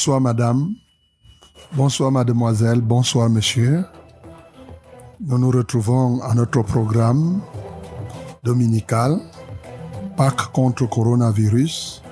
[0.00, 0.74] Bonsoir madame,
[1.74, 3.84] bonsoir mademoiselle, bonsoir monsieur.
[5.20, 7.42] Nous nous retrouvons à notre programme
[8.42, 9.20] dominical
[10.16, 12.02] Pâques contre coronavirus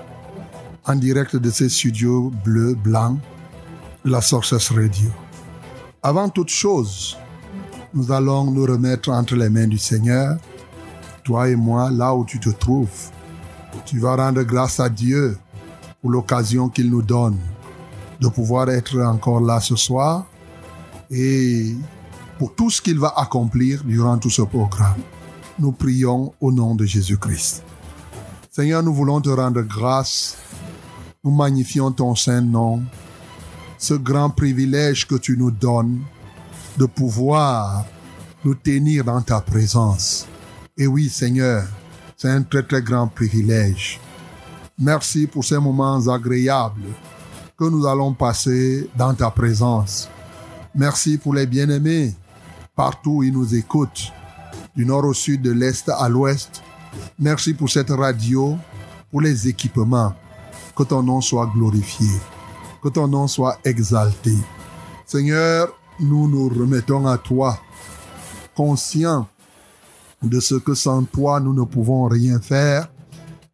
[0.85, 3.17] en direct de ces studios bleu blanc
[4.05, 5.09] de la Sources Radio.
[6.03, 7.17] Avant toute chose,
[7.95, 10.37] nous allons nous remettre entre les mains du Seigneur,
[11.23, 13.09] toi et moi, là où tu te trouves.
[13.87, 15.39] Tu vas rendre grâce à Dieu
[15.99, 17.39] pour l'occasion qu'il nous donne
[18.19, 20.25] de pouvoir être encore là ce soir
[21.09, 21.75] et
[22.37, 25.01] pour tout ce qu'il va accomplir durant tout ce programme.
[25.57, 27.63] Nous prions au nom de Jésus-Christ.
[28.49, 30.37] Seigneur, nous voulons te rendre grâce.
[31.23, 32.81] Nous magnifions ton saint nom.
[33.77, 35.99] Ce grand privilège que tu nous donnes
[36.77, 37.85] de pouvoir
[38.43, 40.27] nous tenir dans ta présence.
[40.77, 41.67] Et oui, Seigneur,
[42.15, 43.99] c'est un très très grand privilège.
[44.77, 46.93] Merci pour ces moments agréables
[47.59, 50.07] que nous allons passer dans ta présence.
[50.73, 52.15] Merci pour les bien-aimés
[52.73, 54.13] partout où ils nous écoutent,
[54.77, 56.63] du nord au sud, de l'est à l'ouest.
[57.19, 58.55] Merci pour cette radio,
[59.11, 60.13] pour les équipements.
[60.73, 62.07] Que ton nom soit glorifié,
[62.81, 64.33] que ton nom soit exalté.
[65.05, 65.67] Seigneur,
[65.99, 67.59] nous nous remettons à toi,
[68.55, 69.27] conscients
[70.21, 72.87] de ce que sans toi nous ne pouvons rien faire.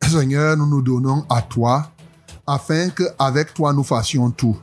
[0.03, 1.89] Seigneur, nous nous donnons à toi
[2.47, 4.57] afin qu'avec toi nous fassions tout.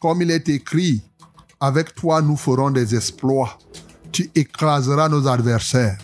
[0.00, 1.02] Comme il est écrit,
[1.60, 3.58] avec toi nous ferons des exploits.
[4.12, 5.98] Tu écraseras nos adversaires.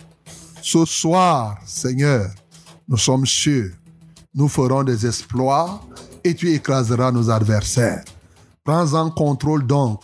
[0.61, 2.29] Ce soir, Seigneur,
[2.87, 3.71] nous sommes sûrs,
[4.33, 5.81] nous ferons des exploits
[6.23, 8.03] et tu écraseras nos adversaires.
[8.63, 10.01] Prends en contrôle donc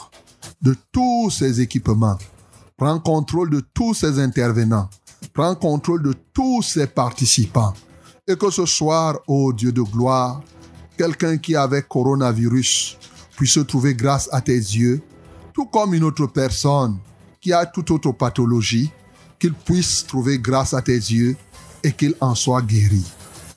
[0.62, 2.18] de tous ces équipements.
[2.78, 4.90] Prends contrôle de tous ces intervenants.
[5.34, 7.74] Prends contrôle de tous ces participants.
[8.28, 10.42] Et que ce soir, ô Dieu de gloire,
[11.00, 12.98] quelqu'un qui avec coronavirus
[13.38, 15.02] puisse trouver grâce à tes yeux,
[15.54, 16.98] tout comme une autre personne
[17.40, 18.92] qui a toute autre pathologie,
[19.40, 21.38] qu'il puisse trouver grâce à tes yeux
[21.82, 23.06] et qu'il en soit guéri.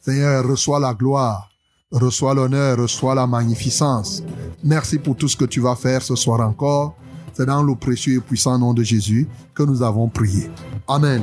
[0.01, 1.49] Seigneur, reçois la gloire,
[1.91, 4.23] reçois l'honneur, reçois la magnificence.
[4.63, 6.95] Merci pour tout ce que tu vas faire ce soir encore.
[7.33, 10.49] C'est dans le précieux et puissant nom de Jésus que nous avons prié.
[10.87, 11.23] Amen.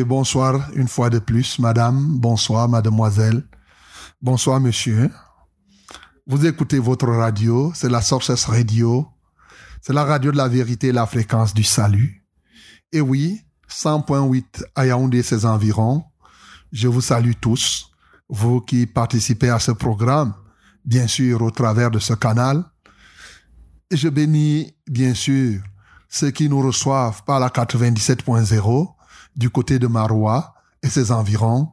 [0.00, 2.18] Bonsoir une fois de plus, madame.
[2.18, 3.44] Bonsoir, mademoiselle.
[4.22, 5.10] Bonsoir, monsieur.
[6.26, 9.06] Vous écoutez votre radio, c'est la Sources Radio.
[9.82, 12.24] C'est la radio de la vérité et la fréquence du salut.
[12.90, 16.04] Et oui, 100.8 à Yaoundé ses environs.
[16.72, 17.90] Je vous salue tous,
[18.30, 20.32] vous qui participez à ce programme,
[20.86, 22.64] bien sûr au travers de ce canal.
[23.90, 25.60] Je bénis, bien sûr,
[26.08, 28.94] ceux qui nous reçoivent par la 97.0
[29.36, 31.70] du côté de Marois et ses environs.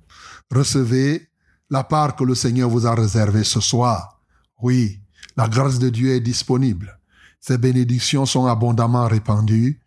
[0.52, 1.30] Recevez
[1.70, 4.22] la part que le Seigneur vous a réservée ce soir.
[4.62, 5.02] Oui,
[5.38, 7.00] la grâce de Dieu est disponible.
[7.40, 9.80] Ses bénédictions sont abondamment répandues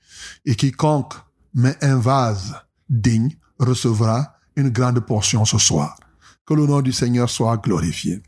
[0.44, 1.14] et quiconque
[1.54, 2.54] met un vase
[2.88, 5.98] digne recevra une grande portion ce soir.
[6.46, 8.22] Que le nom du Seigneur soit glorifié.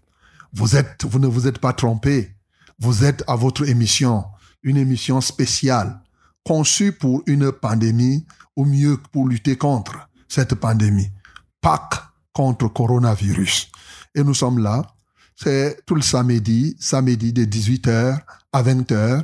[0.54, 2.36] Vous êtes, vous ne vous êtes pas trompé.
[2.78, 4.24] Vous êtes à votre émission,
[4.62, 6.00] une émission spéciale,
[6.44, 11.10] conçue pour une pandémie, ou mieux pour lutter contre cette pandémie.
[11.60, 12.02] Pâques
[12.32, 13.70] contre coronavirus.
[14.14, 14.86] Et nous sommes là.
[15.36, 18.20] C'est tout le samedi, samedi de 18h
[18.52, 19.22] à 20h.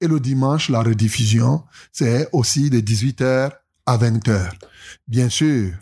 [0.00, 1.62] Et le dimanche, la rediffusion,
[1.92, 3.52] c'est aussi de 18h
[3.86, 4.50] à 20h.
[5.06, 5.72] Bien sûr,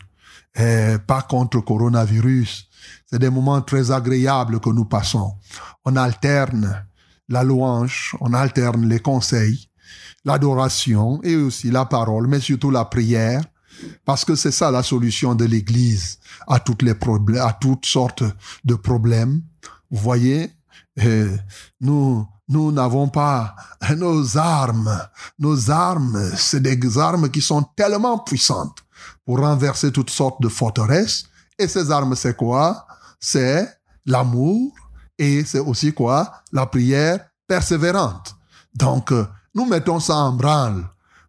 [0.55, 2.69] eh, pas contre coronavirus.
[3.11, 5.33] C'est des moments très agréables que nous passons.
[5.83, 6.85] On alterne
[7.27, 9.69] la louange, on alterne les conseils,
[10.23, 13.43] l'adoration et aussi la parole, mais surtout la prière,
[14.05, 18.23] parce que c'est ça la solution de l'Église à toutes les problèmes, à toutes sortes
[18.63, 19.41] de problèmes.
[19.89, 20.51] Vous voyez,
[20.97, 21.27] eh,
[21.81, 23.55] nous nous n'avons pas
[23.97, 24.99] nos armes.
[25.39, 28.79] Nos armes, c'est des armes qui sont tellement puissantes
[29.25, 31.23] pour renverser toutes sortes de forteresses.
[31.57, 32.85] Et ces armes, c'est quoi?
[33.21, 33.69] C'est
[34.05, 34.73] l'amour
[35.17, 36.43] et c'est aussi quoi?
[36.51, 38.35] La prière persévérante.
[38.73, 40.83] Donc, euh, nous mettons ça en branle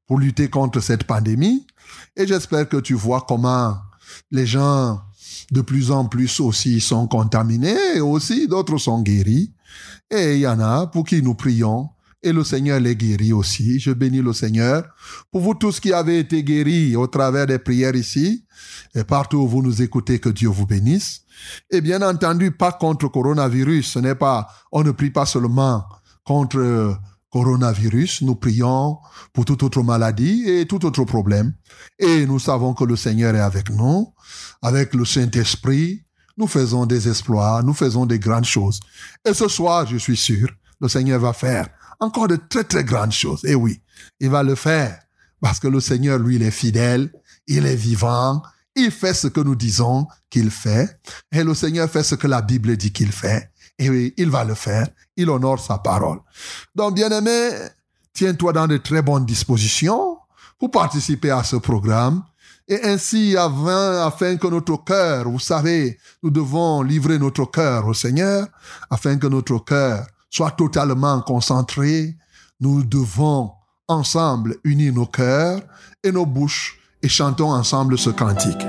[0.06, 1.66] pour lutter contre cette pandémie.
[2.16, 3.76] Et j'espère que tu vois comment
[4.30, 5.02] les gens
[5.50, 9.52] de plus en plus aussi sont contaminés et aussi d'autres sont guéris.
[10.10, 11.90] Et il y en a pour qui nous prions
[12.22, 13.80] et le Seigneur les guérit aussi.
[13.80, 14.84] Je bénis le Seigneur
[15.30, 18.44] pour vous tous qui avez été guéris au travers des prières ici
[18.94, 21.22] et partout où vous nous écoutez, que Dieu vous bénisse.
[21.70, 23.92] Et bien entendu, pas contre coronavirus.
[23.92, 25.84] Ce n'est pas, on ne prie pas seulement
[26.24, 26.96] contre
[27.30, 28.22] coronavirus.
[28.22, 28.98] Nous prions
[29.32, 31.54] pour toute autre maladie et tout autre problème.
[31.98, 34.12] Et nous savons que le Seigneur est avec nous,
[34.60, 36.04] avec le Saint-Esprit.
[36.36, 38.80] Nous faisons des exploits, nous faisons des grandes choses.
[39.24, 40.48] Et ce soir, je suis sûr,
[40.80, 41.68] le Seigneur va faire
[42.00, 43.44] encore de très très grandes choses.
[43.44, 43.80] Et oui,
[44.20, 44.98] il va le faire
[45.40, 47.12] parce que le Seigneur, lui, il est fidèle,
[47.46, 48.42] il est vivant,
[48.74, 50.98] il fait ce que nous disons qu'il fait,
[51.30, 54.44] et le Seigneur fait ce que la Bible dit qu'il fait, et oui, il va
[54.44, 56.20] le faire, il honore sa parole.
[56.74, 57.50] Donc, bien-aimé,
[58.12, 60.18] tiens-toi dans de très bonnes dispositions
[60.58, 62.22] pour participer à ce programme,
[62.68, 67.94] et ainsi, afin, afin que notre cœur, vous savez, nous devons livrer notre cœur au
[67.94, 68.46] Seigneur,
[68.88, 72.16] afin que notre cœur soit totalement concentré,
[72.60, 73.52] nous devons
[73.88, 75.60] ensemble unir nos cœurs
[76.02, 78.66] et nos bouches et chantons ensemble ce cantique.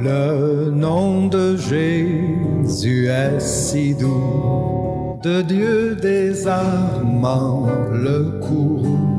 [0.00, 9.18] Le nom de Jésus est si doux, de Dieu désarmant le courroux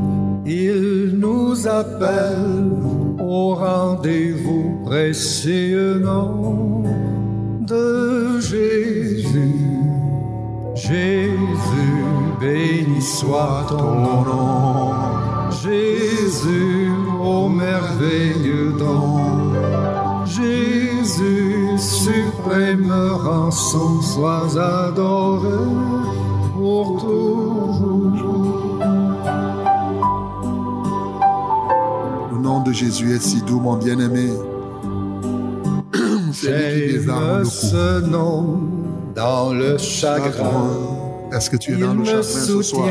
[0.49, 2.71] il nous appelle
[3.19, 6.83] au rendez-vous précieux nom
[7.61, 9.28] de Jésus.
[10.81, 12.05] Jésus,
[12.39, 14.93] béni soit ton nom.
[15.63, 19.19] Jésus, ô merveilleux don.
[20.25, 22.91] Jésus, suprême
[23.23, 25.57] rançon, sois adoré
[26.53, 27.79] pour toujours.
[32.63, 34.29] de Jésus est si doux, mon bien-aimé.
[36.31, 38.59] J'aime ce nom
[39.15, 40.69] dans le chagrin.
[41.31, 42.87] Est-ce que tu es dans le chagrin ce soir?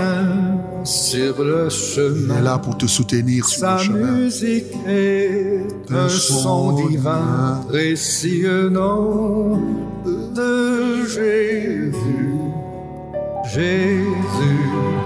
[0.85, 2.35] sur le chemin.
[2.35, 4.13] Il est là pour te soutenir sur Sa le chemin.
[4.13, 9.61] musique est un son divin, précieux nom
[10.07, 11.93] de Jésus.
[13.53, 14.05] Jésus,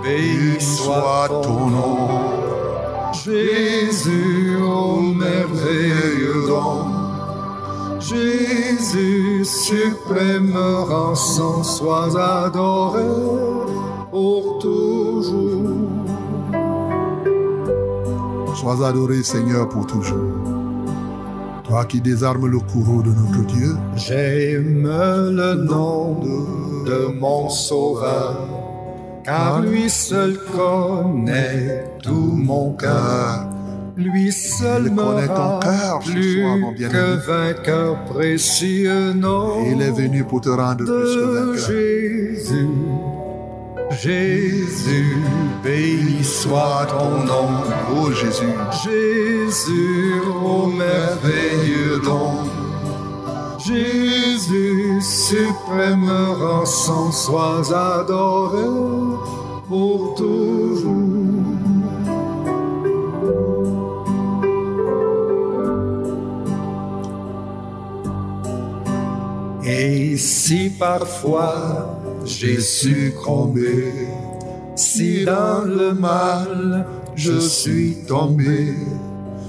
[0.05, 2.09] béni soit ton nom.
[3.25, 6.92] Jésus, ô merveilleux don.
[8.03, 13.05] Jésus, suprême rançon, sois adoré
[14.11, 15.71] pour toujours.
[18.57, 20.19] Sois adoré, Seigneur, pour toujours.
[21.63, 28.37] Toi qui désarmes le courroux de notre Dieu, J'aime le nom de, de mon sauveur,
[29.23, 33.52] car lui seul connaît tout mon cœur.
[33.97, 39.91] Lui seul me connaît ton rend cœur plus mon que vainqueur précieux nom il est
[39.91, 41.69] venu pour te rendre plus que de vainqueur.
[41.69, 42.69] Jésus.
[44.01, 45.17] Jésus,
[45.63, 47.49] béni soit ton nom.
[47.95, 48.47] Oh Jésus,
[48.83, 52.33] Jésus, ô merveilleux don.
[53.59, 58.65] Jésus, suprême rançon, sois adoré
[59.69, 61.32] pour toujours.
[69.65, 73.93] Et si parfois j'ai succombé,
[74.75, 78.75] si dans le mal je suis tombé,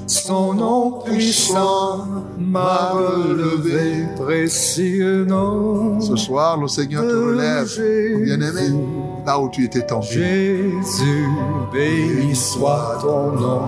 [0.06, 2.06] son nom puissant
[2.38, 6.00] m'a relevé, précieux nom.
[6.00, 7.68] ce soir, le Seigneur te relève,
[8.24, 8.78] bien-aimé,
[9.26, 10.06] là où tu étais tombé.
[10.12, 11.28] Jésus,
[11.72, 13.62] béni soit ton nom.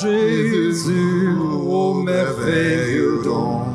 [0.00, 1.28] Jésus,
[1.68, 3.69] ô merveilleux don.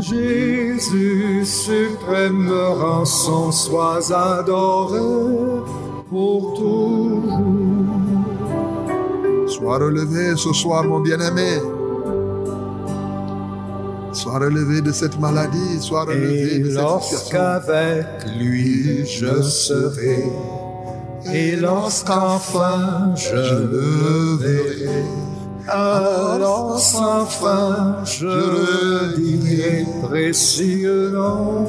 [0.00, 5.00] Jésus, suprême rançon, sois adoré
[6.08, 7.94] pour toujours.
[9.46, 11.60] Sois relevé ce soir, mon bien-aimé.
[14.12, 17.38] Sois relevé de cette maladie, sois relevé Et de cette situation.
[17.38, 18.06] lorsqu'avec
[18.38, 20.24] lui je serai,
[21.32, 25.04] et lorsqu'enfin je le verrai,
[25.68, 31.66] alors sans fin je le dirai, précieux nom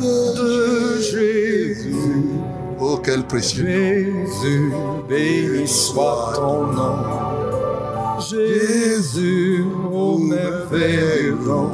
[0.00, 1.94] de Jésus.
[2.78, 3.66] Oh, quel précieux.
[3.66, 4.72] Jésus,
[5.08, 6.96] béni soit ton nom.
[8.20, 11.70] Jésus, ô merveilleux nom.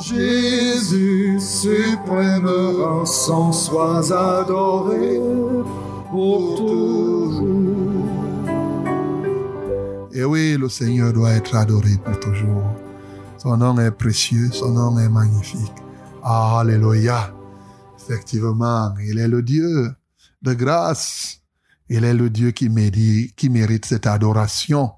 [0.00, 5.20] Jésus, suprême rançon, sois adoré
[6.10, 7.73] pour toujours.
[10.16, 12.64] Et oui, le Seigneur doit être adoré pour toujours.
[13.36, 15.72] Son nom est précieux, son nom est magnifique.
[16.22, 17.34] Alléluia.
[17.98, 19.92] Effectivement, il est le Dieu
[20.40, 21.40] de grâce.
[21.88, 24.92] Il est le Dieu qui mérite, qui mérite cette adoration.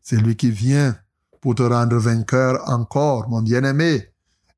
[0.00, 0.96] C'est lui qui vient
[1.42, 4.08] pour te rendre vainqueur encore, mon bien-aimé.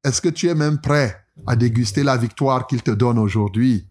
[0.04, 1.16] Est-ce que tu es même prêt
[1.48, 3.88] à déguster la victoire qu'il te donne aujourd'hui?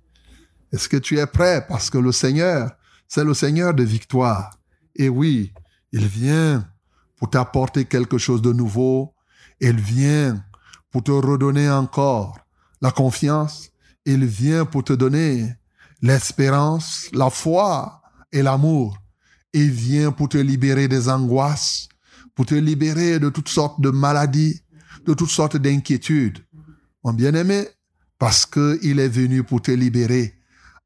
[0.71, 1.65] Est-ce que tu es prêt?
[1.67, 2.71] Parce que le Seigneur,
[3.05, 4.51] c'est le Seigneur de victoire.
[4.95, 5.51] Et oui,
[5.95, 6.67] il vient
[7.15, 9.13] pour t'apporter quelque chose de nouveau.
[9.61, 10.43] Il vient
[10.91, 12.37] pour te redonner encore
[12.81, 13.69] la confiance.
[14.05, 15.55] Il vient pour te donner
[16.01, 18.01] l'espérance, la foi
[18.33, 18.97] et l'amour.
[19.53, 21.87] Il vient pour te libérer des angoisses,
[22.35, 24.63] pour te libérer de toutes sortes de maladies,
[25.05, 26.39] de toutes sortes d'inquiétudes.
[27.05, 27.69] Mon bien-aimé,
[28.19, 30.33] parce qu'il est venu pour te libérer.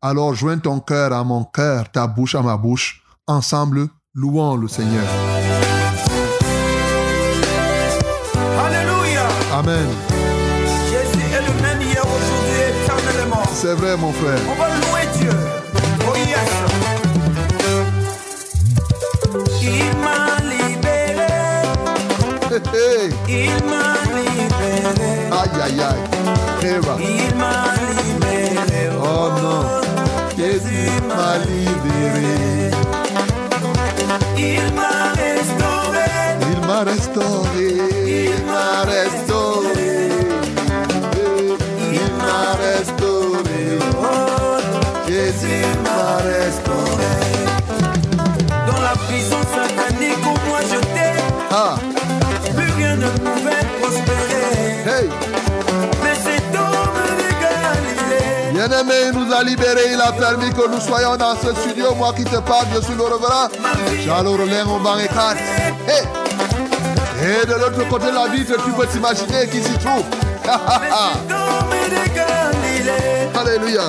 [0.04, 3.02] Alors joins ton cœur à mon cœur, ta bouche à ma bouche.
[3.26, 3.90] Ensemble,
[4.20, 5.06] louons le Seigneur.
[8.66, 9.26] Alléluia.
[9.54, 9.88] Amen.
[10.92, 13.44] Jésus est le même hier, aujourd'hui et éternellement.
[13.54, 14.40] C'est vrai, mon frère.
[14.52, 15.36] On va louer Dieu.
[16.06, 16.52] Oh yes.
[19.62, 20.22] Il m'a
[20.54, 21.34] libéré.
[22.52, 23.48] Hey, hey.
[23.48, 25.12] Il m'a libéré.
[25.32, 26.04] Aïe, aïe, aïe.
[26.76, 26.94] Eva.
[27.00, 27.56] Il m'a
[28.04, 28.90] libéré.
[29.02, 29.62] Oh non.
[30.38, 32.70] Jésus m'a libéré.
[34.38, 36.08] Il m'a restauré.
[36.52, 37.68] Il m'a restauré.
[38.08, 39.29] Il m'a restauré.
[58.60, 59.94] Bien-aimé, il nous a libérés.
[59.94, 61.96] Il a permis que nous soyons dans ce studio.
[61.96, 63.48] Moi qui te parle, je suis le reverend.
[64.06, 65.38] Charles Rollin au banc et quatre.
[65.88, 66.04] Hey.
[67.24, 70.04] Et de l'autre côté de la vitre, tu peux t'imaginer qui s'y trouve.
[73.34, 73.84] Alléluia.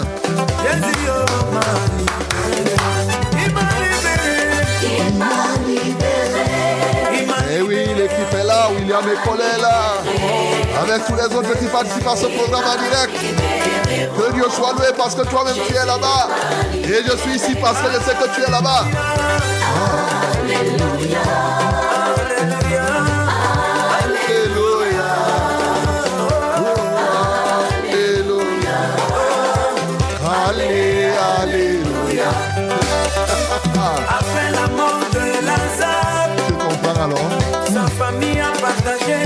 [7.53, 9.95] Et oui, l'équipe est là, William et Paul est là.
[10.81, 13.70] Avec tous les autres qui participent à ce programme en direct.
[13.91, 16.29] Que Dieu soit loué parce que toi-même tu es là-bas.
[16.75, 18.85] Et je suis ici parce que je sais que tu es là-bas.
[24.05, 25.11] Alléluia.
[27.89, 28.79] Alléluia.
[30.49, 32.31] Allé, Alléluia.
[34.19, 37.31] Après la mort de Lazare, Tu comprends alors?
[37.73, 39.19] sa famille a partagé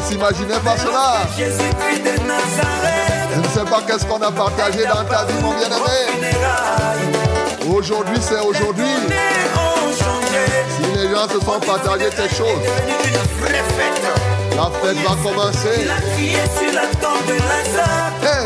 [0.00, 1.22] ne s'imaginait pas cela.
[1.36, 1.44] Je
[3.38, 6.34] ne sais pas qu'est-ce qu'on a partagé dans ta vie, mon bien-aimé.
[7.74, 8.94] Aujourd'hui, c'est aujourd'hui.
[10.76, 12.60] Si les gens se sont partagés quelque chose,
[14.56, 15.88] la fête va commencer.
[18.22, 18.44] Hey,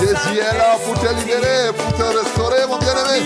[0.00, 3.18] Jésus est là pour te libérer, pour te restaurer, mon bien-aimé.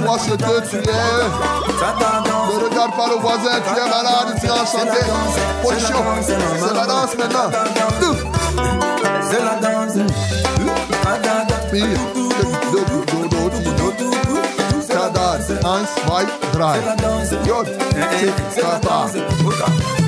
[0.00, 2.54] Soit ce que tu es, danse.
[2.54, 5.00] ne regarde pas le voisin, tu es malade, tu es en santé.
[5.62, 7.50] Position, c'est la danse maintenant.
[9.20, 9.96] C'est la danse.
[11.70, 14.10] vier, deux, deux, deux, deux, deux.
[14.88, 16.78] Tada, eins, zwei, drei.
[17.46, 17.66] Jod,
[18.18, 19.99] six, tata.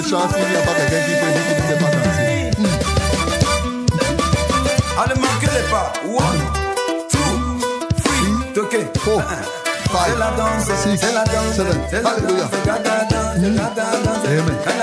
[0.00, 2.50] de chance, il n'y a pas quelqu'un qui te dit qu'il ne sait pas danser.
[2.58, 2.66] Mm.
[4.98, 5.92] Allez, marquez les pas.
[6.06, 6.40] One,
[7.10, 7.32] two,
[8.02, 8.86] three, toquez.
[9.00, 9.20] Four,
[9.90, 10.14] five,
[10.82, 11.78] six, seven.
[11.92, 12.46] Alléluia.
[12.64, 13.46] Amen.
[13.46, 13.60] Amen.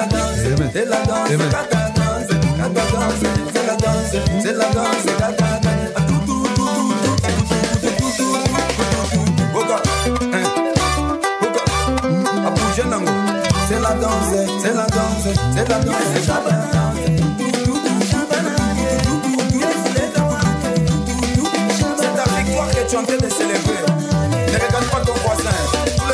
[0.08, 0.72] Amen.
[5.32, 5.67] Amen.
[13.68, 14.12] C'est la danse,
[14.62, 16.58] c'est la danse, c'est la danse, c'est la danse.
[22.00, 23.84] C'est ta victoire que tu es en train de célébrer.
[24.48, 26.07] Ne regarde pas ton voisin.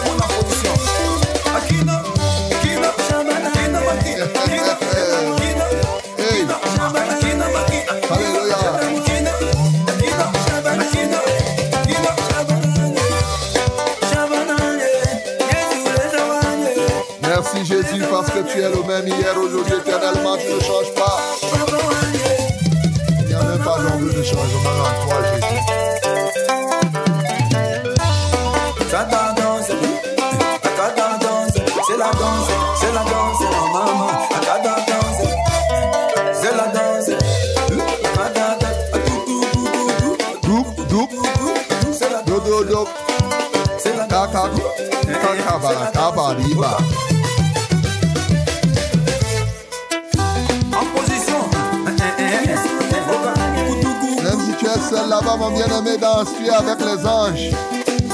[18.52, 21.18] Tu es le même hier, aujourd'hui, éternellement, tu ne changes pas.
[23.20, 25.62] Il n'y a même pas d'ombre de changement en toi, Jésus.
[28.90, 29.68] Ça danse, danse,
[31.88, 33.42] c'est la danse, c'est la danse,
[33.74, 34.12] maman,
[34.88, 35.22] danse,
[36.34, 37.12] c'est la danse.
[41.96, 42.24] C'est la
[43.78, 44.50] c'est la kaka,
[45.22, 46.78] kakabara, kabariba.
[46.78, 47.13] En
[55.14, 57.52] là-bas, mon bien-aimé, danse, avec les anges.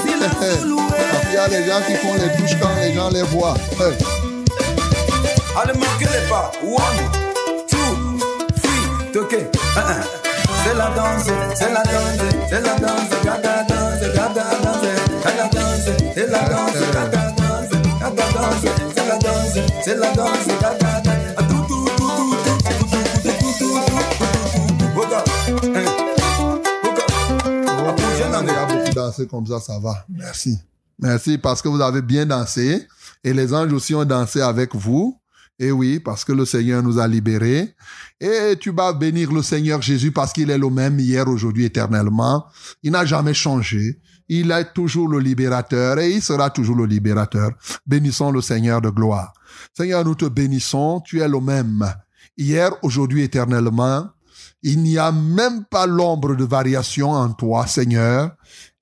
[0.06, 3.54] Il y a les gens qui font les touches quand les gens les voient.
[3.80, 3.96] Hey.
[5.56, 6.50] Allez, marquez les pas.
[6.62, 7.00] One,
[7.68, 7.78] two,
[8.60, 9.50] three, toquez.
[9.76, 10.02] Un, un.
[10.62, 14.82] C'est la danse, c'est la danse, c'est la danse, gata danse, gata danse,
[15.24, 20.46] gata danse, c'est la danse, gata danse, gata danse, c'est la danse, c'est la danse,
[20.60, 21.09] gata danse.
[29.10, 30.04] Dansé comme ça, ça va.
[30.08, 30.58] Merci.
[30.98, 32.86] Merci parce que vous avez bien dansé
[33.24, 35.16] et les anges aussi ont dansé avec vous.
[35.58, 37.74] Et oui, parce que le Seigneur nous a libérés.
[38.20, 42.46] Et tu vas bénir le Seigneur Jésus parce qu'il est le même hier, aujourd'hui, éternellement.
[42.82, 43.98] Il n'a jamais changé.
[44.28, 47.50] Il est toujours le libérateur et il sera toujours le libérateur.
[47.86, 49.32] Bénissons le Seigneur de gloire.
[49.76, 51.02] Seigneur, nous te bénissons.
[51.04, 51.84] Tu es le même.
[52.38, 54.08] Hier, aujourd'hui, éternellement.
[54.62, 58.32] Il n'y a même pas l'ombre de variation en toi, Seigneur.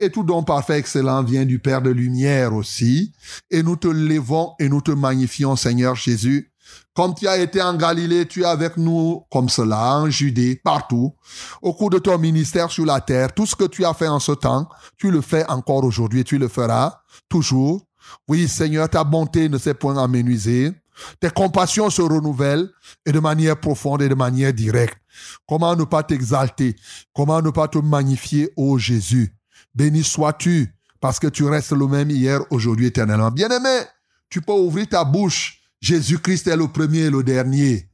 [0.01, 3.13] Et tout don parfait excellent vient du Père de lumière aussi.
[3.51, 6.53] Et nous te levons et nous te magnifions, Seigneur Jésus.
[6.95, 11.15] Comme tu as été en Galilée, tu es avec nous comme cela, en Judée, partout.
[11.63, 14.19] Au cours de ton ministère sur la terre, tout ce que tu as fait en
[14.19, 17.87] ce temps, tu le fais encore aujourd'hui, tu le feras toujours.
[18.27, 20.73] Oui, Seigneur, ta bonté ne s'est point amenuisée.
[21.21, 22.71] Tes compassions se renouvellent
[23.07, 24.99] et de manière profonde et de manière directe.
[25.47, 26.77] Comment ne pas t'exalter?
[27.15, 29.35] Comment ne pas te magnifier, ô Jésus?
[29.75, 33.31] Béni sois-tu, parce que tu restes le même hier, aujourd'hui, éternellement.
[33.31, 33.81] Bien-aimé,
[34.29, 35.61] tu peux ouvrir ta bouche.
[35.81, 37.89] Jésus-Christ est le premier et le dernier.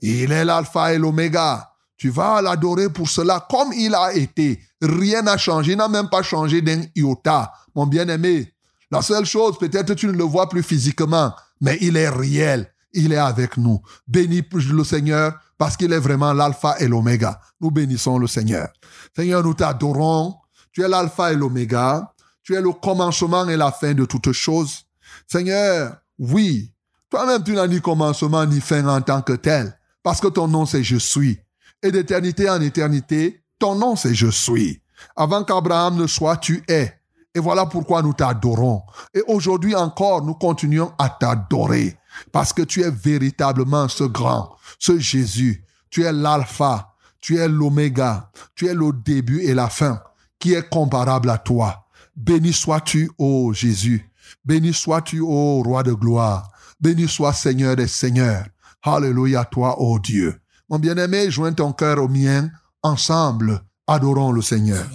[0.00, 1.70] Il est l'alpha et l'oméga.
[1.96, 4.60] Tu vas l'adorer pour cela comme il a été.
[4.82, 8.52] Rien n'a changé, il n'a même pas changé d'un iota, mon bien-aimé.
[8.90, 12.72] La seule chose, peut-être tu ne le vois plus physiquement, mais il est réel.
[12.92, 13.80] Il est avec nous.
[14.08, 17.40] Bénis le Seigneur parce qu'il est vraiment l'alpha et l'oméga.
[17.60, 18.68] Nous bénissons le Seigneur.
[19.14, 20.36] Seigneur, nous t'adorons.
[20.72, 22.12] Tu es l'alpha et l'oméga.
[22.42, 24.86] Tu es le commencement et la fin de toutes choses.
[25.26, 26.72] Seigneur, oui,
[27.10, 30.66] toi-même tu n'as ni commencement ni fin en tant que tel, parce que ton nom
[30.66, 31.38] c'est je suis.
[31.82, 34.82] Et d'éternité en éternité, ton nom c'est je suis.
[35.14, 36.95] Avant qu'Abraham ne soit, tu es.
[37.36, 38.80] Et voilà pourquoi nous t'adorons.
[39.12, 41.98] Et aujourd'hui encore, nous continuons à t'adorer.
[42.32, 45.62] Parce que tu es véritablement ce grand, ce Jésus.
[45.90, 50.00] Tu es l'alpha, tu es l'oméga, tu es le début et la fin,
[50.38, 51.84] qui est comparable à toi.
[52.16, 54.10] Béni sois-tu, ô Jésus.
[54.42, 56.50] Béni sois-tu, ô roi de gloire.
[56.80, 58.46] Béni sois Seigneur des Seigneurs.
[58.82, 60.40] Alléluia toi, ô Dieu.
[60.70, 62.48] Mon bien-aimé, joins ton cœur au mien.
[62.82, 64.86] Ensemble, adorons le Seigneur.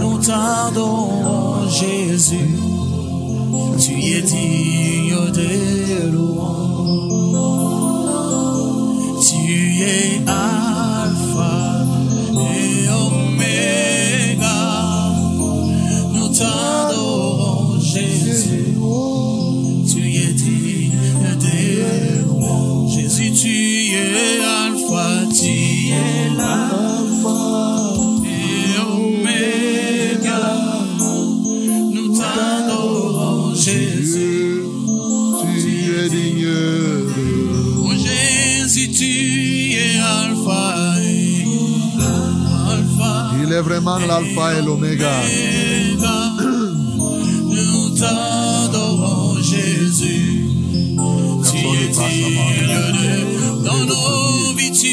[0.00, 2.50] Nous t'adorons, Jésus.
[3.78, 7.12] Tu es digne de louange.
[9.26, 11.84] Tu es Alpha
[12.54, 14.62] et Oméga.
[16.12, 16.91] Nous t'adorons,
[23.34, 27.40] tu es Alpha, tu es l'Alpha
[28.24, 30.42] et Oméga.
[31.92, 34.62] Nous t'adorons, Jésus.
[35.40, 36.46] Tu es digne
[37.84, 41.44] Oh Jésus, tu es Alpha et
[42.70, 45.12] Alpha Il est vraiment l'alpha et l'oméga.
[45.20, 46.18] Omega.
[47.48, 50.46] Nous t'adorons, Jésus.
[51.50, 52.61] Tu es digne
[53.80, 54.88] dans nos vies, tu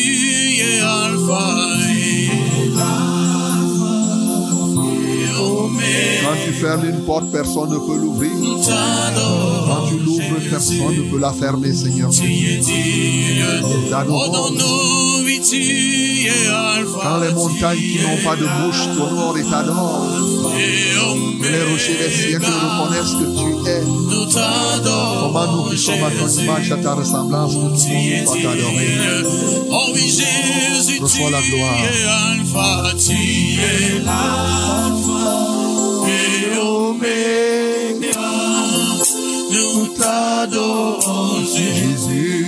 [0.61, 1.43] es Alpha
[1.89, 2.29] et
[5.01, 6.21] et Omega.
[6.23, 8.31] Quand tu fermes une porte, personne ne peut l'ouvrir.
[8.31, 12.09] Quand tu l'ouvres, personne ne peut la fermer, Seigneur.
[12.11, 14.51] Oh, dans T'adorons.
[14.51, 16.99] nos vies, tu es Alpha.
[17.01, 21.97] Quand les montagnes qui n'ont pas de bouche t'honorent et t'adorent, et que les rochers
[21.97, 23.83] des siècles reconnaissent que tu es.
[24.19, 25.31] Nous t'adorons.
[25.31, 28.97] Comment nous qui sommes à ton image, à ta ressemblance, nous pouvons t'adorer.
[29.69, 31.77] Oh oui, Jésus, Reçois la gloire.
[32.33, 35.29] Alpha, tu es l'Alpha
[36.07, 38.31] et Oméga.
[39.51, 42.45] Nous t'adorons, Jésus,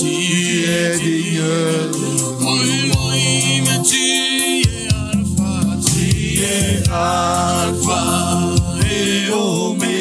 [0.00, 1.42] tu es digne.
[2.40, 5.54] Oh Elohim, tu es Alpha,
[5.86, 8.02] tu es Alpha
[8.82, 9.93] et Oméga.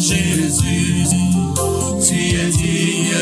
[0.00, 1.04] Jésus.
[2.06, 3.14] Tu es digne.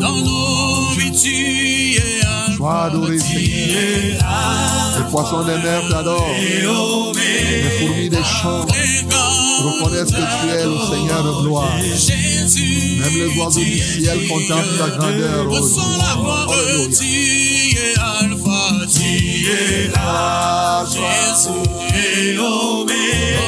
[0.00, 2.00] Dans nos vies, tu es.
[2.56, 4.18] Sois adoré, Seigneur.
[4.98, 6.34] Les poissons des mers t'adorent.
[6.36, 6.62] Les
[7.80, 8.64] fourmis des champs
[9.64, 11.76] reconnaissent que tu es le Seigneur de gloire.
[11.76, 15.50] Même les oiseaux du ciel contemplent ta grandeur.
[15.50, 15.52] ô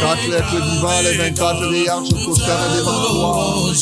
[0.00, 3.72] Quatre êtres vivants, les 24 veillards se prosternent devant toi.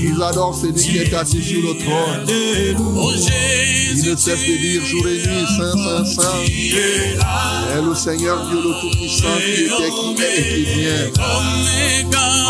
[0.00, 2.26] Ils adorent celui qui est assis sur le trône.
[3.94, 6.42] Ils ne cessent de dire jour et nuit, Saint, Saint, Saint.
[6.44, 11.10] est le Seigneur Dieu le Tout-Puissant qui était, qui est et qui vient.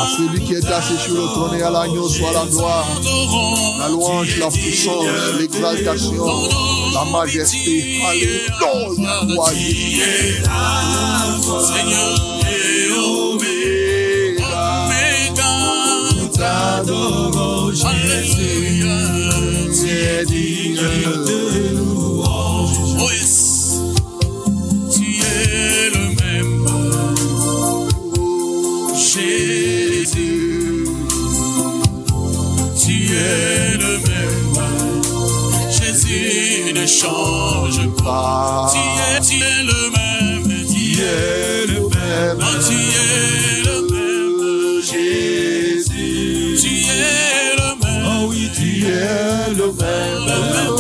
[0.01, 2.87] À celui qui est assis sur le trône et à l'agneau soit la gloire,
[3.79, 5.07] la louange, la puissance,
[5.39, 6.27] l'exaltation,
[6.99, 8.01] la majesté.
[8.09, 9.39] Alléluia.
[11.61, 14.45] Seigneur et Oméga.
[14.87, 15.53] Oméga.
[16.35, 18.97] T'adorons, Alléluia.
[19.73, 20.77] tu es digne
[21.27, 21.48] de
[36.89, 38.73] change pas.
[38.73, 40.67] Tu es, tu es le même.
[40.67, 42.39] Tu es le même.
[42.41, 44.83] Oh, tu es le même.
[44.83, 46.59] Jésus.
[46.61, 48.05] Tu es le même.
[48.07, 50.23] Oh oui, tu es le même.
[50.27, 50.79] le même.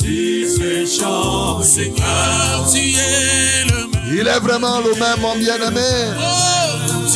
[0.00, 1.64] Jésus ne change.
[1.64, 4.14] Seigneur, tu es le même.
[4.14, 5.80] Il est vraiment le même, mon bien-aimé.
[6.18, 6.61] Oh,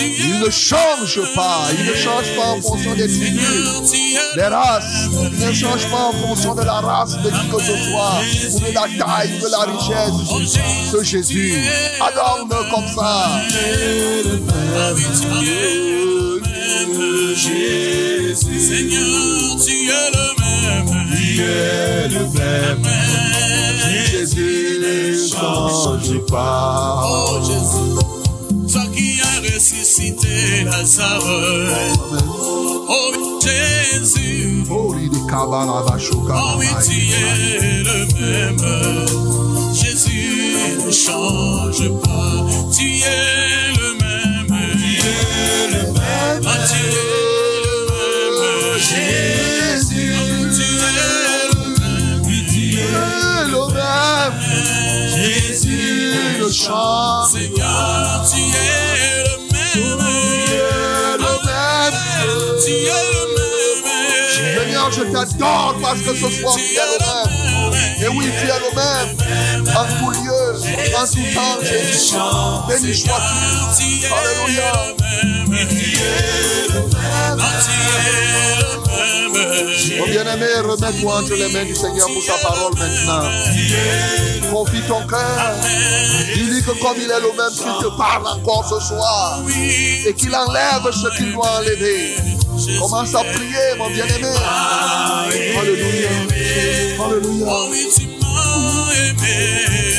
[0.01, 1.69] Il ne change pas.
[1.79, 3.93] Il ne change pas en fonction des tribus,
[4.35, 5.09] des races.
[5.33, 8.21] Il ne change pas en fonction de la race de qui que ce soit,
[8.55, 10.13] ou de la taille, de la richesse.
[10.91, 11.55] Ce Jésus,
[12.01, 13.41] adore-le comme ça.
[17.37, 18.61] Jésus.
[18.61, 20.91] Seigneur, tu es le même.
[21.15, 22.85] Tu es le même.
[24.11, 27.03] Jésus ne change pas.
[27.05, 28.16] Oh Jésus,
[29.97, 31.23] ressuscité Lazare.
[32.89, 34.95] Oh Jésus, Oh,
[35.29, 36.35] kabalabashoka.
[36.37, 38.65] oh oui, tu es le même.
[39.75, 42.47] Jésus ne change pas.
[42.77, 44.47] Tu es le même.
[44.77, 46.43] Tu es le même.
[46.47, 46.91] Ah, tu es
[47.57, 47.77] le
[48.33, 48.79] même.
[48.79, 50.15] Jésus,
[50.55, 50.97] tu es
[51.53, 52.25] le même.
[52.49, 52.83] Tu es
[53.51, 54.39] le même.
[55.17, 57.25] Jésus, le chant.
[57.27, 58.41] Seigneur, tu
[65.17, 67.73] t'adore parce que ce soir tu es le même.
[68.03, 69.17] Et oui, tu es le même.
[69.75, 70.45] En tout lieu,
[70.97, 72.17] en tout temps, Jésus.
[72.69, 74.07] Béni sois-tu.
[74.13, 74.73] Alléluia.
[79.99, 83.29] Mon bien-aimé, remets-toi entre les mains du Seigneur pour sa parole maintenant.
[84.51, 85.55] Confie ton cœur.
[86.35, 89.41] Dis-lui que comme il est le même, qu'il te parle encore ce soir.
[90.07, 92.15] Et qu'il enlève ce qu'il doit enlever.
[92.79, 94.33] Commence à prier, mon bien-aimé.
[95.59, 96.09] Alléluia.
[97.05, 97.57] Alléluia.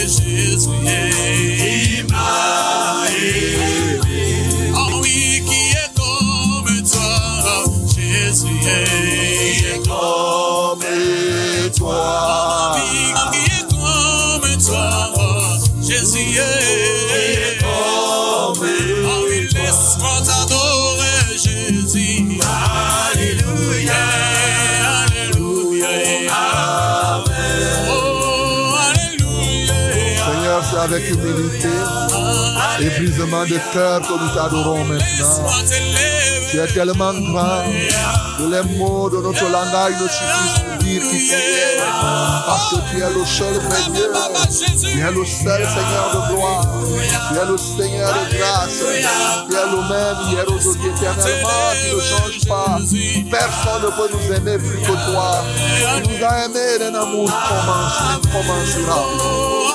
[0.08, 0.70] Jésus.
[1.60, 4.07] Il m'a aimé.
[8.46, 10.80] Est comme
[11.76, 12.76] toi.
[12.76, 14.90] Qui est comme toi,
[15.82, 16.38] Jésus.
[16.40, 22.40] Est comme Oh oui, laisse-moi t'adorer, Jésus.
[23.14, 23.94] Alléluia.
[25.08, 25.88] Alléluia.
[27.90, 29.76] Oh, Alléluia.
[30.26, 31.70] Seigneur, c'est avec humilité
[32.80, 35.48] et brisement de cœur que nous t'adorons maintenant.
[36.50, 37.64] Tu es tellement grand
[38.38, 41.78] que les mots de notre langage ne suffisent pour dire qui tu es.
[42.46, 43.78] Parce que tu es le seul vrai.
[44.82, 46.66] Tu es le seul Seigneur de gloire.
[47.28, 48.80] Tu es le Seigneur de grâce.
[49.50, 51.74] Tu es le même hier, aujourd'hui, éternellement.
[51.82, 52.78] Tu ne changes pas.
[53.30, 55.44] Personne ne peut nous aimer plus que toi.
[55.98, 57.30] Tu nous as aimés d'un amour
[58.14, 59.18] incommensurable.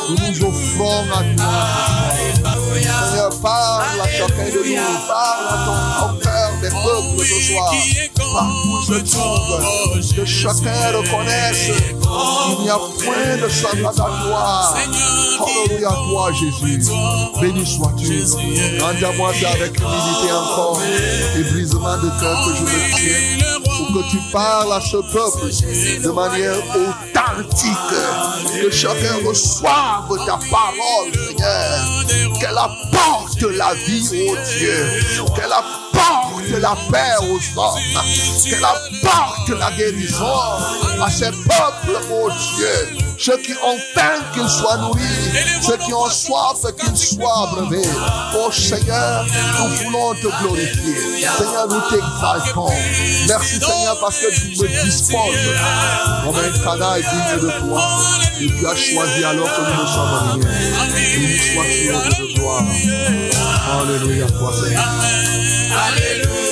[0.09, 1.55] Nous nous offrons à toi.
[2.73, 5.07] Seigneur, parle à chacun de nous.
[5.07, 6.22] Parle à ton
[6.63, 7.75] au cœur des peuples ce soir.
[8.33, 14.75] Partout se trouve, que chacun reconnaisse qu'il n'y a point de semblable à toi.
[15.69, 16.91] Alléluia à toi, Jésus.
[17.41, 18.25] Béni sois-tu.
[18.79, 20.81] Quant à moi, c'est avec humilité encore
[21.37, 26.03] et brisement de cœur que je me tiens pour que tu parles à ce peuple
[26.03, 27.69] de manière authentique.
[28.63, 32.39] Que chacun reçoive ta parole, Seigneur.
[32.41, 34.87] Qu'elle apporte la vie aux Dieu.
[35.35, 35.92] Qu'elle apporte
[36.63, 38.03] la paix aux hommes.
[38.45, 40.27] Qu'elle apporte la guérison
[41.03, 42.99] à ces peuples, ô Dieu.
[43.19, 45.01] Ceux qui ont faim, qu'ils soient nourris.
[45.63, 47.89] Ceux qui ont soif, qu'ils soient abreuvés.
[48.37, 49.25] Oh Seigneur,
[49.59, 51.27] nous voulons te glorifier.
[51.39, 52.73] Seigneur, nous t'exaltons.
[53.29, 55.35] Merci Seigneur parce que tu me disposes
[56.25, 58.01] comme un digne de toi.
[58.41, 60.51] Et tu as choisi alors que nous ne sommes rien.
[61.55, 62.32] Sois-tu, ô
[63.73, 64.85] Alléluia, toi Seigneur.
[65.87, 66.43] Alléluia.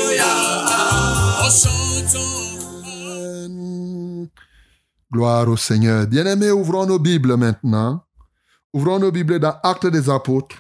[5.12, 6.06] Gloire au Seigneur.
[6.06, 8.04] Bien-aimés, ouvrons nos Bibles maintenant.
[8.72, 10.56] Ouvrons nos Bibles dans Actes des Apôtres.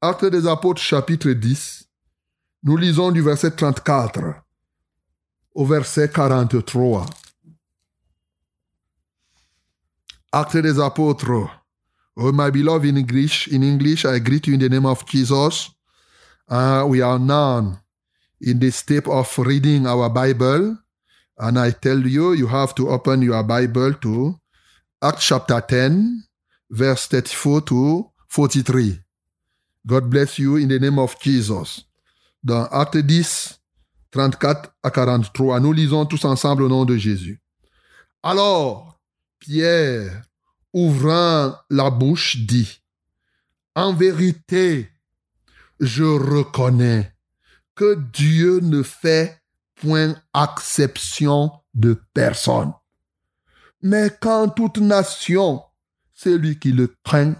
[0.00, 1.88] Actes des Apôtres, chapitre 10.
[2.64, 4.20] Nous lisons du verset 34
[5.54, 7.06] au verset 43.
[10.32, 11.57] Actes des Apôtres.
[12.20, 15.70] Oh, my beloved, in English, in English, I greet you in the name of Jesus.
[16.48, 17.80] Uh, we are now
[18.40, 20.76] in the step of reading our Bible.
[21.38, 24.34] And I tell you, you have to open your Bible to
[25.00, 26.24] Acts chapter 10,
[26.70, 28.98] verse 34 to 43.
[29.86, 31.84] God bless you in the name of Jesus.
[32.42, 33.60] Dans Acte 10,
[34.10, 37.40] 34 à 43, nous lisons tous ensemble au nom de Jésus.
[38.24, 38.98] Alors,
[39.38, 40.24] Pierre,
[40.72, 42.80] ouvrant la bouche, dit,
[43.74, 44.90] En vérité,
[45.80, 47.12] je reconnais
[47.74, 49.40] que Dieu ne fait
[49.76, 52.72] point acception de personne.
[53.82, 55.62] Mais quand toute nation,
[56.14, 57.36] celui qui le craint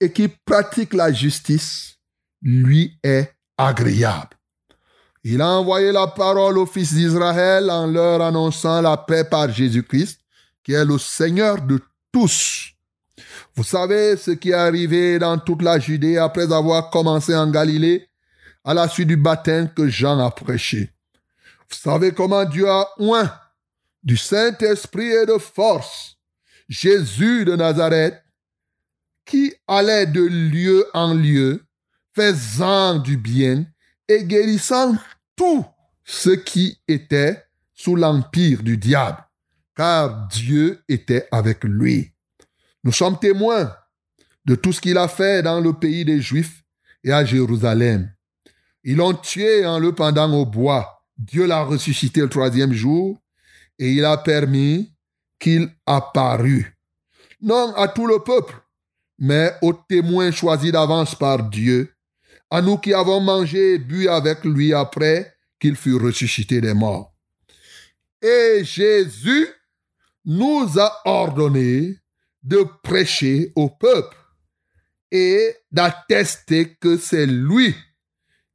[0.00, 1.98] et qui pratique la justice,
[2.42, 4.36] lui est agréable.
[5.24, 10.20] Il a envoyé la parole aux fils d'Israël en leur annonçant la paix par Jésus-Christ,
[10.62, 11.80] qui est le Seigneur de
[12.14, 12.70] tous.
[13.56, 18.08] Vous savez ce qui est arrivé dans toute la Judée après avoir commencé en Galilée,
[18.64, 20.92] à la suite du baptême que Jean a prêché.
[21.68, 23.36] Vous savez comment Dieu a oint
[24.04, 26.16] du Saint-Esprit et de force
[26.68, 28.22] Jésus de Nazareth,
[29.24, 31.64] qui allait de lieu en lieu,
[32.14, 33.66] faisant du bien
[34.06, 34.96] et guérissant
[35.34, 35.66] tout
[36.04, 39.23] ce qui était sous l'empire du diable,
[39.76, 42.12] car Dieu était avec lui.
[42.84, 43.74] Nous sommes témoins
[44.44, 46.62] de tout ce qu'il a fait dans le pays des Juifs
[47.02, 48.12] et à Jérusalem.
[48.84, 51.02] Ils l'ont tué en le pendant au bois.
[51.16, 53.18] Dieu l'a ressuscité le troisième jour
[53.78, 54.94] et il a permis
[55.38, 56.76] qu'il apparût.
[57.40, 58.54] Non à tout le peuple,
[59.18, 61.94] mais aux témoins choisis d'avance par Dieu,
[62.50, 67.14] à nous qui avons mangé et bu avec lui après qu'il fut ressuscité des morts.
[68.20, 69.48] Et Jésus
[70.24, 71.98] nous a ordonné
[72.42, 74.16] de prêcher au peuple
[75.10, 77.74] et d'attester que c'est lui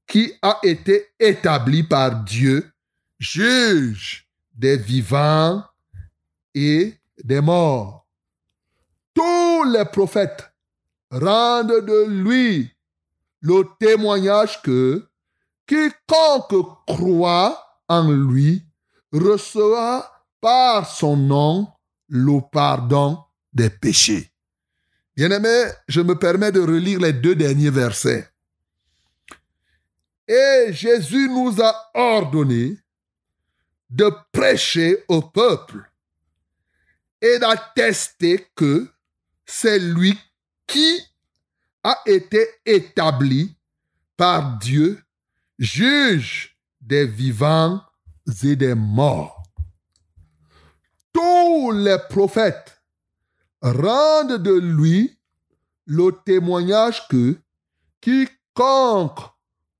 [0.07, 2.71] qui a été établi par Dieu,
[3.19, 5.63] juge des vivants
[6.53, 8.07] et des morts.
[9.13, 10.51] Tous les prophètes
[11.11, 12.71] rendent de lui
[13.41, 15.07] le témoignage que
[15.65, 18.65] quiconque croit en lui
[19.11, 21.67] recevra par son nom
[22.07, 23.23] le pardon
[23.53, 24.31] des péchés.
[25.15, 28.29] Bien-aimé, je me permets de relire les deux derniers versets.
[30.27, 32.77] Et Jésus nous a ordonné
[33.89, 35.91] de prêcher au peuple
[37.21, 38.87] et d'attester que
[39.45, 40.17] c'est lui
[40.67, 41.01] qui
[41.83, 43.57] a été établi
[44.15, 45.01] par Dieu,
[45.57, 47.81] juge des vivants
[48.43, 49.38] et des morts.
[51.67, 52.81] Les prophètes
[53.61, 55.17] rendent de lui
[55.85, 57.37] le témoignage que
[57.99, 59.19] quiconque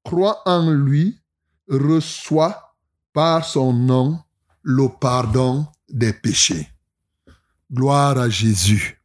[0.04, 1.20] croit en lui
[1.70, 2.76] reçoit
[3.14, 4.20] par son nom
[4.62, 6.70] le pardon des péchés.
[7.72, 9.02] Gloire à Jésus.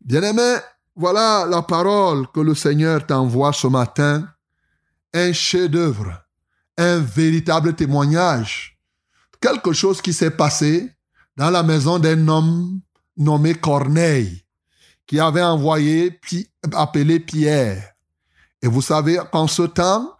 [0.00, 0.56] Bien-aimé,
[0.96, 4.28] voilà la parole que le Seigneur t'envoie ce matin,
[5.12, 6.24] un chef-d'œuvre,
[6.76, 8.78] un véritable témoignage,
[9.40, 10.90] quelque chose qui s'est passé
[11.36, 12.80] dans la maison d'un homme
[13.16, 14.44] nommé Corneille,
[15.06, 16.18] qui avait envoyé,
[16.72, 17.94] appelé Pierre.
[18.62, 20.16] Et vous savez qu'en ce temps,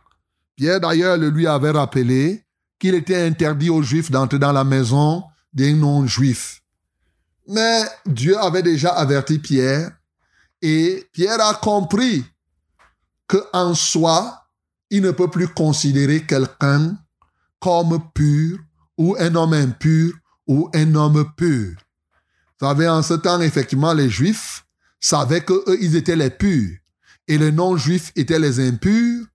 [0.57, 2.45] Pierre d'ailleurs le lui avait rappelé
[2.79, 6.61] qu'il était interdit aux Juifs d'entrer dans la maison des non-Juifs.
[7.49, 9.91] Mais Dieu avait déjà averti Pierre
[10.61, 12.25] et Pierre a compris
[13.27, 14.47] que en soi,
[14.91, 16.97] il ne peut plus considérer quelqu'un
[17.59, 18.59] comme pur
[18.97, 20.13] ou un homme impur
[20.47, 21.77] ou un homme pur.
[22.61, 24.65] Vous savez, en ce temps, effectivement, les Juifs
[25.01, 26.77] savaient que eux, ils étaient les purs
[27.29, 29.27] et les non-Juifs étaient les impurs.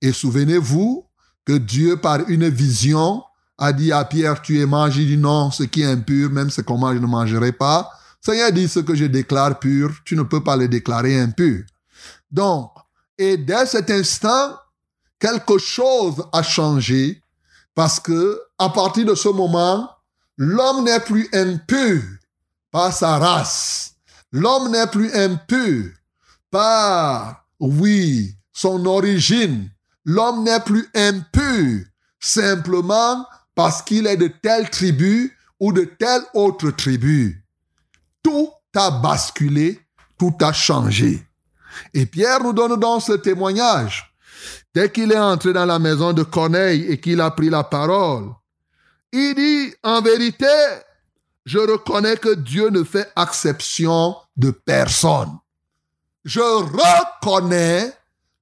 [0.00, 1.06] Et souvenez-vous
[1.44, 3.22] que Dieu, par une vision,
[3.58, 5.04] a dit à Pierre, tu es mangé.
[5.04, 7.90] Dit non, ce qui est impur, même ce qu'on mange, je ne mangerai pas.
[8.20, 11.64] Seigneur dit ce que je déclare pur, tu ne peux pas le déclarer impur.
[12.30, 12.70] Donc,
[13.16, 14.56] et dès cet instant,
[15.18, 17.22] quelque chose a changé
[17.74, 19.88] parce que à partir de ce moment,
[20.38, 22.00] l'homme n'est plus impur
[22.70, 23.94] par sa race.
[24.32, 25.90] L'homme n'est plus impur
[26.50, 29.70] par, oui, son origine.
[30.04, 31.84] L'homme n'est plus impur
[32.20, 37.44] simplement parce qu'il est de telle tribu ou de telle autre tribu.
[38.22, 39.80] Tout a basculé,
[40.18, 41.26] tout a changé.
[41.92, 44.14] Et Pierre nous donne donc ce témoignage.
[44.74, 48.30] Dès qu'il est entré dans la maison de Corneille et qu'il a pris la parole,
[49.12, 50.46] il dit, en vérité,
[51.44, 55.38] je reconnais que Dieu ne fait exception de personne.
[56.24, 57.92] Je reconnais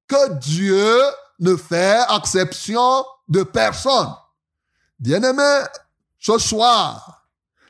[0.09, 1.01] que Dieu
[1.39, 4.13] ne fait exception de personne.
[4.99, 5.63] Bien-aimé,
[6.19, 7.27] ce soir,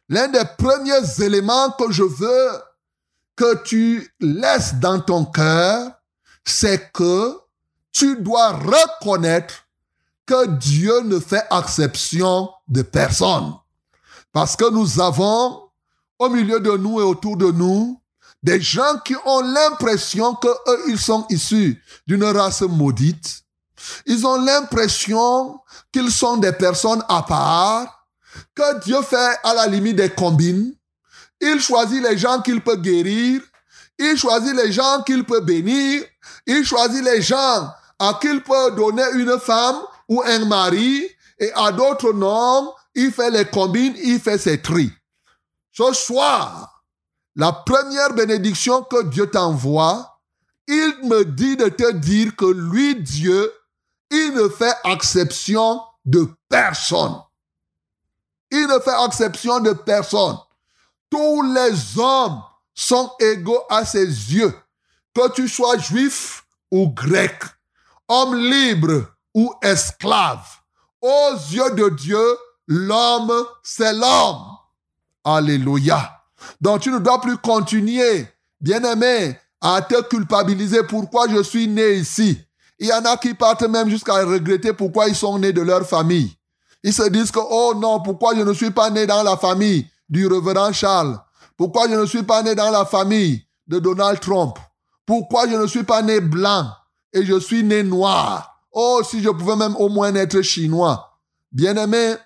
[0.09, 2.51] l'un des premiers éléments que je veux
[3.35, 5.91] que tu laisses dans ton cœur,
[6.45, 7.39] c'est que
[7.93, 9.67] tu dois reconnaître
[10.25, 13.55] que Dieu ne fait exception de personne.
[14.33, 15.63] Parce que nous avons
[16.19, 18.01] au milieu de nous et autour de nous
[18.43, 23.43] des gens qui ont l'impression que eux, ils sont issus d'une race maudite.
[24.07, 25.59] Ils ont l'impression
[25.93, 28.07] qu'ils sont des personnes à part,
[28.55, 30.75] que Dieu fait à la limite des combines.
[31.41, 33.43] Il choisit les gens qu'il peut guérir.
[33.99, 36.05] Il choisit les gens qu'il peut bénir.
[36.47, 39.77] Il choisit les gens à qui il peut donner une femme
[40.09, 41.05] ou un mari,
[41.39, 44.91] et à d'autres non, il fait les combines, il fait ses tris.
[45.73, 46.85] Ce soir,
[47.35, 50.21] la première bénédiction que Dieu t'envoie,
[50.67, 53.53] il me dit de te dire que lui, Dieu,
[54.11, 57.21] il ne fait exception de personne.
[58.51, 60.39] Il ne fait exception de personne.
[61.11, 62.43] Tous les hommes
[62.75, 64.55] sont égaux à ses yeux,
[65.15, 67.43] que tu sois juif ou grec,
[68.09, 70.47] homme libre ou esclave.
[71.07, 72.37] Aux yeux de Dieu,
[72.67, 73.33] l'homme,
[73.63, 74.43] c'est l'homme.
[75.23, 76.11] Alléluia.
[76.61, 78.27] Donc tu ne dois plus continuer,
[78.61, 82.41] bien-aimé, à te culpabiliser pourquoi je suis né ici.
[82.81, 85.87] Il y en a qui partent même jusqu'à regretter pourquoi ils sont nés de leur
[85.87, 86.37] famille.
[86.83, 89.89] Ils se disent que, oh non, pourquoi je ne suis pas né dans la famille
[90.09, 91.21] du révérend Charles?
[91.57, 94.59] Pourquoi je ne suis pas né dans la famille de Donald Trump?
[95.07, 96.67] Pourquoi je ne suis pas né blanc
[97.13, 98.56] et je suis né noir?
[98.79, 101.19] Oh, si je pouvais même au moins être chinois.
[101.51, 102.17] Bien-aimé,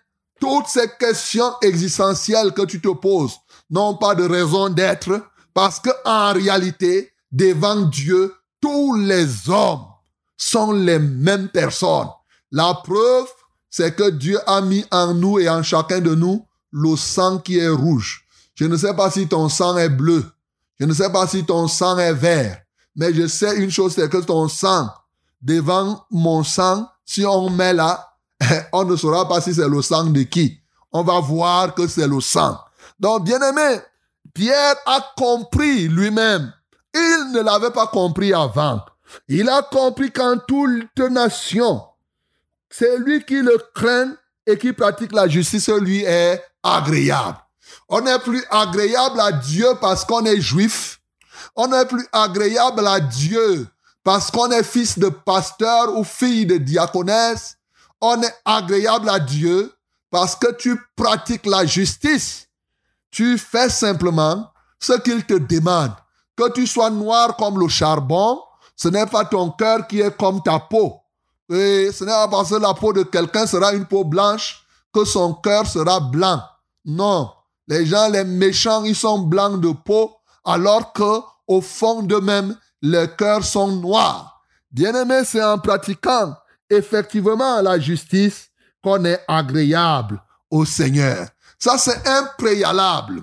[0.41, 3.37] toutes ces questions existentielles que tu te poses
[3.71, 5.23] n'ont pas de raison d'être
[5.55, 9.85] parce que en réalité, devant Dieu, tous les hommes
[10.37, 12.09] sont les mêmes personnes.
[12.51, 13.29] La preuve,
[13.71, 17.59] c'est que Dieu a mis en nous et en chacun de nous le sang qui
[17.59, 18.25] est rouge.
[18.57, 20.25] Je ne sais pas si ton sang est bleu.
[20.81, 22.61] Je ne sais pas si ton sang est vert.
[22.97, 24.89] Mais je sais une chose, c'est que ton sang,
[25.41, 28.15] devant mon sang, si on met là,
[28.73, 30.61] on ne saura pas si c'est le sang de qui.
[30.93, 32.59] On va voir que c'est le sang.
[32.99, 33.81] Donc, bien aimé,
[34.35, 36.53] Pierre a compris lui-même.
[36.95, 38.81] Il ne l'avait pas compris avant.
[39.29, 41.83] Il a compris qu'en toute nation,
[42.69, 44.15] c'est lui qui le craint
[44.47, 47.39] et qui pratique la justice lui est agréable.
[47.89, 51.01] On n'est plus agréable à Dieu parce qu'on est juif.
[51.57, 53.67] On n'est plus agréable à Dieu
[54.03, 57.57] parce qu'on est fils de pasteur ou fille de diaconesse.
[58.01, 59.73] On est agréable à Dieu
[60.11, 62.49] parce que tu pratiques la justice.
[63.11, 65.93] Tu fais simplement ce qu'il te demande.
[66.37, 68.41] Que tu sois noir comme le charbon,
[68.75, 70.97] ce n'est pas ton cœur qui est comme ta peau.
[71.51, 75.05] Et ce n'est pas parce que la peau de quelqu'un sera une peau blanche que
[75.05, 76.41] son cœur sera blanc.
[76.85, 77.31] Non.
[77.69, 83.17] Les gens, les méchants, ils sont blancs de peau, alors que, au fond d'eux-mêmes, leurs
[83.17, 84.43] cœurs sont noirs.
[84.71, 86.37] Bien-aimé, c'est en pratiquant
[86.69, 88.51] effectivement la justice
[88.83, 91.29] qu'on est agréable au Seigneur.
[91.59, 93.23] Ça, c'est impréalable.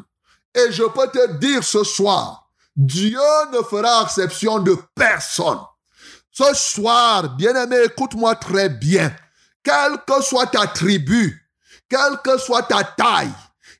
[0.53, 3.20] Et je peux te dire ce soir, Dieu
[3.51, 5.60] ne fera exception de personne.
[6.32, 9.16] Ce soir, bien-aimé, écoute-moi très bien.
[9.64, 11.49] Quelle que soit ta tribu,
[11.89, 13.34] quelle que soit ta taille,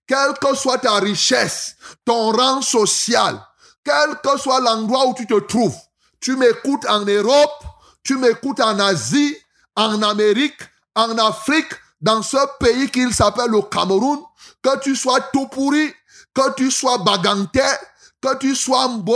[0.08, 3.40] quelle que soit ta richesse, ton rang social,
[3.88, 5.78] quel que soit l'endroit où tu te trouves,
[6.20, 7.64] tu m'écoutes en Europe,
[8.04, 9.38] tu m'écoutes en Asie,
[9.78, 10.60] en Amérique,
[10.94, 14.20] en Afrique, dans ce pays qu'il s'appelle le Cameroun,
[14.62, 15.94] que tu sois tout pourri,
[16.34, 17.62] que tu sois baganté,
[18.22, 19.16] que tu sois Mbo,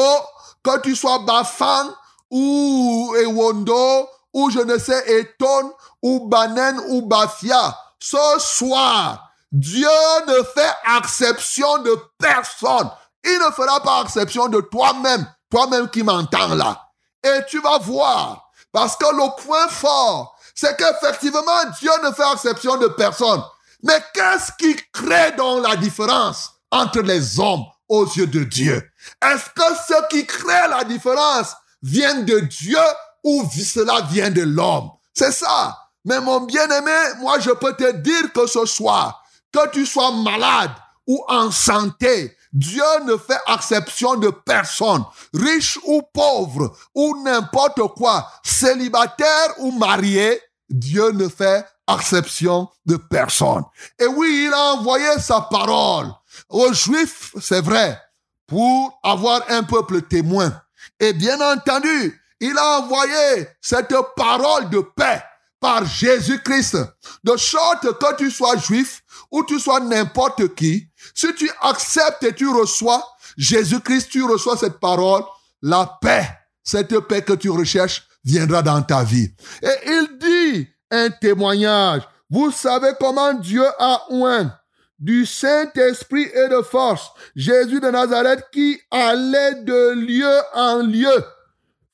[0.63, 1.89] que tu sois Bafang,
[2.30, 7.78] ou Ewondo, ou je ne sais, Eton, ou Banen, ou Bafia.
[7.99, 9.89] Ce soir, Dieu
[10.28, 12.89] ne fait exception de personne.
[13.24, 16.89] Il ne fera pas exception de toi-même, toi-même qui m'entends là.
[17.24, 21.41] Et tu vas voir, parce que le point fort, c'est qu'effectivement,
[21.80, 23.43] Dieu ne fait exception de personne.
[23.84, 28.91] Mais qu'est-ce qui crée donc la différence entre les hommes aux yeux de Dieu?
[29.24, 32.80] Est-ce que ce qui crée la différence vient de Dieu
[33.24, 34.89] ou cela vient de l'homme?
[35.13, 35.78] C'est ça.
[36.05, 40.72] Mais mon bien-aimé, moi je peux te dire que ce soir, que tu sois malade
[41.07, 48.30] ou en santé, Dieu ne fait exception de personne, riche ou pauvre, ou n'importe quoi,
[48.43, 53.64] célibataire ou marié, Dieu ne fait exception de personne.
[53.99, 56.08] Et oui, il a envoyé sa parole
[56.49, 57.99] aux Juifs, c'est vrai,
[58.47, 60.54] pour avoir un peuple témoin.
[60.99, 65.24] Et bien entendu, il a envoyé cette parole de paix
[65.60, 66.78] par Jésus-Christ,
[67.24, 72.34] de sorte que tu sois juif ou tu sois n'importe qui, si tu acceptes et
[72.34, 73.04] tu reçois
[73.38, 75.24] Jésus-Christ, tu reçois cette parole,
[75.62, 76.28] la paix,
[76.64, 79.34] cette paix que tu recherches viendra dans ta vie.
[79.62, 82.02] Et il dit un témoignage.
[82.30, 84.54] Vous savez comment Dieu a oint
[84.99, 91.26] du Saint-Esprit et de force Jésus de Nazareth qui allait de lieu en lieu,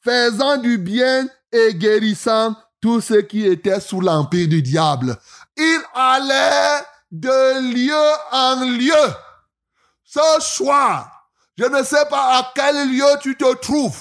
[0.03, 5.18] faisant du bien et guérissant tous ceux qui étaient sous l'empire du diable.
[5.55, 9.14] Il allait de lieu en lieu.
[10.03, 13.99] Ce soir, je ne sais pas à quel lieu tu te trouves.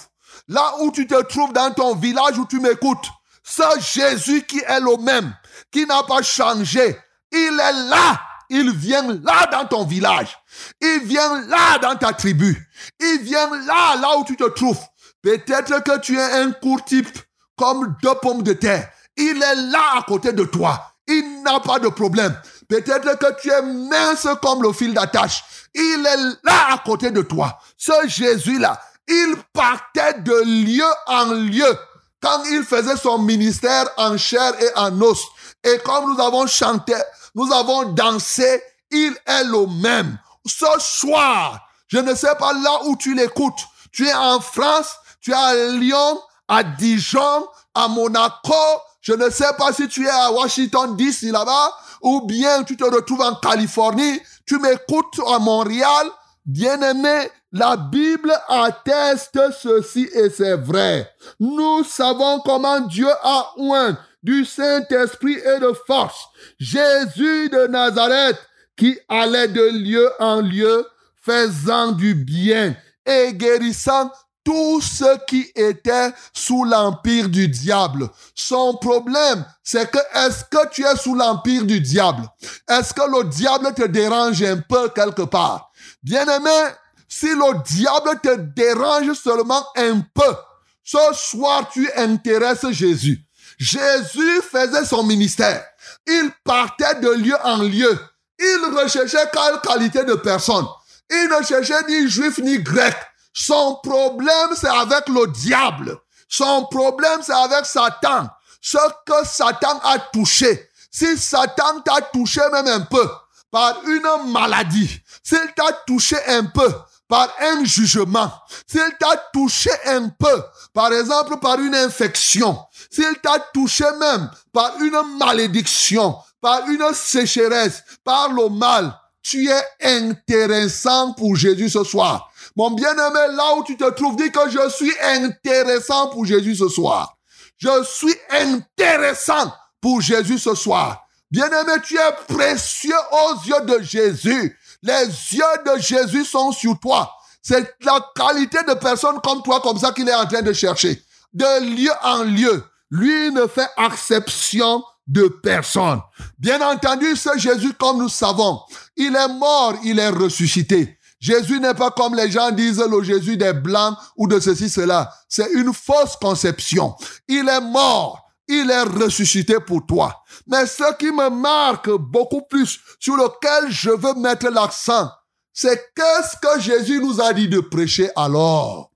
[0.48, 3.10] Là où tu te trouves dans ton village où tu m'écoutes.
[3.42, 5.34] Ce Jésus qui est le même,
[5.70, 6.96] qui n'a pas changé,
[7.32, 8.20] il est là.
[8.48, 10.38] Il vient là dans ton village.
[10.80, 12.56] Il vient là dans ta tribu.
[13.00, 14.78] Il vient là, là où tu te trouves.
[15.20, 17.08] Peut-être que tu es un court type
[17.56, 18.88] comme deux pommes de terre.
[19.16, 20.92] Il est là à côté de toi.
[21.08, 22.36] Il n'a pas de problème.
[22.68, 25.44] Peut-être que tu es mince comme le fil d'attache.
[25.74, 27.58] Il est là à côté de toi.
[27.76, 31.78] Ce Jésus-là, il partait de lieu en lieu
[32.20, 35.22] quand il faisait son ministère en chair et en os.
[35.62, 36.94] Et comme nous avons chanté,
[37.34, 40.18] nous avons dansé, il est le même.
[40.46, 43.60] Ce soir, je ne sais pas là où tu l'écoutes.
[43.92, 48.54] Tu es en France, tu es à Lyon, à Dijon, à Monaco.
[49.00, 52.84] Je ne sais pas si tu es à Washington DC là-bas, ou bien tu te
[52.84, 54.20] retrouves en Californie.
[54.46, 56.06] Tu m'écoutes à Montréal.
[56.44, 61.10] Bien-aimé, la Bible atteste ceci et c'est vrai.
[61.40, 66.28] Nous savons comment Dieu a oint du Saint-Esprit et de force
[66.58, 68.38] Jésus de Nazareth
[68.76, 70.86] qui allait de lieu en lieu
[71.20, 74.10] faisant du bien et guérissant
[74.46, 78.08] tous ceux qui étaient sous l'empire du diable.
[78.32, 82.22] Son problème, c'est que est-ce que tu es sous l'empire du diable?
[82.68, 85.72] Est-ce que le diable te dérange un peu quelque part?
[86.00, 86.70] Bien-aimé,
[87.08, 90.36] si le diable te dérange seulement un peu,
[90.84, 93.20] ce soir tu intéresses Jésus.
[93.58, 95.64] Jésus faisait son ministère.
[96.06, 97.98] Il partait de lieu en lieu.
[98.38, 100.66] Il recherchait quelle qualité de personne.
[101.10, 102.94] Il ne cherchait ni juif ni grec.
[103.38, 105.98] Son problème, c'est avec le diable.
[106.26, 108.28] Son problème, c'est avec Satan.
[108.62, 110.70] Ce que Satan a touché.
[110.90, 113.06] Si Satan t'a touché même un peu
[113.50, 116.72] par une maladie, s'il t'a touché un peu
[117.08, 118.32] par un jugement,
[118.66, 122.58] s'il t'a touché un peu, par exemple par une infection,
[122.90, 129.62] s'il t'a touché même par une malédiction, par une sécheresse, par le mal, tu es
[129.82, 132.30] intéressant pour Jésus ce soir.
[132.56, 136.68] Mon bien-aimé, là où tu te trouves, dis que je suis intéressant pour Jésus ce
[136.68, 137.14] soir.
[137.58, 141.06] Je suis intéressant pour Jésus ce soir.
[141.30, 144.58] Bien-aimé, tu es précieux aux yeux de Jésus.
[144.82, 147.12] Les yeux de Jésus sont sur toi.
[147.42, 151.02] C'est la qualité de personnes comme toi, comme ça qu'il est en train de chercher.
[151.32, 152.64] De lieu en lieu.
[152.90, 156.00] Lui ne fait exception de personne.
[156.38, 158.60] Bien entendu, ce Jésus, comme nous savons,
[158.96, 160.95] il est mort, il est ressuscité.
[161.18, 165.12] Jésus n'est pas comme les gens disent le Jésus des Blancs ou de ceci, cela.
[165.28, 166.94] C'est une fausse conception.
[167.26, 170.22] Il est mort, il est ressuscité pour toi.
[170.46, 175.10] Mais ce qui me marque beaucoup plus, sur lequel je veux mettre l'accent,
[175.52, 178.90] c'est qu'est-ce que Jésus nous a dit de prêcher alors?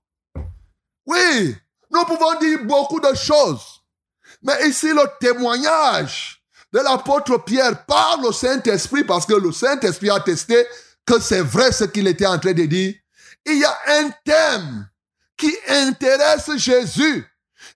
[1.05, 1.55] Oui,
[1.91, 3.81] nous pouvons dire beaucoup de choses.
[4.43, 6.41] Mais ici, le témoignage
[6.71, 10.65] de l'apôtre Pierre par le Saint-Esprit, parce que le Saint-Esprit a testé
[11.05, 12.93] que c'est vrai ce qu'il était en train de dire.
[13.45, 14.89] Il y a un thème
[15.37, 17.25] qui intéresse Jésus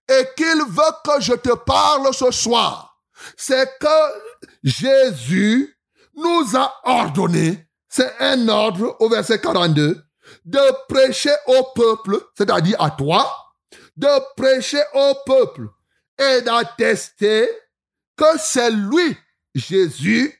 [0.07, 3.01] et qu'il veut que je te parle ce soir.
[3.38, 5.76] C'est que Jésus
[6.15, 10.03] nous a ordonné, c'est un ordre au verset 42,
[10.45, 13.32] de prêcher au peuple, c'est-à-dire à toi,
[13.95, 15.67] de prêcher au peuple
[16.17, 17.49] et d'attester
[18.17, 19.17] que c'est lui,
[19.53, 20.34] Jésus,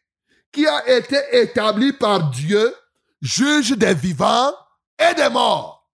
[0.56, 2.74] qui a été établi par Dieu,
[3.22, 4.54] juge des vivants
[4.98, 5.86] et des morts.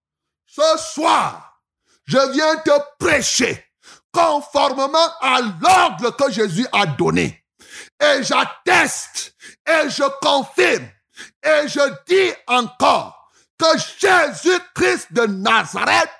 [0.46, 1.60] Ce soir,
[2.04, 3.66] je viens te prêcher
[4.12, 7.44] conformément à l'ordre que Jésus a donné.
[8.00, 9.34] Et j'atteste
[9.66, 10.88] et je confirme
[11.42, 13.66] et je dis encore que
[13.98, 16.10] Jésus-Christ de Nazareth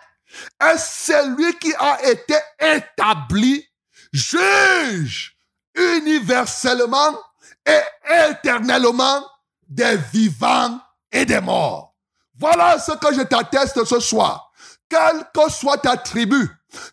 [0.61, 3.64] est celui qui a été établi
[4.12, 5.36] juge
[5.76, 7.16] universellement
[7.66, 9.24] et éternellement
[9.68, 11.94] des vivants et des morts.
[12.38, 14.50] Voilà ce que je t'atteste ce soir.
[14.88, 16.50] Quelle que soit ta tribu,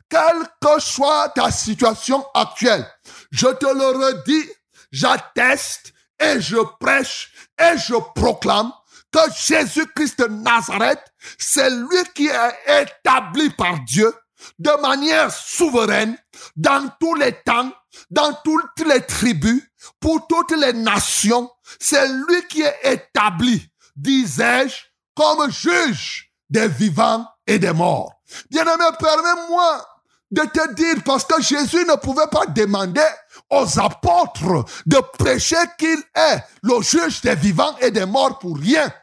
[0.10, 2.86] quelle que soit ta situation actuelle,
[3.32, 4.50] je te le redis,
[4.92, 8.72] j'atteste et je prêche et je proclame
[9.12, 11.04] que Jésus-Christ de Nazareth,
[11.38, 14.14] c'est lui qui est établi par Dieu
[14.60, 16.18] de manière souveraine
[16.56, 17.72] dans tous les temps,
[18.10, 19.64] dans toutes les tribus,
[20.00, 21.50] pour toutes les nations.
[21.80, 24.76] C'est lui qui est établi, disais-je,
[25.16, 28.14] comme juge des vivants et des morts.
[28.50, 29.86] Bien-aimé, permets-moi
[30.32, 33.06] de te dire, parce que Jésus ne pouvait pas demander
[33.50, 38.94] aux apôtres de prêcher qu'il est le juge des vivants et des morts pour rien.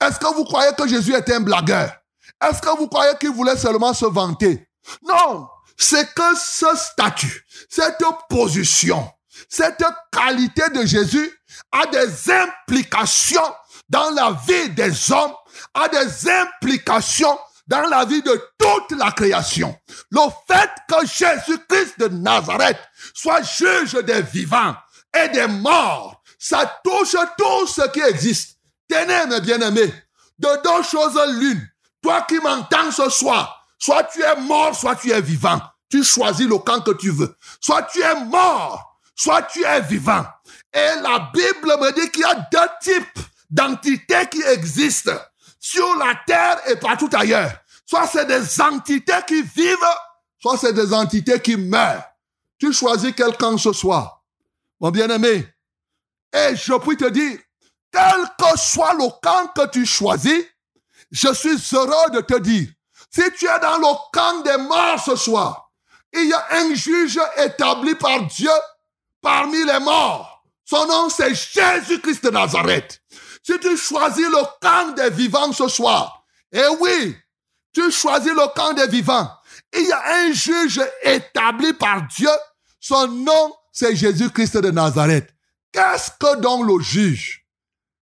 [0.00, 1.94] Est-ce que vous croyez que Jésus était un blagueur?
[2.42, 4.68] Est-ce que vous croyez qu'il voulait seulement se vanter?
[5.02, 9.10] Non, c'est que ce statut, cette position,
[9.48, 11.40] cette qualité de Jésus
[11.72, 13.54] a des implications
[13.88, 15.34] dans la vie des hommes,
[15.74, 19.76] a des implications dans la vie de toute la création.
[20.10, 22.78] Le fait que Jésus-Christ de Nazareth
[23.14, 24.74] soit juge des vivants
[25.14, 28.58] et des morts, ça touche tout ce qui existe.
[28.88, 29.92] Tenez, mes bien-aimés,
[30.38, 31.66] de deux choses l'une.
[32.02, 35.60] Toi qui m'entends ce soir, soit tu es mort, soit tu es vivant.
[35.88, 37.36] Tu choisis le camp que tu veux.
[37.60, 40.24] Soit tu es mort, soit tu es vivant.
[40.72, 43.18] Et la Bible me dit qu'il y a deux types
[43.50, 45.16] d'entités qui existent
[45.60, 47.52] sur la terre et partout ailleurs.
[47.86, 49.76] Soit c'est des entités qui vivent,
[50.40, 52.02] soit c'est des entités qui meurent.
[52.58, 54.22] Tu choisis quel camp ce soir.
[54.80, 55.46] Mon bien-aimé,
[56.34, 57.38] et je puis te dire,
[57.92, 60.44] quel que soit le camp que tu choisis,
[61.12, 62.68] je suis heureux de te dire,
[63.14, 65.70] si tu es dans le camp des morts ce soir,
[66.12, 68.50] il y a un juge établi par Dieu
[69.20, 70.42] parmi les morts.
[70.64, 73.00] Son nom, c'est Jésus-Christ de Nazareth.
[73.44, 77.16] Si tu choisis le camp des vivants ce soir, et oui,
[77.72, 79.30] tu choisis le camp des vivants,
[79.72, 82.30] il y a un juge établi par Dieu.
[82.80, 85.32] Son nom, c'est Jésus-Christ de Nazareth.
[85.72, 87.46] Qu'est-ce que donc le juge?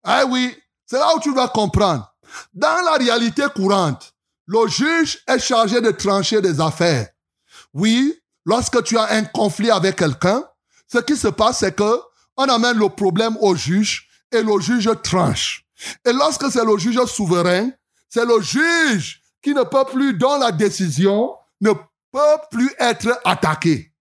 [0.06, 0.56] Eh oui,
[0.86, 2.12] c'est là où tu vas comprendre.
[2.52, 4.09] Dans la réalité courante,
[4.50, 7.06] le juge est chargé de trancher des affaires.
[7.72, 10.42] Oui, lorsque tu as un conflit avec quelqu'un,
[10.92, 12.00] ce qui se passe, c'est que
[12.36, 15.64] on amène le problème au juge et le juge tranche.
[16.04, 17.70] Et lorsque c'est le juge souverain,
[18.08, 23.92] c'est le juge qui ne peut plus, dans la décision, ne peut plus être attaqué.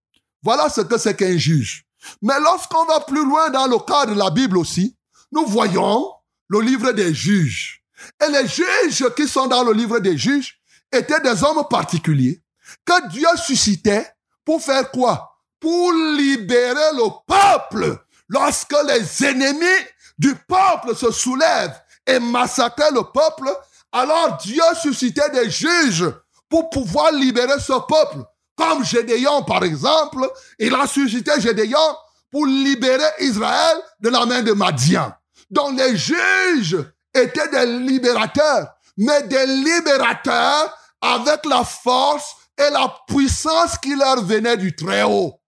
[0.43, 1.85] Voilà ce que c'est qu'un juge.
[2.23, 4.97] Mais lorsqu'on va plus loin dans le cadre de la Bible aussi,
[5.31, 6.11] nous voyons
[6.49, 7.78] le livre des juges.
[8.25, 10.59] Et les juges qui sont dans le livre des juges
[10.93, 12.43] étaient des hommes particuliers
[12.85, 14.07] que Dieu suscitait
[14.45, 15.35] pour faire quoi?
[15.61, 19.85] Pour libérer le peuple lorsque les ennemis
[20.19, 23.51] du peuple se soulèvent et massacrent le peuple.
[23.93, 26.07] Alors Dieu suscitait des juges
[26.49, 28.25] pour pouvoir libérer ce peuple.
[28.57, 30.29] Comme Gédéon, par exemple,
[30.59, 31.97] il a suscité Gédéon
[32.31, 35.13] pour libérer Israël de la main de Madian.
[35.51, 36.77] Donc les juges
[37.15, 44.57] étaient des libérateurs, mais des libérateurs avec la force et la puissance qui leur venait
[44.57, 45.41] du Très-Haut.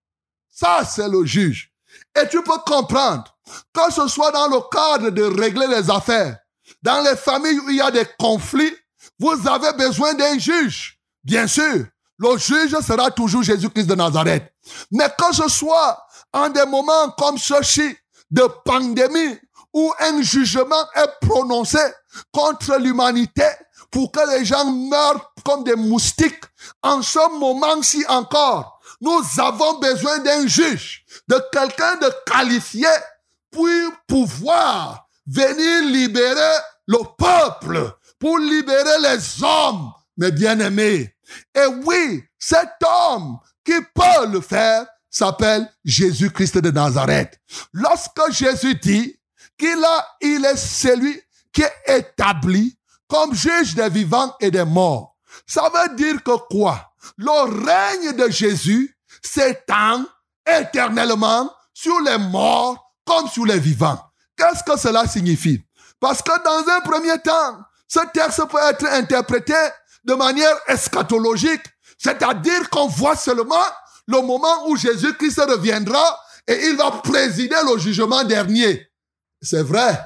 [0.51, 1.73] Ça, c'est le juge.
[2.21, 3.25] Et tu peux comprendre,
[3.73, 6.39] que ce soit dans le cadre de régler les affaires,
[6.83, 8.75] dans les familles où il y a des conflits,
[9.19, 10.99] vous avez besoin d'un juge.
[11.25, 11.87] Bien sûr,
[12.19, 14.53] le juge sera toujours Jésus-Christ de Nazareth.
[14.91, 17.97] Mais que ce soit en des moments comme ceci,
[18.31, 19.39] de pandémie,
[19.73, 21.79] où un jugement est prononcé
[22.33, 23.45] contre l'humanité
[23.91, 26.45] pour que les gens meurent comme des moustiques.
[26.83, 32.89] En ce moment-ci encore, nous avons besoin d'un juge, de quelqu'un de qualifié
[33.51, 33.67] pour
[34.07, 41.15] pouvoir venir libérer le peuple, pour libérer les hommes, mes bien-aimés.
[41.55, 47.41] Et oui, cet homme qui peut le faire s'appelle Jésus-Christ de Nazareth.
[47.73, 49.20] Lorsque Jésus dit,
[49.61, 51.21] qu'il a, il est celui
[51.53, 55.17] qui est établi comme juge des vivants et des morts.
[55.47, 56.93] Ça veut dire que quoi?
[57.17, 60.05] Le règne de Jésus s'étend
[60.47, 64.01] éternellement sur les morts comme sur les vivants.
[64.37, 65.63] Qu'est-ce que cela signifie?
[65.99, 69.55] Parce que dans un premier temps, ce texte peut être interprété
[70.05, 71.65] de manière eschatologique,
[71.99, 73.57] c'est-à-dire qu'on voit seulement
[74.07, 78.90] le moment où Jésus-Christ reviendra et il va présider le jugement dernier.
[79.41, 79.99] C'est vrai.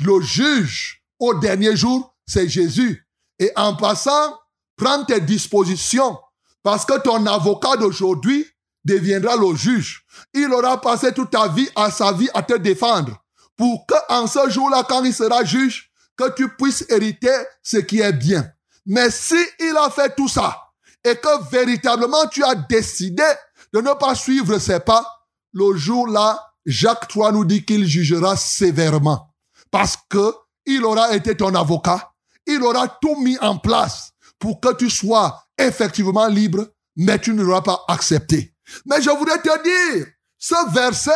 [0.00, 3.06] Le juge au dernier jour, c'est Jésus.
[3.38, 4.38] Et en passant,
[4.76, 6.18] prends tes dispositions
[6.62, 8.46] parce que ton avocat d'aujourd'hui
[8.84, 10.04] deviendra le juge.
[10.34, 13.22] Il aura passé toute ta vie à sa vie à te défendre
[13.56, 18.00] pour que en ce jour-là, quand il sera juge, que tu puisses hériter ce qui
[18.00, 18.50] est bien.
[18.86, 20.56] Mais si il a fait tout ça
[21.04, 23.24] et que véritablement tu as décidé
[23.72, 25.04] de ne pas suivre ses pas,
[25.52, 29.32] le jour-là, Jacques 3 nous dit qu'il jugera sévèrement
[29.70, 30.34] parce que
[30.66, 32.12] il aura été ton avocat,
[32.44, 34.10] il aura tout mis en place
[34.40, 38.52] pour que tu sois effectivement libre, mais tu ne l'auras pas accepté.
[38.84, 40.06] Mais je voudrais te dire,
[40.38, 41.12] ce verset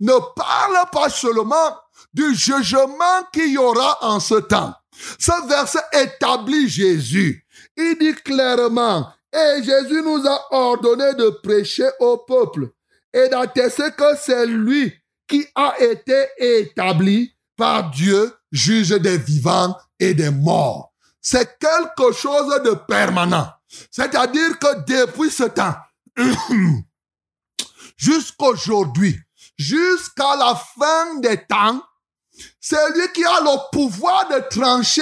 [0.00, 1.76] ne parle pas seulement
[2.14, 4.74] du jugement qu'il y aura en ce temps.
[5.18, 7.46] Ce verset établit Jésus.
[7.76, 12.70] Il dit clairement, et Jésus nous a ordonné de prêcher au peuple
[13.16, 14.92] et d'attester que c'est lui
[15.26, 20.92] qui a été établi par Dieu, juge des vivants et des morts.
[21.22, 23.50] C'est quelque chose de permanent.
[23.90, 25.74] C'est-à-dire que depuis ce temps,
[27.96, 29.18] jusqu'aujourd'hui,
[29.56, 31.82] jusqu'à la fin des temps,
[32.60, 35.00] c'est lui qui a le pouvoir de trancher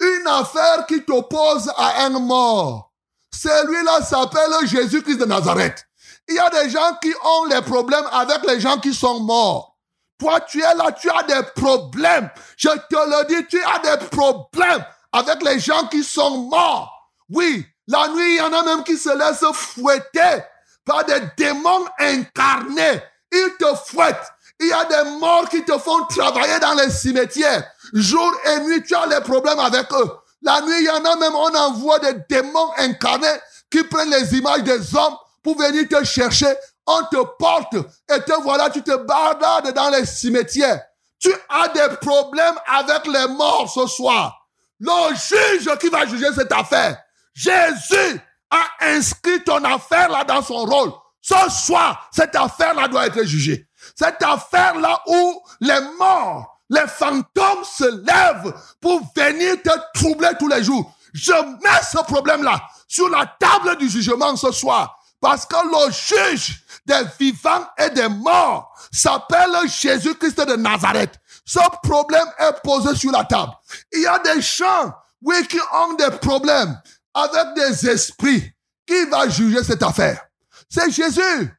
[0.00, 2.92] une affaire qui t'oppose à un mort.
[3.32, 5.87] Celui-là s'appelle Jésus-Christ de Nazareth.
[6.28, 9.76] Il y a des gens qui ont les problèmes avec les gens qui sont morts.
[10.18, 12.28] Toi, tu es là, tu as des problèmes.
[12.56, 16.92] Je te le dis, tu as des problèmes avec les gens qui sont morts.
[17.30, 20.42] Oui, la nuit, il y en a même qui se laissent fouetter
[20.84, 23.02] par des démons incarnés.
[23.32, 24.32] Ils te fouettent.
[24.60, 27.64] Il y a des morts qui te font travailler dans les cimetières.
[27.92, 30.10] Jour et nuit, tu as les problèmes avec eux.
[30.42, 33.26] La nuit, il y en a même, on envoie des démons incarnés
[33.70, 35.16] qui prennent les images des hommes
[35.48, 36.54] pour venir te chercher.
[36.86, 40.82] On te porte et te voilà, tu te bardades dans les cimetières.
[41.18, 44.46] Tu as des problèmes avec les morts ce soir.
[44.78, 46.98] Le juge qui va juger cette affaire,
[47.34, 48.20] Jésus
[48.50, 50.92] a inscrit ton affaire là dans son rôle.
[51.22, 53.68] Ce soir, cette affaire-là doit être jugée.
[53.96, 60.62] Cette affaire-là où les morts, les fantômes se lèvent pour venir te troubler tous les
[60.62, 60.94] jours.
[61.14, 64.97] Je mets ce problème-là sur la table du jugement ce soir.
[65.20, 71.18] Parce que le juge des vivants et des morts s'appelle Jésus-Christ de Nazareth.
[71.44, 73.52] Ce problème est posé sur la table.
[73.92, 76.80] Il y a des gens, oui, qui ont des problèmes
[77.14, 78.52] avec des esprits.
[78.86, 80.24] Qui va juger cette affaire?
[80.70, 81.54] C'est Jésus.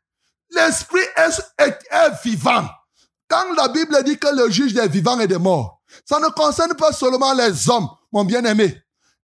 [0.51, 2.67] L'esprit est, vivant.
[3.27, 6.73] Quand la Bible dit que le juge des vivants et des morts, ça ne concerne
[6.73, 8.81] pas seulement les hommes, mon bien-aimé.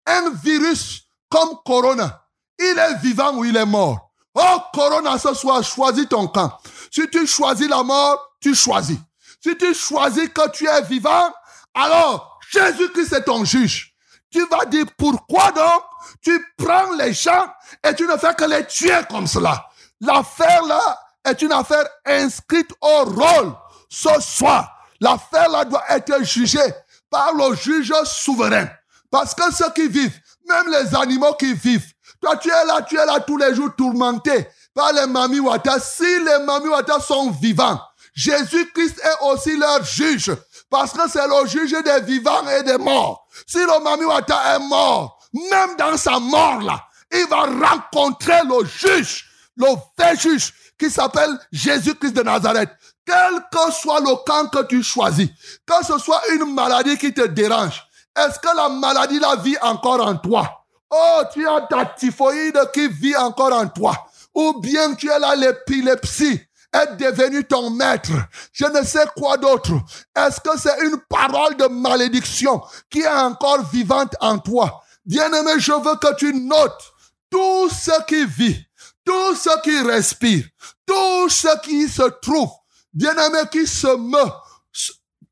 [0.05, 2.25] Un virus comme Corona,
[2.59, 4.02] il est vivant ou il est mort?
[4.36, 6.57] Oh, Corona, ce soir, choisis ton camp.
[6.91, 8.97] Si tu choisis la mort, tu choisis.
[9.41, 11.31] Si tu choisis que tu es vivant,
[11.73, 13.93] alors Jésus-Christ est ton juge.
[14.31, 15.84] Tu vas dire pourquoi donc
[16.21, 17.47] tu prends les gens
[17.84, 19.65] et tu ne fais que les tuer comme cela?
[20.01, 23.53] L'affaire là est une affaire inscrite au rôle.
[23.89, 26.73] Ce soir, l'affaire là doit être jugée
[27.09, 28.67] par le juge souverain.
[29.11, 31.92] Parce que ceux qui vivent, même les animaux qui vivent,
[32.24, 35.80] toi tu es là, tu es là tous les jours tourmenté par les mamiwata.
[35.80, 37.80] Si les mamiwata sont vivants,
[38.15, 40.32] Jésus-Christ est aussi leur juge.
[40.69, 43.28] Parce que c'est le juge des vivants et des morts.
[43.45, 49.26] Si le mamiwata est mort, même dans sa mort là, il va rencontrer le juge,
[49.55, 49.67] le
[49.97, 52.71] vrai juge qui s'appelle Jésus-Christ de Nazareth.
[53.05, 55.30] Quel que soit le camp que tu choisis,
[55.65, 57.84] que ce soit une maladie qui te dérange,
[58.15, 60.62] est-ce que la maladie la vit encore en toi?
[60.95, 63.95] Oh, tu as ta typhoïde qui vit encore en toi.
[64.35, 66.39] Ou bien tu es l'épilepsie
[66.73, 68.11] est devenu ton maître.
[68.51, 69.73] Je ne sais quoi d'autre.
[70.15, 74.81] Est-ce que c'est une parole de malédiction qui est encore vivante en toi?
[75.05, 76.93] Bien-aimé, je veux que tu notes
[77.29, 78.65] tout ce qui vit,
[79.05, 80.45] tout ce qui respire,
[80.85, 82.51] tout ce qui se trouve,
[82.93, 84.31] bien-aimé qui se meut,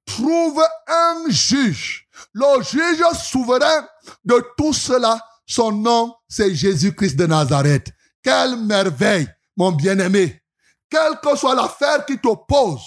[0.05, 2.07] trouve un juge.
[2.33, 3.87] Le juge souverain
[4.25, 5.19] de tout cela,
[5.51, 7.91] son nom, c'est Jésus-Christ de Nazareth.
[8.23, 9.27] Quelle merveille,
[9.57, 10.41] mon bien-aimé.
[10.89, 12.81] Quelle que soit l'affaire qui t'oppose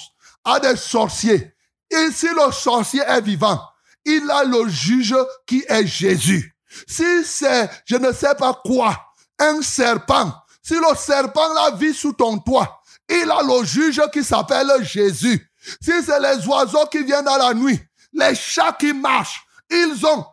[0.44, 1.52] à des sorciers,
[1.90, 3.60] ici le sorcier est vivant,
[4.04, 5.14] il a le juge
[5.46, 6.54] qui est Jésus.
[6.86, 8.96] Si c'est, je ne sais pas quoi,
[9.38, 14.24] un serpent, si le serpent la vit sous ton toit, il a le juge qui
[14.24, 15.50] s'appelle Jésus.
[15.80, 17.80] Si c'est les oiseaux qui viennent dans la nuit,
[18.12, 20.24] les chats qui marchent, ils ont,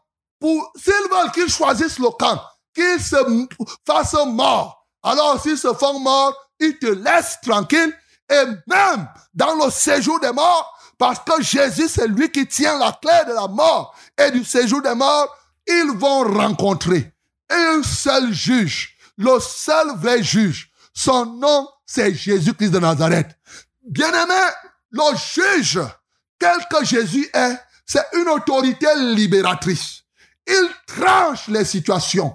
[0.41, 2.41] pour, s'ils veulent qu'ils choisissent le camp,
[2.73, 3.15] qu'ils se
[3.87, 7.95] fassent morts, alors s'ils se font morts, ils te laissent tranquille
[8.29, 12.91] et même dans le séjour des morts, parce que Jésus, c'est lui qui tient la
[12.91, 15.35] clé de la mort et du séjour des morts,
[15.67, 17.13] ils vont rencontrer
[17.49, 20.71] un seul juge, le seul vrai juge.
[20.93, 23.29] Son nom, c'est Jésus-Christ de Nazareth.
[23.87, 24.41] Bien-aimé,
[24.91, 25.79] le juge,
[26.39, 30.00] quel que Jésus est, c'est une autorité libératrice.
[30.47, 32.33] Il tranche les situations.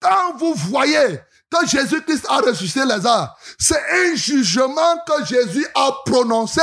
[0.00, 6.62] Quand vous voyez que Jésus-Christ a ressuscité Lazare, c'est un jugement que Jésus a prononcé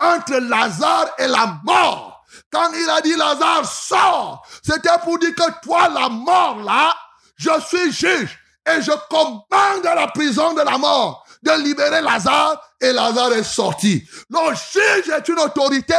[0.00, 2.24] entre Lazare et la mort.
[2.50, 6.94] Quand il a dit Lazare, sort, c'était pour dire que toi, la mort, là,
[7.36, 12.92] je suis juge et je commande la prison de la mort de libérer Lazare et
[12.92, 14.06] Lazare est sorti.
[14.30, 15.94] Le juge est une autorité.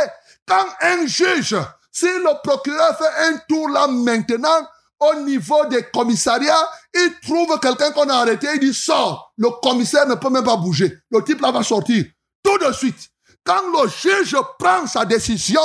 [0.47, 1.55] Quand un juge,
[1.93, 4.67] si le procureur fait un tour là maintenant,
[4.99, 9.31] au niveau des commissariats, il trouve quelqu'un qu'on a arrêté, il dit sort.
[9.37, 10.97] Le commissaire ne peut même pas bouger.
[11.11, 12.03] Le type là va sortir
[12.43, 13.09] tout de suite.
[13.43, 15.61] Quand le juge prend sa décision,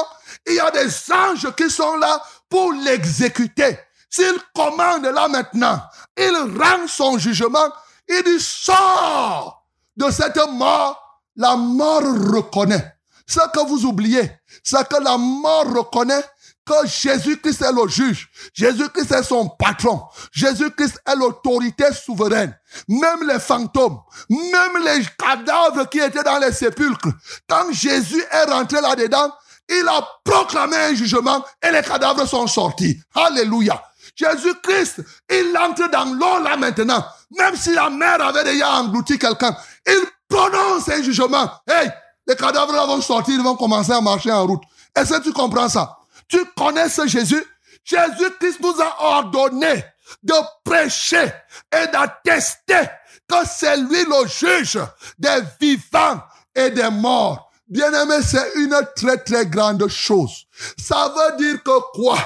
[0.46, 3.78] il y a des anges qui sont là pour l'exécuter.
[4.10, 5.80] s'il commande là maintenant,
[6.16, 7.72] il rend son jugement,
[8.08, 9.64] il dit, sors
[9.96, 11.04] de cette mort.
[11.36, 12.97] La mort reconnaît.
[13.28, 14.30] Ce que vous oubliez,
[14.64, 16.24] c'est que la mort reconnaît
[16.64, 18.28] que Jésus-Christ est le juge.
[18.54, 20.02] Jésus-Christ est son patron.
[20.32, 22.58] Jésus-Christ est l'autorité souveraine.
[22.88, 24.00] Même les fantômes,
[24.30, 27.08] même les cadavres qui étaient dans les sépulcres,
[27.48, 29.32] quand Jésus est rentré là-dedans,
[29.68, 32.98] il a proclamé un jugement et les cadavres sont sortis.
[33.14, 33.82] Alléluia.
[34.16, 37.04] Jésus-Christ, il entre dans l'eau là maintenant.
[37.38, 39.54] Même si la mer avait déjà englouti quelqu'un,
[39.86, 41.50] il prononce un jugement.
[41.66, 41.90] Hey,
[42.28, 44.62] les cadavres là vont sortir, ils vont commencer à marcher en route.
[44.94, 45.98] Est-ce que tu comprends ça?
[46.28, 47.42] Tu connais ce Jésus?
[47.84, 49.82] Jésus-Christ nous a ordonné
[50.22, 51.32] de prêcher
[51.72, 52.86] et d'attester
[53.26, 54.78] que c'est lui le juge
[55.18, 56.20] des vivants
[56.54, 57.50] et des morts.
[57.66, 60.46] Bien-aimé, c'est une très très grande chose.
[60.78, 62.18] Ça veut dire que quoi?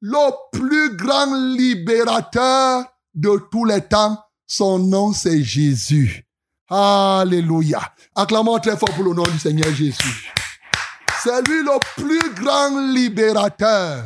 [0.00, 2.84] Le plus grand libérateur
[3.14, 6.26] de tous les temps, son nom c'est Jésus.
[6.74, 7.82] Alléluia.
[8.14, 10.32] Acclamons très fort pour le nom du Seigneur Jésus.
[11.22, 14.04] C'est lui le plus grand libérateur.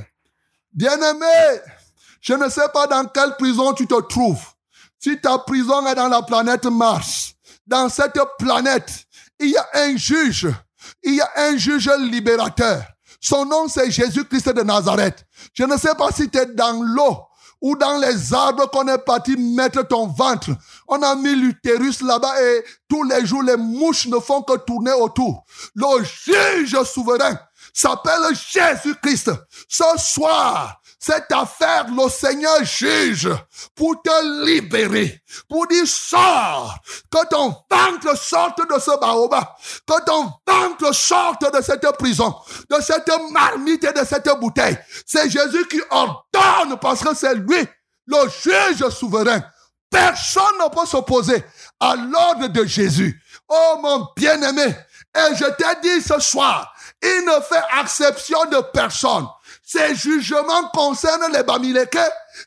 [0.72, 1.60] Bien-aimé,
[2.20, 4.44] je ne sais pas dans quelle prison tu te trouves.
[4.98, 7.34] Si ta prison est dans la planète Mars,
[7.68, 9.04] dans cette planète,
[9.38, 10.48] il y a un juge.
[11.04, 12.82] Il y a un juge libérateur.
[13.20, 15.24] Son nom, c'est Jésus-Christ de Nazareth.
[15.54, 17.25] Je ne sais pas si tu es dans l'eau
[17.66, 20.50] ou dans les arbres qu'on est parti mettre ton ventre.
[20.86, 24.92] On a mis l'utérus là-bas et tous les jours, les mouches ne font que tourner
[24.92, 25.44] autour.
[25.74, 27.36] Le juge souverain
[27.72, 29.32] s'appelle Jésus-Christ.
[29.68, 33.30] Ce soir, cette affaire, le Seigneur juge
[33.76, 36.76] pour te libérer, pour dire sors,
[37.08, 39.44] que ton ventre sorte de ce baobab,
[39.86, 42.34] que ton ventre sorte de cette prison,
[42.68, 44.76] de cette marmite et de cette bouteille.
[45.06, 47.68] C'est Jésus qui ordonne parce que c'est lui,
[48.06, 49.42] le juge souverain.
[49.88, 51.44] Personne ne peut s'opposer
[51.78, 53.22] à l'ordre de Jésus.
[53.48, 54.74] Oh mon bien-aimé,
[55.16, 59.26] et je t'ai dit ce soir, il ne fait exception de personne.
[59.68, 61.98] Ces jugements concernent les Bamileke,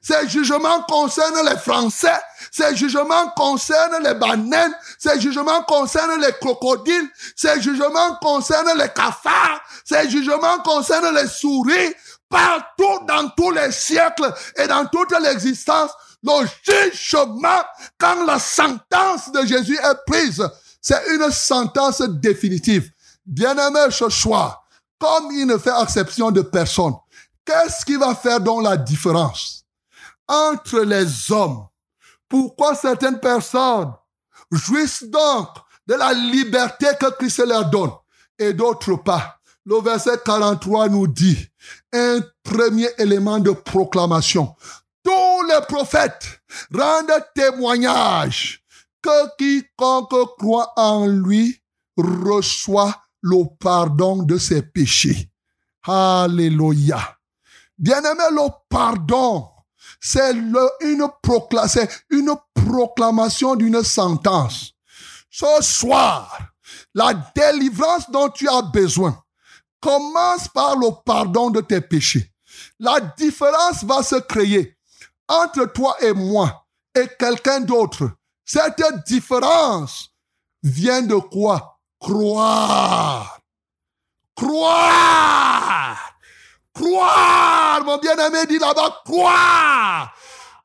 [0.02, 2.18] ces jugements concernent les Français,
[2.50, 9.60] ces jugements concernent les bananes, ces jugements concernent les crocodiles, ces jugements concernent les cafards,
[9.84, 11.94] ces jugements concernent les souris,
[12.30, 15.92] partout dans tous les siècles et dans toute l'existence,
[16.24, 17.64] le jugement,
[17.98, 20.48] quand la sentence de Jésus est prise,
[20.82, 22.90] c'est une sentence définitive.
[23.26, 24.64] Bien-aimé ce soir,
[24.98, 26.94] comme il ne fait exception de personne,
[27.46, 29.66] qu'est-ce qui va faire donc la différence
[30.28, 31.68] entre les hommes?
[32.28, 33.94] Pourquoi certaines personnes
[34.52, 35.50] jouissent donc
[35.88, 37.92] de la liberté que Christ leur donne
[38.38, 39.40] et d'autres pas?
[39.66, 41.48] Le verset 43 nous dit
[41.94, 44.56] un premier élément de proclamation.
[45.04, 46.42] Tous les prophètes
[46.74, 48.64] rendent témoignage
[49.02, 51.62] que quiconque croit en lui
[51.98, 55.30] reçoit le pardon de ses péchés.
[55.84, 57.19] Alléluia.
[57.80, 59.50] Bien-aimé, le pardon,
[60.02, 64.74] c'est une, une proclamation d'une sentence.
[65.32, 66.38] Ce soir,
[66.94, 69.18] la délivrance dont tu as besoin
[69.80, 72.34] commence par le pardon de tes péchés.
[72.80, 74.78] La différence va se créer
[75.30, 78.12] entre toi et moi et quelqu'un d'autre.
[78.44, 80.10] Cette différence
[80.64, 81.80] vient de quoi?
[82.00, 83.40] Croire.
[84.36, 86.09] Croire.
[86.74, 90.14] Croire, mon bien-aimé dit là-bas, croire.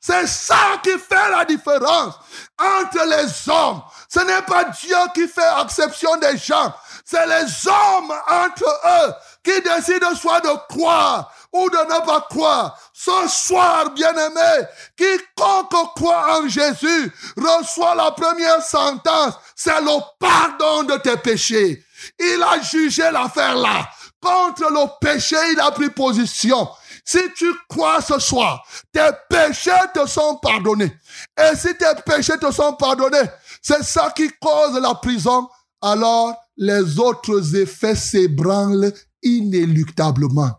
[0.01, 2.15] C'est ça qui fait la différence
[2.59, 3.81] entre les hommes.
[4.07, 6.75] Ce n'est pas Dieu qui fait exception des gens.
[7.07, 12.79] C'est les hommes entre eux qui décident soit de croire ou de ne pas croire.
[12.93, 20.97] Ce soir, bien-aimé, quiconque croit en Jésus reçoit la première sentence, c'est le pardon de
[20.99, 21.83] tes péchés.
[22.19, 23.89] Il a jugé l'affaire là.
[24.25, 26.66] Contre le péché, il a pris position.
[27.05, 30.97] Si tu crois ce soir, tes péchés te sont pardonnés.
[31.39, 33.29] Et si tes péchés te sont pardonnés,
[33.61, 35.47] c'est ça qui cause la prison.
[35.83, 40.53] Alors, les autres effets s'ébranlent inéluctablement.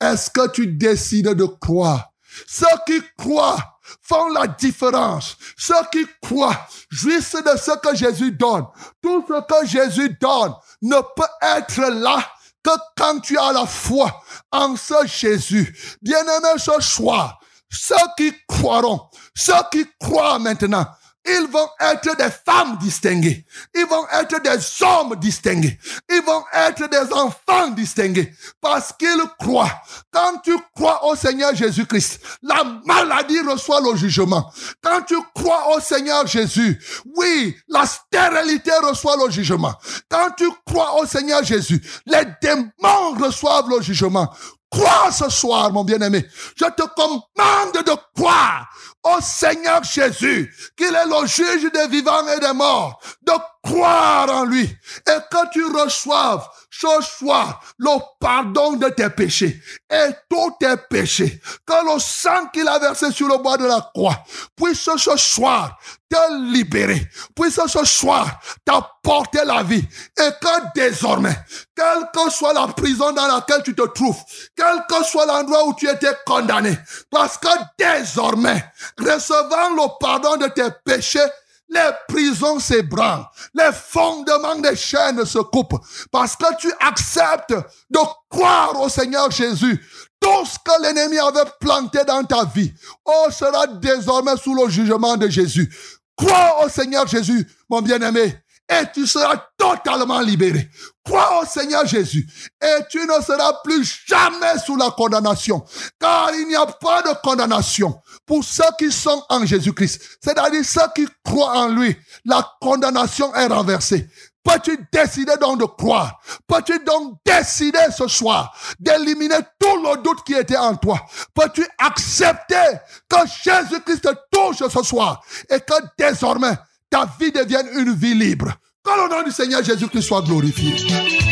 [0.00, 2.08] Est-ce que tu décides de croire?
[2.48, 5.36] Ceux qui croient font la différence.
[5.56, 8.66] Ceux qui croient jouissent de ce que Jésus donne.
[9.00, 11.22] Tout ce que Jésus donne ne peut
[11.56, 12.18] être là
[12.62, 15.76] que quand tu as la foi en ce Jésus.
[16.00, 19.00] Bien-aimé ce soir, ceux qui croiront,
[19.34, 20.86] ceux qui croient maintenant,
[21.24, 23.44] ils vont être des femmes distinguées.
[23.74, 25.78] Ils vont être des hommes distingués.
[26.10, 29.70] Ils vont être des enfants distingués parce qu'ils croient.
[30.10, 34.50] Quand tu crois au Seigneur Jésus-Christ, la maladie reçoit le jugement.
[34.82, 36.80] Quand tu crois au Seigneur Jésus,
[37.16, 39.74] oui, la stérilité reçoit le jugement.
[40.08, 44.32] Quand tu crois au Seigneur Jésus, les démons reçoivent le jugement.
[44.72, 46.26] Crois ce soir, mon bien-aimé.
[46.56, 48.66] Je te commande de croire
[49.04, 53.32] au Seigneur Jésus, qu'il est le juge des vivants et des morts, de
[53.62, 54.64] croire en lui.
[54.64, 61.40] Et que tu reçoives ce soir le pardon de tes péchés et tous tes péchés,
[61.66, 64.24] que le sang qu'il a versé sur le bois de la croix
[64.56, 65.78] puisse ce soir
[66.08, 69.84] te libérer, puisse ce soir t'apporter la vie
[70.18, 71.36] et que désormais,
[71.74, 74.20] quelle que soit la prison dans laquelle tu te trouves,
[74.56, 76.76] quel que soit l'endroit où tu étais condamné,
[77.10, 77.48] parce que
[77.78, 78.64] désormais,
[78.98, 81.20] recevant le pardon de tes péchés,
[81.68, 85.80] les prisons s'ébranlent, les fondements des chaînes se coupent,
[86.10, 87.54] parce que tu acceptes
[87.90, 89.82] de croire au Seigneur Jésus.
[90.20, 92.72] Tout ce que l'ennemi avait planté dans ta vie,
[93.04, 95.74] oh, sera désormais sous le jugement de Jésus.
[96.16, 98.41] Crois au Seigneur Jésus, mon bien-aimé,
[98.80, 100.68] et tu seras totalement libéré.
[101.04, 102.28] Crois au Seigneur Jésus
[102.62, 105.64] et tu ne seras plus jamais sous la condamnation,
[105.98, 110.80] car il n'y a pas de condamnation pour ceux qui sont en Jésus-Christ, c'est-à-dire ceux
[110.94, 111.96] qui croient en lui.
[112.24, 114.08] La condamnation est renversée.
[114.44, 116.20] Peux-tu décider donc de croire?
[116.48, 121.00] Peux-tu donc décider ce soir d'éliminer tout le doute qui était en toi?
[121.34, 126.56] Peux-tu accepter que Jésus-Christ te touche ce soir et que désormais
[126.92, 128.52] ta vie devienne une vie libre?
[128.84, 131.31] Que le nom du Seigneur Jésus-Christ soit glorifié.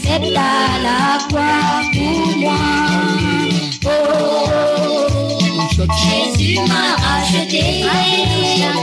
[0.00, 2.52] Qui accepta la croix pour moi.
[3.84, 3.88] Oh,
[6.04, 7.84] Jésus m'a racheté.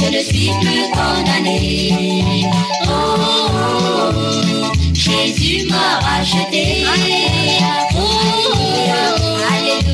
[0.00, 2.46] je ne suis plus condamné.
[2.86, 4.12] Oh,
[4.92, 6.84] Jésus m'a racheté.
[7.94, 8.06] Oh.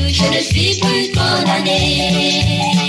[0.07, 2.82] Je ne suis plus condamné.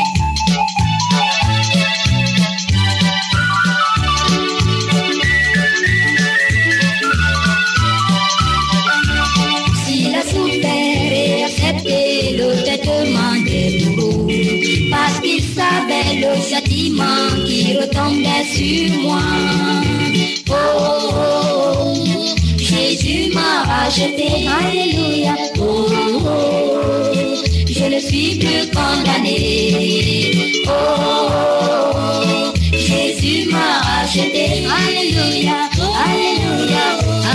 [17.95, 19.21] Qui retombait sur moi.
[20.51, 21.15] Oh, oh,
[21.79, 22.05] oh,
[22.59, 25.35] Jésus m'a racheté, Alléluia.
[25.59, 25.87] Oh,
[26.25, 30.63] oh, je ne suis plus condamné.
[30.67, 35.69] Oh, Jésus m'a racheté, Alléluia.
[36.05, 36.87] Alléluia.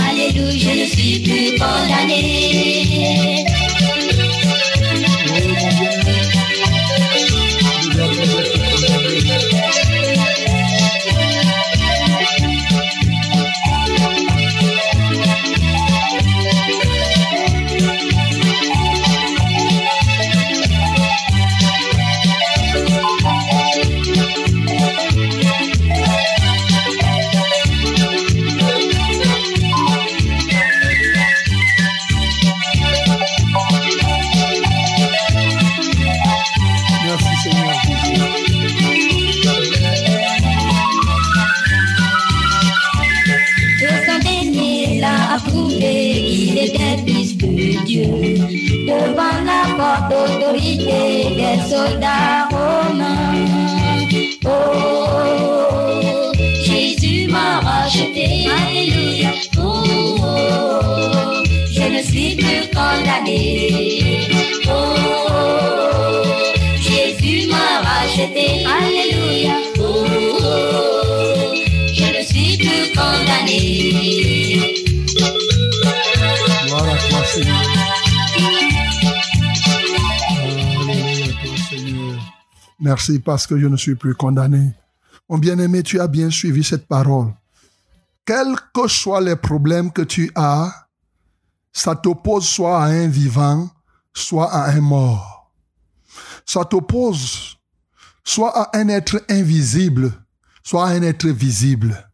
[0.08, 3.49] Alléluia, je ne suis plus condamné.
[54.44, 56.32] Oh,
[56.62, 57.28] Jésus
[57.60, 58.48] racheté.
[58.48, 59.30] Alléluia.
[59.58, 63.89] Oh oh, oh, oh, je ne suis plus condamné.
[82.90, 84.72] Merci parce que je ne suis plus condamné.
[85.28, 87.32] Mon bien-aimé, tu as bien suivi cette parole.
[88.24, 90.88] Quels que soient les problèmes que tu as,
[91.72, 93.70] ça t'oppose soit à un vivant,
[94.12, 95.52] soit à un mort.
[96.44, 97.58] Ça t'oppose
[98.24, 100.12] soit à un être invisible,
[100.64, 102.10] soit à un être visible.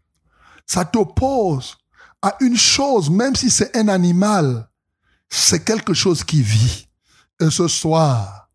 [0.66, 1.78] Ça t'oppose
[2.20, 4.68] à une chose, même si c'est un animal,
[5.30, 6.86] c'est quelque chose qui vit.
[7.40, 8.45] Et ce soir,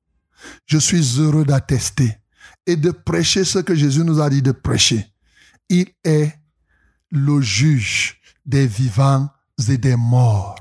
[0.66, 2.18] je suis heureux d'attester
[2.66, 5.06] et de prêcher ce que Jésus nous a dit de prêcher.
[5.70, 6.34] Il est
[7.12, 9.30] le juge des vivants
[9.70, 10.60] et des morts,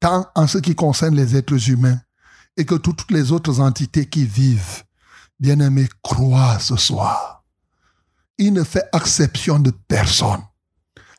[0.00, 2.00] tant en ce qui concerne les êtres humains
[2.56, 4.84] et que toutes les autres entités qui vivent.
[5.40, 7.44] Bien-aimés, crois ce soir.
[8.38, 10.42] Il ne fait exception de personne.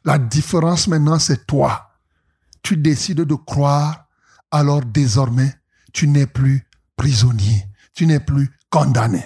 [0.06, 1.92] La différence maintenant, c'est toi.
[2.62, 4.08] Tu décides de croire,
[4.52, 5.54] alors désormais,
[5.92, 6.66] tu n'es plus
[6.96, 9.24] prisonnier, tu n'es plus condamné.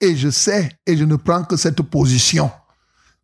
[0.00, 2.50] Et je sais, et je ne prends que cette position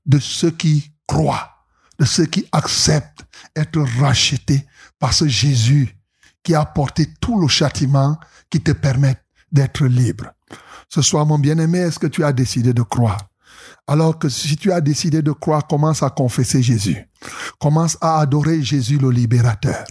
[0.06, 1.50] de ceux qui croient,
[1.98, 3.24] de ceux qui acceptent
[3.56, 4.64] être rachetés
[4.98, 5.96] par ce Jésus
[6.42, 8.18] qui a porté tout le châtiment
[8.48, 9.16] qui te permet
[9.50, 10.26] d'être libre.
[10.88, 13.18] Ce soir, mon bien-aimé, est-ce que tu as décidé de croire?
[13.86, 16.96] Alors que si tu as décidé de croire, commence à confesser Jésus.
[17.58, 19.84] Commence à adorer Jésus le libérateur.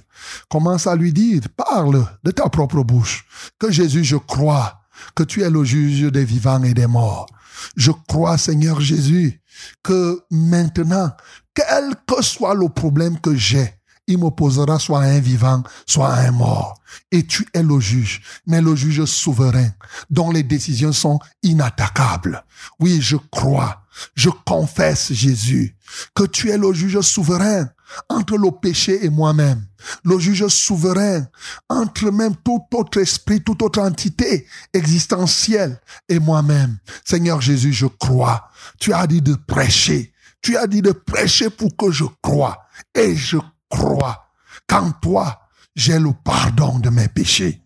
[0.50, 3.26] Commence à lui dire, parle de ta propre bouche,
[3.60, 4.80] que Jésus, je crois
[5.16, 7.28] que tu es le juge des vivants et des morts.
[7.76, 9.41] Je crois, Seigneur Jésus,
[9.84, 11.12] que maintenant,
[11.54, 13.74] quel que soit le problème que j'ai,
[14.08, 16.80] il m'opposera soit à un vivant, soit à un mort.
[17.12, 19.70] Et tu es le juge, mais le juge souverain,
[20.10, 22.43] dont les décisions sont inattaquables.
[22.80, 23.84] Oui, je crois,
[24.16, 25.76] je confesse, Jésus,
[26.16, 27.70] que tu es le juge souverain
[28.10, 29.66] entre le péché et moi-même,
[30.04, 31.28] le juge souverain
[31.70, 35.80] entre même tout autre esprit, toute autre entité existentielle
[36.10, 36.78] et moi-même.
[37.06, 38.50] Seigneur Jésus, je crois.
[38.80, 40.14] Tu as dit de prêcher.
[40.42, 42.66] Tu as dit de prêcher pour que je croie.
[42.94, 43.38] Et je
[43.70, 44.30] crois
[44.68, 45.42] qu'en toi,
[45.76, 47.62] j'ai le pardon de mes péchés.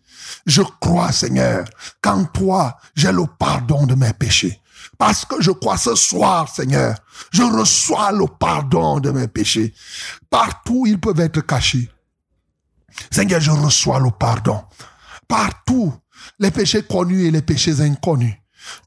[0.46, 1.64] Je crois, Seigneur,
[2.00, 4.61] qu'en toi, j'ai le pardon de mes péchés.
[5.04, 6.94] Parce que je crois ce soir, Seigneur,
[7.32, 9.74] je reçois le pardon de mes péchés.
[10.30, 11.90] Partout, ils peuvent être cachés.
[13.10, 14.62] Seigneur, je reçois le pardon.
[15.26, 15.92] Partout,
[16.38, 18.36] les péchés connus et les péchés inconnus.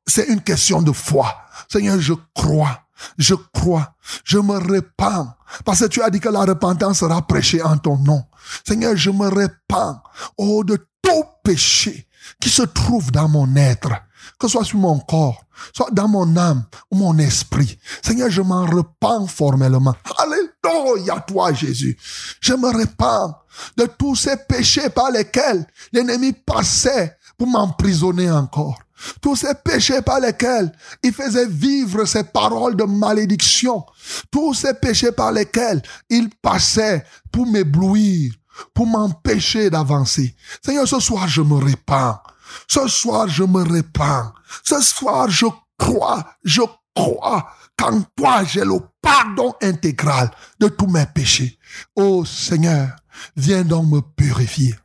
[0.07, 1.35] C'est une question de foi.
[1.67, 2.87] Seigneur, je crois.
[3.17, 3.93] Je crois.
[4.23, 5.35] Je me répands.
[5.65, 8.23] Parce que tu as dit que la repentance sera prêchée en ton nom.
[8.65, 10.01] Seigneur, je me répands.
[10.37, 12.07] Oh, de tout péché
[12.39, 13.91] qui se trouve dans mon être.
[14.39, 17.77] Que ce soit sur mon corps, soit dans mon âme ou mon esprit.
[18.03, 19.95] Seigneur, je m'en repens formellement.
[20.17, 21.97] Alléluia, toi, Jésus.
[22.41, 23.33] Je me repens
[23.77, 28.79] de tous ces péchés par lesquels l'ennemi passait pour m'emprisonner encore.
[29.21, 30.71] Tous ces péchés par lesquels
[31.03, 33.85] il faisait vivre ces paroles de malédiction.
[34.31, 38.33] Tous ces péchés par lesquels il passait pour m'éblouir,
[38.73, 40.35] pour m'empêcher d'avancer.
[40.63, 42.19] Seigneur, ce soir, je me répands.
[42.67, 44.31] Ce soir, je me répands.
[44.63, 45.45] Ce soir, je
[45.77, 46.61] crois, je
[46.95, 51.57] crois qu'en toi, j'ai le pardon intégral de tous mes péchés.
[51.95, 52.95] Oh Seigneur,
[53.35, 54.75] viens donc me purifier.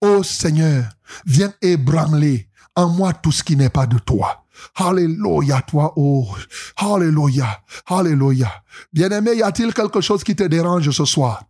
[0.00, 0.84] Oh Seigneur,
[1.26, 4.44] viens ébranler en moi tout ce qui n'est pas de toi.
[4.76, 6.28] Alléluia, toi, oh,
[6.76, 8.50] Alléluia, Alléluia.
[8.92, 11.44] Bien-aimé, y a-t-il quelque chose qui te dérange ce soir?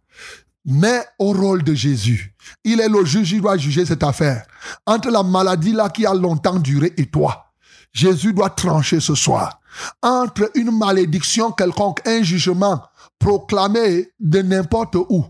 [0.64, 2.34] Mais au rôle de Jésus.
[2.64, 4.46] Il est le juge, il doit juger cette affaire.
[4.86, 7.46] Entre la maladie là qui a longtemps duré et toi.
[7.92, 9.60] Jésus doit trancher ce soir.
[10.02, 12.82] Entre une malédiction quelconque, un jugement
[13.18, 15.24] proclamé de n'importe où.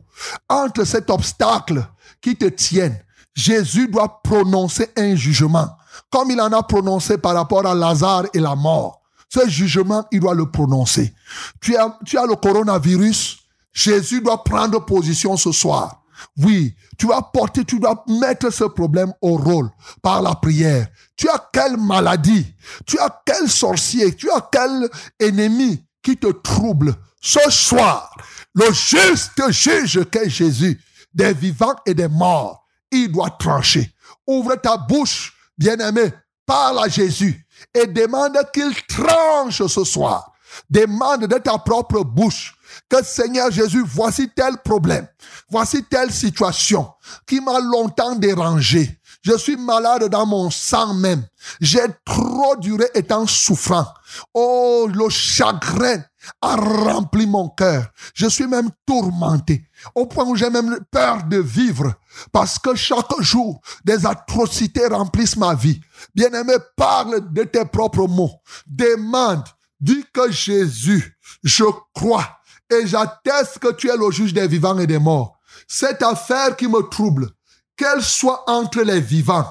[0.49, 1.87] Entre cet obstacle
[2.21, 2.99] qui te tienne,
[3.35, 5.69] Jésus doit prononcer un jugement.
[6.11, 9.03] Comme il en a prononcé par rapport à Lazare et la mort.
[9.29, 11.15] Ce jugement, il doit le prononcer.
[11.61, 13.39] Tu as, tu as le coronavirus,
[13.73, 16.03] Jésus doit prendre position ce soir.
[16.37, 19.71] Oui, tu dois porter, tu dois mettre ce problème au rôle
[20.03, 20.89] par la prière.
[21.17, 22.47] Tu as quelle maladie,
[22.87, 24.89] tu as quel sorcier, tu as quel
[25.19, 26.95] ennemi qui te trouble.
[27.21, 28.15] Ce soir,
[28.55, 30.81] le juste juge qu'est Jésus,
[31.13, 33.93] des vivants et des morts, il doit trancher.
[34.27, 36.13] Ouvre ta bouche, bien-aimé,
[36.47, 40.33] parle à Jésus et demande qu'il tranche ce soir.
[40.71, 42.55] Demande de ta propre bouche
[42.89, 45.07] que Seigneur Jésus, voici tel problème,
[45.51, 46.91] voici telle situation
[47.27, 48.99] qui m'a longtemps dérangé.
[49.23, 51.27] Je suis malade dans mon sang même.
[51.61, 53.87] J'ai trop duré étant souffrant.
[54.33, 56.03] Oh, le chagrin
[56.41, 57.89] a rempli mon cœur.
[58.15, 59.69] Je suis même tourmenté.
[59.95, 61.95] Au point où j'ai même peur de vivre.
[62.33, 65.81] Parce que chaque jour, des atrocités remplissent ma vie.
[66.15, 68.41] Bien-aimé, parle de tes propres mots.
[68.67, 69.45] Demande.
[69.81, 72.38] Dis que Jésus, je crois
[72.71, 75.39] et j'atteste que tu es le juge des vivants et des morts.
[75.67, 77.29] Cette affaire qui me trouble,
[77.77, 79.47] qu'elle soit entre les vivants,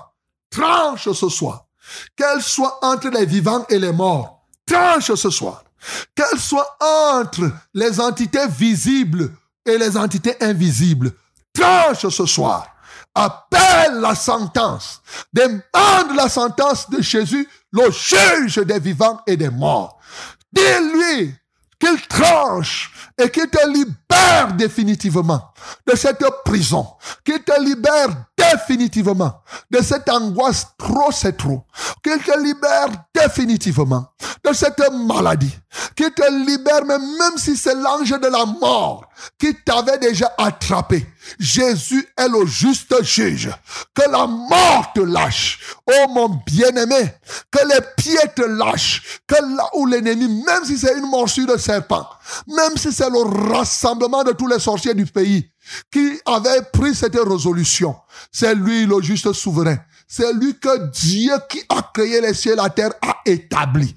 [0.49, 1.65] tranche ce soir.
[2.15, 5.63] Qu'elle soit entre les vivants et les morts, tranche ce soir.
[6.15, 9.31] Qu'elle soit entre les entités visibles
[9.65, 11.11] et les entités invisibles,
[11.53, 12.67] tranche ce soir.
[13.15, 15.01] Appelle la sentence.
[15.33, 19.97] Demande la sentence de Jésus, le juge des vivants et des morts.
[20.51, 21.33] Dis-lui
[21.79, 25.51] qu'il tranche et qu'il te libère définitivement
[25.85, 26.87] de cette prison,
[27.23, 31.63] qu'il te libère définitivement de cette angoisse trop c'est trop,
[32.03, 34.07] qu'il te libère définitivement
[34.43, 35.53] de cette maladie,
[35.95, 39.05] qu'il te libère même, même si c'est l'ange de la mort
[39.39, 41.05] qui t'avait déjà attrapé.
[41.39, 43.51] Jésus est le juste juge.
[43.93, 45.59] Que la mort te lâche.
[45.87, 47.13] Oh mon bien-aimé,
[47.51, 49.21] que les pieds te lâchent.
[49.27, 52.07] Que là où l'ennemi, même si c'est une morsure de serpent,
[52.47, 55.46] même si c'est le rassemblement de tous les sorciers du pays
[55.91, 57.95] qui avait pris cette résolution,
[58.31, 59.77] c'est lui le juste souverain.
[60.07, 63.93] C'est lui que Dieu qui a créé les cieux et la terre a établi.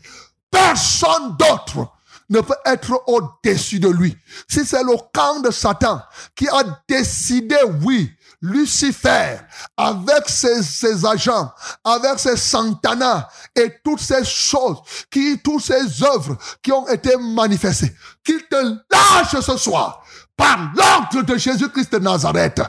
[0.50, 1.88] Personne d'autre
[2.28, 4.16] ne peut être au-dessus de lui.
[4.48, 6.00] Si c'est le camp de Satan
[6.34, 8.10] qui a décidé, oui,
[8.42, 9.36] Lucifer,
[9.76, 11.52] avec ses, agents,
[11.84, 14.78] avec ses santanas et toutes ces choses,
[15.10, 17.94] qui, toutes ces œuvres qui ont été manifestées,
[18.24, 19.99] qu'il te lâche ce soir
[20.40, 22.62] par l'ordre de Jésus-Christ de Nazareth,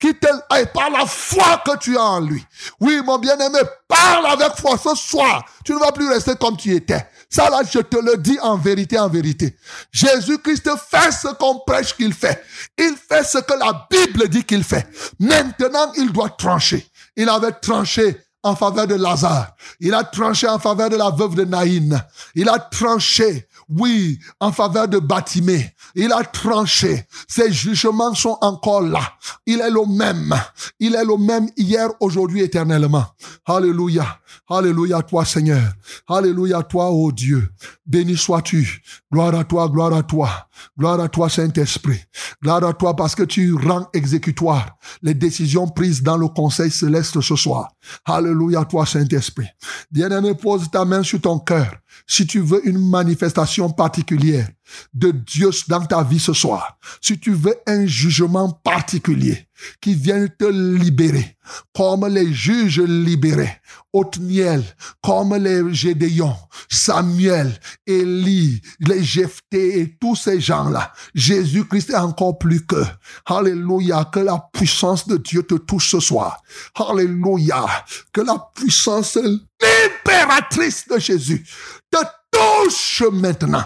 [0.00, 2.42] qui et par la foi que tu as en lui.
[2.80, 5.44] Oui, mon bien-aimé, parle avec foi ce soir.
[5.62, 7.06] Tu ne vas plus rester comme tu étais.
[7.28, 9.54] Ça là, je te le dis en vérité, en vérité.
[9.92, 12.42] Jésus-Christ fait ce qu'on prêche qu'il fait.
[12.78, 14.86] Il fait ce que la Bible dit qu'il fait.
[15.20, 16.86] Maintenant, il doit trancher.
[17.14, 19.54] Il avait tranché en faveur de Lazare.
[19.80, 22.02] Il a tranché en faveur de la veuve de Naïn.
[22.34, 25.74] Il a tranché oui, en faveur de Batimé.
[25.94, 27.06] Il a tranché.
[27.26, 29.00] Ses jugements sont encore là.
[29.46, 30.34] Il est le même.
[30.80, 33.04] Il est le même hier, aujourd'hui, éternellement.
[33.44, 34.06] Alléluia.
[34.48, 35.72] Alléluia toi, Seigneur.
[36.08, 37.48] Alléluia toi, ô Dieu.
[37.86, 38.82] Béni sois-tu.
[39.12, 40.48] Gloire à toi, gloire à toi.
[40.78, 42.00] Gloire à toi, Saint-Esprit.
[42.42, 47.20] Gloire à toi parce que tu rends exécutoire les décisions prises dans le conseil céleste
[47.20, 47.70] ce soir.
[48.04, 49.48] Alléluia toi, Saint-Esprit.
[49.90, 51.72] Bien-aimé, pose ta main sur ton cœur
[52.06, 54.48] si tu veux une manifestation particulière
[54.92, 59.47] de Dieu dans ta vie ce soir, si tu veux un jugement particulier
[59.80, 61.36] qui vienne te libérer,
[61.74, 63.60] comme les juges libérés,
[63.92, 64.62] Othniel,
[65.02, 66.36] comme les Gédéons,
[66.68, 72.82] Samuel, Élie, les Jephthé et tous ces gens-là, Jésus-Christ est encore plus que.
[73.26, 76.42] Alléluia, que la puissance de Dieu te touche ce soir.
[76.74, 77.64] Alléluia,
[78.12, 81.46] que la puissance libératrice de Jésus
[81.90, 81.98] te
[82.30, 83.64] touche maintenant.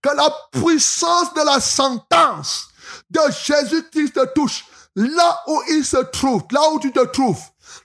[0.00, 2.68] Que la puissance de la sentence
[3.10, 4.64] de Jésus-Christ te touche
[4.96, 7.40] là où il se trouve, là où tu te trouves.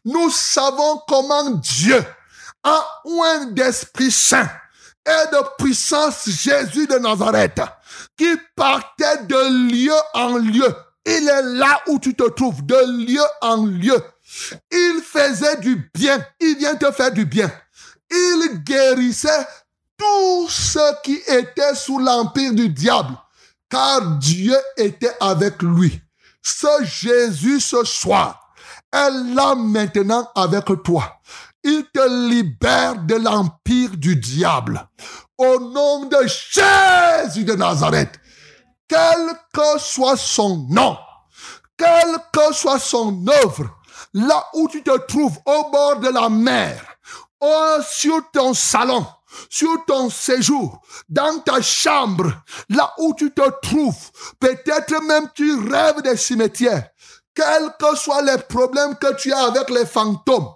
[0.05, 2.03] Nous savons comment Dieu
[2.63, 4.49] a un d'Esprit Saint
[5.05, 7.61] et de puissance Jésus de Nazareth
[8.17, 10.75] qui partait de lieu en lieu.
[11.05, 14.01] Il est là où tu te trouves, de lieu en lieu.
[14.71, 16.23] Il faisait du bien.
[16.39, 17.51] Il vient te faire du bien.
[18.09, 19.47] Il guérissait
[19.97, 23.15] tous ceux qui étaient sous l'empire du diable,
[23.69, 26.01] car Dieu était avec lui.
[26.41, 28.53] Ce Jésus ce soir
[28.91, 31.21] est là maintenant avec toi.
[31.63, 34.87] Il te libère de l'empire du diable.
[35.37, 38.19] Au nom de Jésus de Nazareth,
[38.87, 40.97] quel que soit son nom,
[41.77, 43.69] quelle que soit son œuvre,
[44.13, 46.83] là où tu te trouves, au bord de la mer,
[47.83, 49.05] sur ton salon,
[49.49, 52.31] sur ton séjour, dans ta chambre,
[52.69, 56.89] là où tu te trouves, peut-être même tu rêves des cimetières,
[57.33, 60.49] quels que soient les problèmes que tu as avec les fantômes,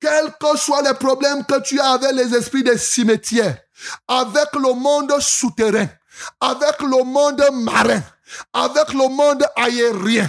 [0.00, 3.58] quels que soient les problèmes que tu as avec les esprits des cimetières,
[4.08, 5.88] avec le monde souterrain,
[6.40, 8.02] avec le monde marin,
[8.52, 10.28] avec le monde aérien,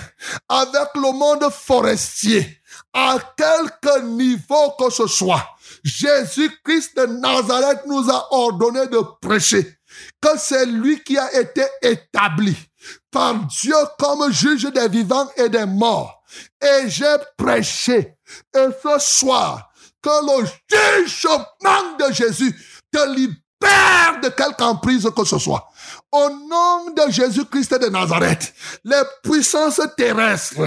[0.49, 2.59] avec le monde forestier,
[2.93, 5.52] à quelque niveau que ce soit,
[5.83, 9.77] Jésus-Christ de Nazareth nous a ordonné de prêcher
[10.21, 12.55] que c'est lui qui a été établi
[13.11, 16.23] par Dieu comme juge des vivants et des morts.
[16.61, 18.17] Et j'ai prêché.
[18.55, 22.53] Et ce soir, que le jugement de Jésus
[22.91, 25.69] te libère de quelque emprise que ce soit.
[26.13, 28.53] Au nom de Jésus-Christ de Nazareth,
[28.83, 30.61] les puissances terrestres,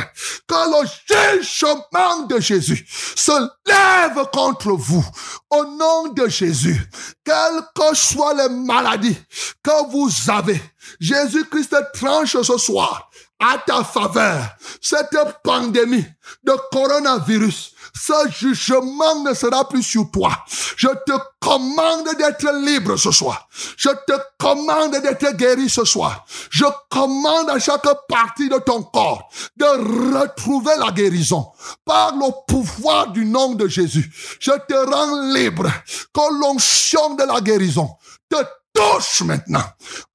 [0.45, 3.31] que le jugement de Jésus se
[3.65, 5.05] lève contre vous.
[5.51, 6.77] Au nom de Jésus,
[7.25, 9.17] quelles que soient les maladies
[9.63, 10.61] que vous avez,
[10.99, 13.09] Jésus-Christ tranche ce soir
[13.39, 14.49] à ta faveur
[14.81, 16.07] cette pandémie
[16.43, 20.31] de coronavirus ce jugement ne sera plus sur toi.
[20.77, 23.49] Je te commande d'être libre ce soir.
[23.77, 26.27] Je te commande d'être guéri ce soir.
[26.51, 31.47] Je commande à chaque partie de ton corps de retrouver la guérison
[31.85, 34.13] par le pouvoir du nom de Jésus.
[34.41, 35.71] Je te rends libre.
[36.13, 37.97] Que l'onction de la guérison
[38.29, 38.37] te
[38.75, 39.65] touche maintenant.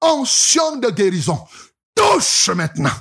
[0.01, 1.39] Onction de guérison
[1.95, 2.91] touche maintenant.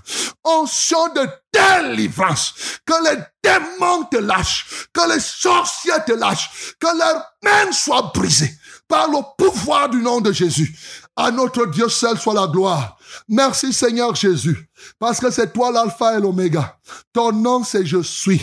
[0.44, 2.54] Onction de délivrance.
[2.86, 4.88] Que les démons te lâchent.
[4.92, 6.74] Que les sorciers te lâchent.
[6.80, 8.54] Que leurs mains soient brisées
[8.90, 10.76] par le pouvoir du nom de Jésus.
[11.16, 12.98] À notre Dieu seul soit la gloire.
[13.28, 14.68] Merci Seigneur Jésus,
[14.98, 16.78] parce que c'est toi l'alpha et l'oméga.
[17.12, 18.40] Ton nom c'est je suis.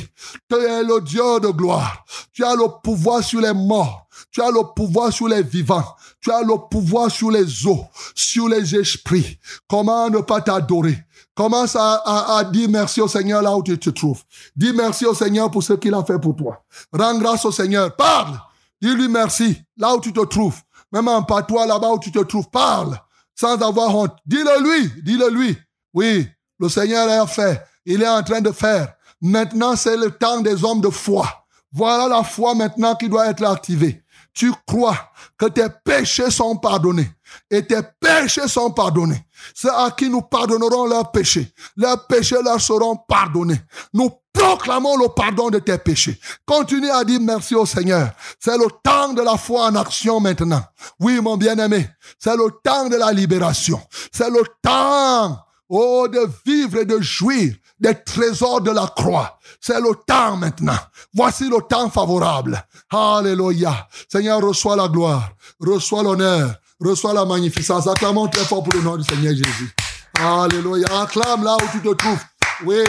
[0.49, 2.06] Tu es le Dieu de gloire.
[2.34, 4.07] Tu as le pouvoir sur les morts.
[4.32, 5.95] Tu as le pouvoir sur les vivants.
[6.28, 9.40] Tu as le pouvoir sur les eaux, sur les esprits.
[9.66, 10.98] Comment ne pas t'adorer?
[11.34, 14.22] Commence à, dire merci au Seigneur là où tu te trouves.
[14.54, 16.62] Dis merci au Seigneur pour ce qu'il a fait pour toi.
[16.91, 17.95] Rends grâce au Seigneur.
[17.95, 18.38] Parle.
[18.82, 20.60] Dis-lui merci là où tu te trouves.
[20.91, 22.49] Même en patois là-bas où tu te trouves.
[22.49, 22.99] Parle
[23.34, 24.18] sans avoir honte.
[24.26, 25.02] Dis-le lui.
[25.04, 25.58] Dis-le lui.
[25.94, 26.28] Oui,
[26.60, 27.64] le Seigneur a fait.
[27.86, 28.95] Il est en train de faire.
[29.22, 31.26] Maintenant, c'est le temps des hommes de foi.
[31.72, 34.04] Voilà la foi maintenant qui doit être activée
[34.38, 34.95] tu crois
[35.35, 37.09] que tes péchés sont pardonnés
[37.49, 39.26] et tes péchés sont pardonnés.
[39.55, 41.51] C'est à qui nous pardonnerons leurs péchés.
[41.76, 43.59] Leurs péchés leur seront pardonnés.
[43.95, 46.19] Nous proclamons le pardon de tes péchés.
[46.45, 48.11] Continue à dire merci au Seigneur.
[48.39, 50.61] C'est le temps de la foi en action maintenant.
[50.99, 51.89] Oui, mon bien-aimé,
[52.19, 53.81] c'est le temps de la libération.
[54.11, 59.36] C'est le temps, oh, de vivre et de jouir des trésors de la croix.
[59.59, 60.77] C'est le temps maintenant.
[61.13, 62.63] Voici le temps favorable.
[62.89, 63.88] Alléluia.
[64.09, 65.29] Seigneur, reçois la gloire,
[65.59, 67.88] reçois l'honneur, reçois la magnificence.
[67.88, 69.75] Acclamons très fort pour le nom du Seigneur Jésus.
[70.19, 70.88] Alléluia.
[71.01, 72.23] Acclame là où tu te trouves.
[72.65, 72.84] Oui,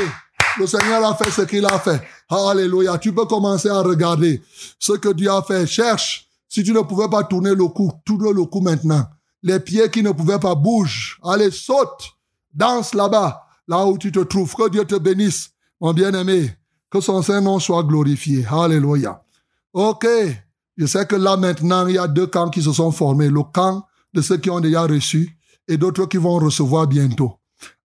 [0.59, 2.01] le Seigneur a fait ce qu'il a fait.
[2.29, 2.99] Alléluia.
[2.99, 4.43] Tu peux commencer à regarder
[4.79, 5.67] ce que Dieu a fait.
[5.67, 6.27] Cherche.
[6.49, 9.05] Si tu ne pouvais pas tourner le cou, tourne le cou maintenant.
[9.43, 11.19] Les pieds qui ne pouvaient pas bougent.
[11.23, 12.13] Allez, saute.
[12.53, 14.55] Danse là-bas là où tu te trouves.
[14.55, 15.51] Que Dieu te bénisse,
[15.81, 16.58] mon bien-aimé.
[16.91, 18.47] Que son Saint-Nom soit glorifié.
[18.51, 19.23] Alléluia.
[19.73, 20.07] OK.
[20.77, 23.29] Je sais que là maintenant, il y a deux camps qui se sont formés.
[23.29, 23.85] Le camp
[24.15, 25.37] de ceux qui ont déjà reçu
[25.67, 27.35] et d'autres qui vont recevoir bientôt.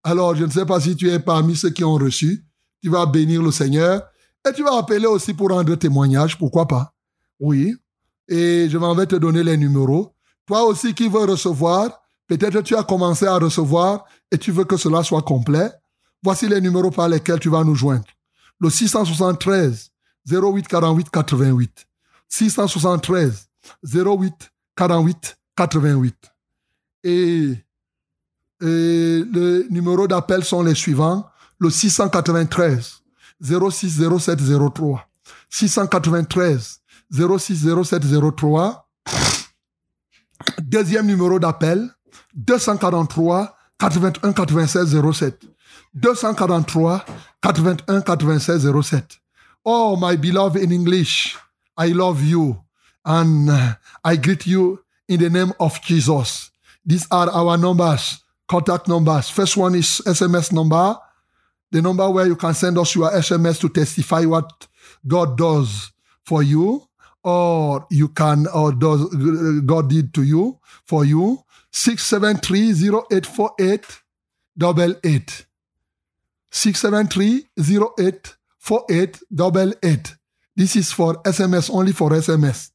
[0.04, 2.46] Alors, je ne sais pas si tu es parmi ceux qui ont reçu.
[2.82, 4.04] Tu vas bénir le Seigneur
[4.48, 6.38] et tu vas appeler aussi pour rendre témoignage.
[6.38, 6.94] Pourquoi pas?
[7.40, 7.76] Oui.
[8.28, 10.14] Et je m'en vais te donner les numéros.
[10.46, 14.78] Toi aussi qui veux recevoir, Peut-être tu as commencé à recevoir et tu veux que
[14.78, 15.70] cela soit complet.
[16.24, 18.06] Voici les numéros par lesquels tu vas nous joindre.
[18.64, 19.91] Le 673
[20.26, 21.85] 08 48 88.
[22.30, 23.49] 673
[23.84, 26.15] 08 48 88.
[27.03, 27.49] Et,
[28.61, 31.27] et les numéros d'appel sont les suivants.
[31.60, 33.03] Le 693
[33.41, 34.40] 06 07
[34.73, 35.10] 03.
[35.49, 36.80] 693
[37.11, 38.03] 06 07
[38.38, 38.90] 03.
[40.61, 41.90] Deuxième numéro d'appel,
[42.35, 45.53] 243 81 96 07.
[46.02, 47.15] 243
[47.45, 49.07] 81 96 07.
[49.65, 51.38] Oh, my beloved in English,
[51.78, 52.64] I love you
[53.06, 56.52] and uh, I greet you in the name of Jesus.
[56.86, 59.30] These are our numbers, contact numbers.
[59.30, 60.98] First one is SMS number,
[61.72, 64.68] the number where you can send us your SMS to testify what
[65.07, 65.94] God does
[66.26, 66.84] for you
[67.24, 69.06] or you can or does
[69.65, 71.40] God did to you for you
[71.72, 74.02] 673-0848
[74.57, 75.45] double eight.
[76.54, 80.16] 673-0848 double eight.
[80.56, 82.70] This is for SMS, only for SMS.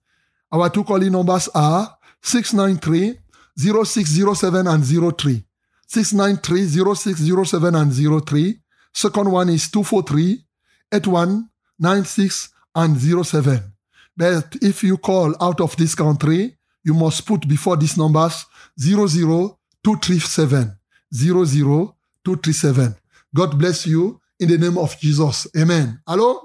[0.50, 3.20] Our two calling numbers are 693
[3.56, 5.44] 0607 and 03.
[5.86, 7.92] 693 0607 and
[8.26, 8.58] 03.
[8.92, 10.44] Second one is 243
[10.92, 13.72] 8196 and 07.
[14.16, 18.44] But if you call out of this country, you must put before these numbers
[18.76, 20.76] 00237.
[21.12, 22.96] 00237.
[23.34, 25.46] God bless you in the name of Jesus.
[25.54, 26.00] Amen.
[26.06, 26.42] Allô?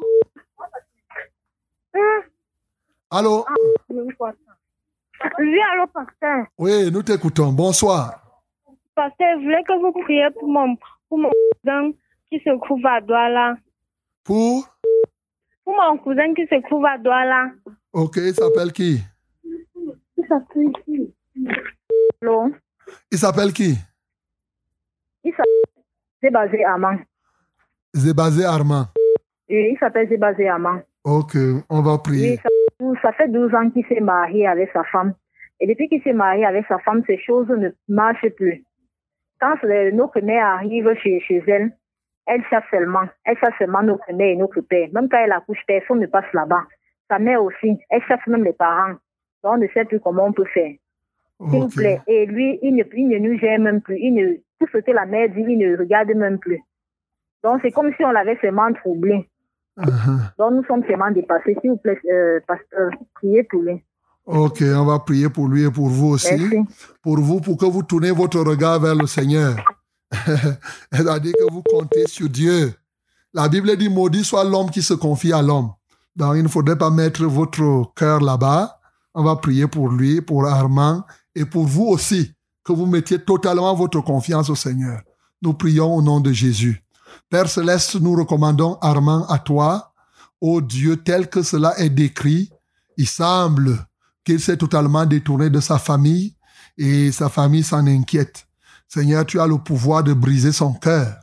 [3.10, 3.46] Allô
[5.40, 6.48] Oui, allô, pasteur.
[6.58, 7.54] Oui, nous t'écoutons.
[7.54, 8.20] Bonsoir.
[8.96, 10.76] Pasteur, je voulais que vous priez pour mon,
[11.08, 11.30] pour mon
[11.64, 11.92] cousin
[12.30, 13.56] qui se trouve à Douala.
[14.24, 14.68] Pour?
[15.64, 17.52] Pour mon cousin qui se trouve à Douala.
[17.94, 19.00] Ok, il s'appelle qui?
[19.46, 21.14] Il s'appelle qui?
[22.22, 22.52] Allô?
[23.12, 23.76] Il s'appelle qui?
[25.24, 25.73] Il s'appelle
[26.24, 26.98] Zébazé Aman.
[27.94, 28.86] Zébazé Armand.
[29.50, 30.82] Oui, il s'appelle Zébazé Aman.
[31.04, 31.36] Ok,
[31.70, 32.38] on va Oui, prier.
[32.38, 32.50] ça,
[33.02, 35.14] ça fait 12 ans qu'il s'est marié avec sa femme.
[35.60, 38.64] Et depuis qu'il s'est marié avec sa femme, ces choses ne marchent plus.
[39.42, 41.72] Quand les- notre mère arrive chez, chez elle,
[42.26, 43.04] elle chasse seulement.
[43.26, 44.88] Elle chasse seulement notre mère et notre père.
[44.94, 46.64] Même quand elle accouche, personne ne passe là-bas.
[47.12, 48.94] Sa mère aussi, elle chasse même les parents.
[49.44, 50.72] Donc, on ne sait plus comment on peut faire.
[51.50, 52.00] S'il vous plaît.
[52.08, 53.98] Et lui, il ne, il ne nous gère même plus.
[54.00, 56.62] Il ne, tout ce que la mère dit, il ne regarde même plus.
[57.44, 59.30] Donc, c'est comme si on l'avait seulement troublé.
[59.78, 60.34] Uh-huh.
[60.38, 61.58] Donc, nous sommes seulement dépassés.
[61.62, 63.84] S'il vous plaît, euh, pasteur, priez pour lui.
[64.26, 66.36] Ok, on va prier pour lui et pour vous aussi.
[66.38, 66.96] Merci.
[67.02, 69.56] Pour vous, pour que vous tournez votre regard vers le Seigneur.
[70.92, 72.74] C'est-à-dire que vous comptez sur Dieu.
[73.34, 75.72] La Bible dit, maudit soit l'homme qui se confie à l'homme.
[76.16, 78.80] Donc, il ne faudrait pas mettre votre cœur là-bas.
[79.14, 81.04] On va prier pour lui, pour Armand
[81.36, 82.34] et pour vous aussi,
[82.64, 85.02] que vous mettiez totalement votre confiance au Seigneur.
[85.42, 86.84] Nous prions au nom de Jésus.
[87.30, 89.94] Père céleste, nous recommandons Armand à toi.
[90.40, 92.50] Ô Dieu, tel que cela est décrit,
[92.98, 93.86] il semble
[94.24, 96.36] qu'il s'est totalement détourné de sa famille
[96.78, 98.48] et sa famille s'en inquiète.
[98.88, 101.16] Seigneur, tu as le pouvoir de briser son cœur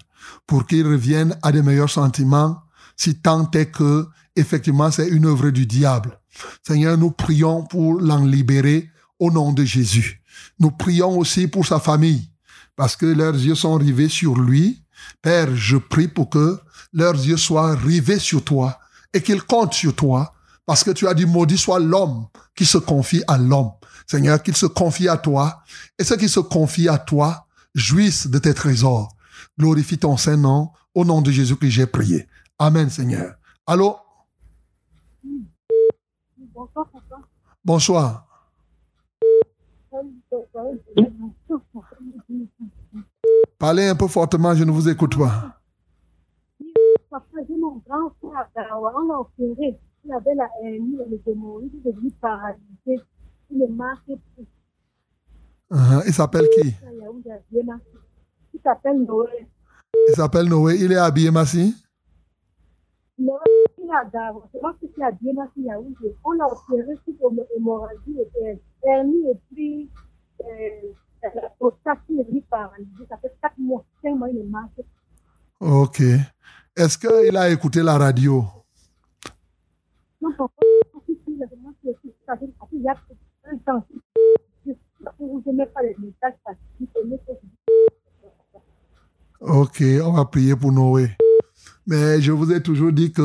[0.46, 2.58] pour qu'il revienne à de meilleurs sentiments,
[2.96, 4.06] si tant est que,
[4.36, 6.18] effectivement, c'est une œuvre du diable.
[6.66, 10.19] Seigneur, nous prions pour l'en libérer au nom de Jésus.
[10.58, 12.30] Nous prions aussi pour sa famille,
[12.76, 14.84] parce que leurs yeux sont rivés sur lui.
[15.22, 16.58] Père, je prie pour que
[16.92, 18.78] leurs yeux soient rivés sur toi
[19.12, 20.32] et qu'ils comptent sur toi,
[20.66, 23.72] parce que tu as dit, maudit soit l'homme qui se confie à l'homme.
[24.06, 25.62] Seigneur, qu'il se confie à toi,
[25.98, 29.14] et ceux qui se confient à toi jouissent de tes trésors.
[29.58, 32.28] Glorifie ton Saint-Nom, au nom de Jésus que j'ai prié.
[32.58, 33.34] Amen, Seigneur.
[33.66, 33.96] Allô?
[37.64, 38.26] Bonsoir.
[43.58, 45.60] Parlez un peu fortement, je ne vous écoute pas.
[47.10, 49.78] Papa, j'ai mon grand frère on l'a opéré.
[50.04, 53.00] Il avait la hernie, le démon, il est devenu paralysé.
[53.50, 53.66] Il
[54.36, 54.46] plus.
[55.70, 56.02] Uh-huh.
[56.06, 56.74] Il s'appelle qui?
[58.54, 59.48] Il s'appelle Noé.
[60.08, 60.76] Il s'appelle Noé.
[60.80, 61.74] Il est habillé, Massi?
[63.18, 63.38] Noé,
[63.78, 64.04] il est à
[64.80, 66.16] qui suis à Biéma, à Yaoundé.
[66.24, 70.09] On l'a opéré sur une hémorragie et hernie et puis euh,
[71.22, 73.06] la prostate qui est devenue paralysée.
[73.08, 74.84] Ça fait 4 mois, 5 mois, il ne marche plus.
[75.60, 76.00] Ok.
[76.76, 78.44] Est-ce qu'il a écouté la radio?
[80.22, 80.30] Non,
[82.72, 82.94] y a
[83.44, 83.86] un temps.
[85.02, 86.56] Pas les messages parce
[89.40, 91.10] Ok, on va prier pour Noé.
[91.86, 93.22] Mais je vous ai toujours dit que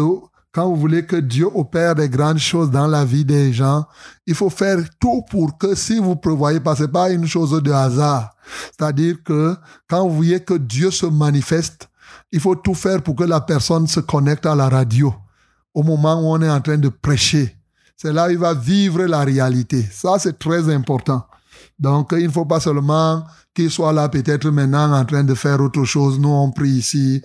[0.55, 3.85] quand vous voulez que Dieu opère des grandes choses dans la vie des gens,
[4.25, 7.71] il faut faire tout pour que si vous prévoyez pas, c'est pas une chose de
[7.73, 8.33] hasard.
[8.71, 9.57] C'est-à-dire que
[9.89, 11.89] quand vous voyez que Dieu se manifeste,
[12.31, 15.13] il faut tout faire pour que la personne se connecte à la radio
[15.73, 17.57] au moment où on est en train de prêcher.
[17.97, 19.85] C'est là où il va vivre la réalité.
[19.91, 21.27] Ça, c'est très important.
[21.77, 25.59] Donc, il ne faut pas seulement qu'il soit là peut-être maintenant en train de faire
[25.59, 26.17] autre chose.
[26.17, 27.21] Nous, on prie ici.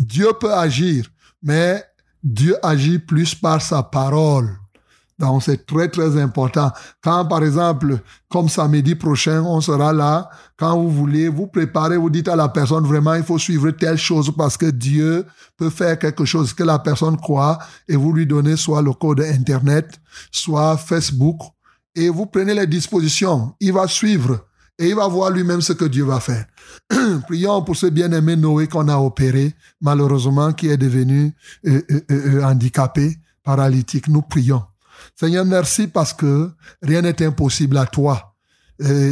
[0.00, 1.06] Dieu peut agir,
[1.44, 1.84] mais
[2.22, 4.58] Dieu agit plus par sa parole.
[5.18, 6.72] Donc, c'est très, très important.
[7.00, 12.10] Quand, par exemple, comme samedi prochain, on sera là, quand vous voulez, vous préparez, vous
[12.10, 15.24] dites à la personne, vraiment, il faut suivre telle chose parce que Dieu
[15.56, 17.58] peut faire quelque chose que la personne croit
[17.88, 20.00] et vous lui donnez soit le code Internet,
[20.32, 21.40] soit Facebook,
[21.94, 23.54] et vous prenez les dispositions.
[23.60, 24.40] Il va suivre
[24.78, 26.46] et il va voir lui-même ce que Dieu va faire.
[27.26, 31.34] Prions pour ce bien-aimé Noé qu'on a opéré, malheureusement, qui est devenu
[31.66, 34.08] euh, euh, euh, handicapé, paralytique.
[34.08, 34.62] Nous prions.
[35.14, 36.50] Seigneur, merci parce que
[36.80, 38.34] rien n'est impossible à toi.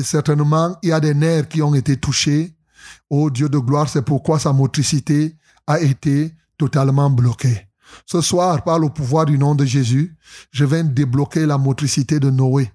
[0.02, 2.56] Certainement, il y a des nerfs qui ont été touchés.
[3.08, 7.68] Oh Dieu de gloire, c'est pourquoi sa motricité a été totalement bloquée.
[8.06, 10.16] Ce soir, par le pouvoir du nom de Jésus,
[10.50, 12.72] je viens débloquer la motricité de Noé.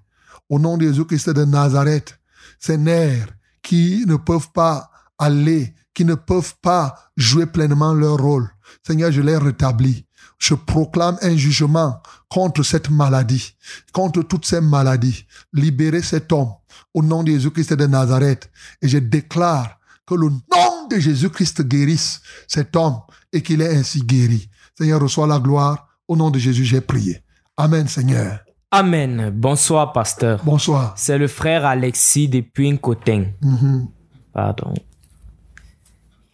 [0.48, 2.18] Au nom de Jésus-Christ de Nazareth,
[2.58, 3.28] ces nerfs
[3.62, 8.48] qui ne peuvent pas aller, qui ne peuvent pas jouer pleinement leur rôle.
[8.86, 10.06] Seigneur, je les rétablis.
[10.38, 13.56] Je proclame un jugement contre cette maladie,
[13.92, 15.24] contre toutes ces maladies.
[15.52, 16.52] Libérez cet homme
[16.92, 18.50] au nom de Jésus-Christ de Nazareth.
[18.82, 23.00] Et je déclare que le nom de Jésus-Christ guérisse cet homme
[23.32, 24.48] et qu'il est ainsi guéri.
[24.76, 25.88] Seigneur, reçois la gloire.
[26.06, 27.22] Au nom de Jésus, j'ai prié.
[27.56, 28.45] Amen, Seigneur.
[28.70, 29.30] Amen.
[29.32, 30.42] Bonsoir, pasteur.
[30.44, 30.94] Bonsoir.
[30.96, 33.32] C'est le frère Alexis depuis Nkoteng.
[33.40, 33.88] Mhm.
[34.32, 34.74] Pardon.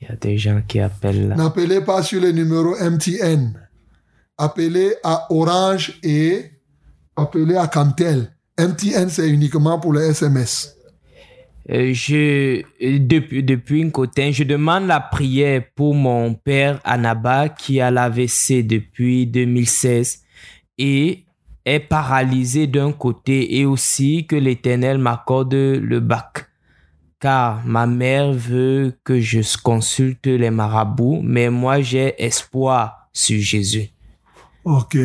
[0.00, 1.36] Il y a des gens qui appellent là.
[1.36, 3.52] N'appelez pas sur le numéro MTN.
[4.38, 6.50] Appelez à Orange et
[7.14, 8.34] appelez à Cantel.
[8.58, 10.76] MTN, c'est uniquement pour les SMS.
[11.70, 13.88] Euh, je, euh, depuis, depuis
[14.32, 20.22] je demande la prière pour mon père Anaba qui a l'AVC depuis 2016
[20.78, 21.24] et
[21.64, 26.48] est paralysé d'un côté et aussi que l'Éternel m'accorde le bac.
[27.20, 33.90] Car ma mère veut que je consulte les marabouts, mais moi j'ai espoir sur Jésus.
[34.64, 34.96] Ok.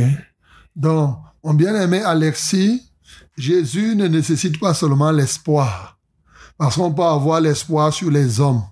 [0.75, 2.91] Donc, mon bien-aimé Alexis,
[3.37, 5.97] Jésus ne nécessite pas seulement l'espoir.
[6.57, 8.63] Parce qu'on peut avoir l'espoir sur les hommes.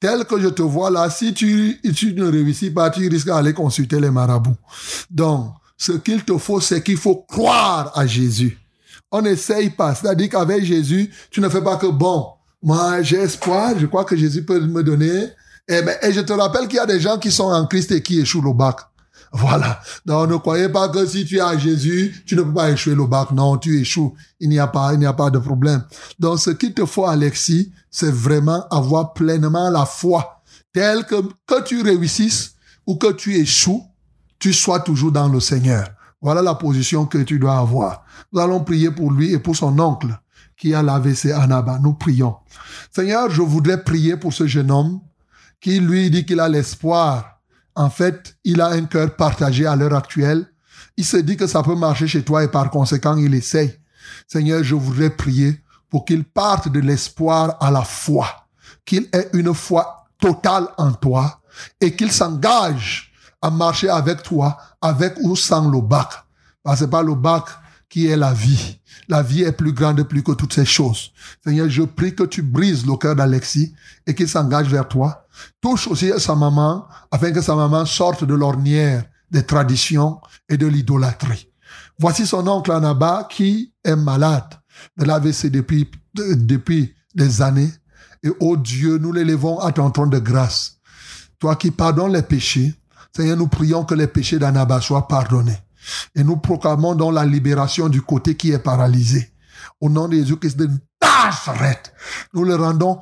[0.00, 3.52] Tel que je te vois là, si tu, tu ne réussis pas, tu risques d'aller
[3.52, 4.56] consulter les marabouts.
[5.10, 8.58] Donc, ce qu'il te faut, c'est qu'il faut croire à Jésus.
[9.10, 9.94] On n'essaye pas.
[9.94, 12.26] C'est-à-dire qu'avec Jésus, tu ne fais pas que bon.
[12.62, 13.78] Moi, j'ai espoir.
[13.78, 15.28] Je crois que Jésus peut me donner.
[15.68, 17.92] Et, ben, et je te rappelle qu'il y a des gens qui sont en Christ
[17.92, 18.76] et qui échouent le bac.
[19.32, 19.80] Voilà.
[20.06, 22.94] Donc, ne croyez pas que si tu es à Jésus, tu ne peux pas échouer
[22.94, 23.32] le bac.
[23.32, 24.14] Non, tu échoues.
[24.40, 25.82] Il n'y a pas, il n'y a pas de problème.
[26.18, 30.42] Donc, ce qu'il te faut, Alexis, c'est vraiment avoir pleinement la foi.
[30.72, 31.16] Telle que,
[31.46, 32.54] que tu réussisses
[32.86, 33.82] ou que tu échoues,
[34.46, 35.88] tu sois toujours dans le Seigneur.
[36.22, 38.04] Voilà la position que tu dois avoir.
[38.32, 40.16] Nous allons prier pour lui et pour son oncle
[40.56, 41.80] qui a l'AVC Anaba.
[41.82, 42.36] Nous prions.
[42.94, 45.00] Seigneur, je voudrais prier pour ce jeune homme
[45.60, 47.40] qui lui dit qu'il a l'espoir.
[47.74, 50.46] En fait, il a un cœur partagé à l'heure actuelle.
[50.96, 53.74] Il se dit que ça peut marcher chez toi et par conséquent, il essaye.
[54.28, 55.60] Seigneur, je voudrais prier
[55.90, 58.28] pour qu'il parte de l'espoir à la foi,
[58.84, 61.40] qu'il ait une foi totale en toi
[61.80, 63.12] et qu'il s'engage
[63.42, 66.08] à marcher avec toi, avec ou sans le bac.
[66.62, 67.44] Parce que pas le bac
[67.88, 68.80] qui est la vie.
[69.08, 71.12] La vie est plus grande plus que toutes ces choses.
[71.44, 73.72] Seigneur, je prie que tu brises le cœur d'Alexis
[74.06, 75.26] et qu'il s'engage vers toi.
[75.60, 80.66] Touche aussi sa maman afin que sa maman sorte de l'ornière des traditions et de
[80.66, 81.48] l'idolâtrie.
[81.98, 84.54] Voici son oncle Anaba qui est malade
[84.96, 87.70] de l'AVC depuis, de- depuis des années.
[88.22, 90.78] Et oh Dieu, nous l'élevons à ton trône de grâce.
[91.38, 92.74] Toi qui pardonnes les péchés,
[93.16, 95.56] Seigneur, nous prions que les péchés d'Anaba soient pardonnés.
[96.14, 99.32] Et nous proclamons donc la libération du côté qui est paralysé.
[99.80, 100.68] Au nom de Jésus-Christ de
[101.02, 101.94] Nazareth,
[102.34, 102.98] nous le rendons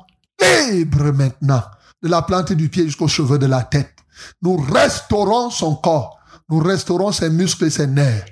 [0.71, 1.63] libre maintenant,
[2.01, 3.93] de la plante du pied jusqu'aux cheveux de la tête.
[4.41, 6.17] Nous restaurons son corps,
[6.47, 8.25] nous restaurons ses muscles et ses nerfs.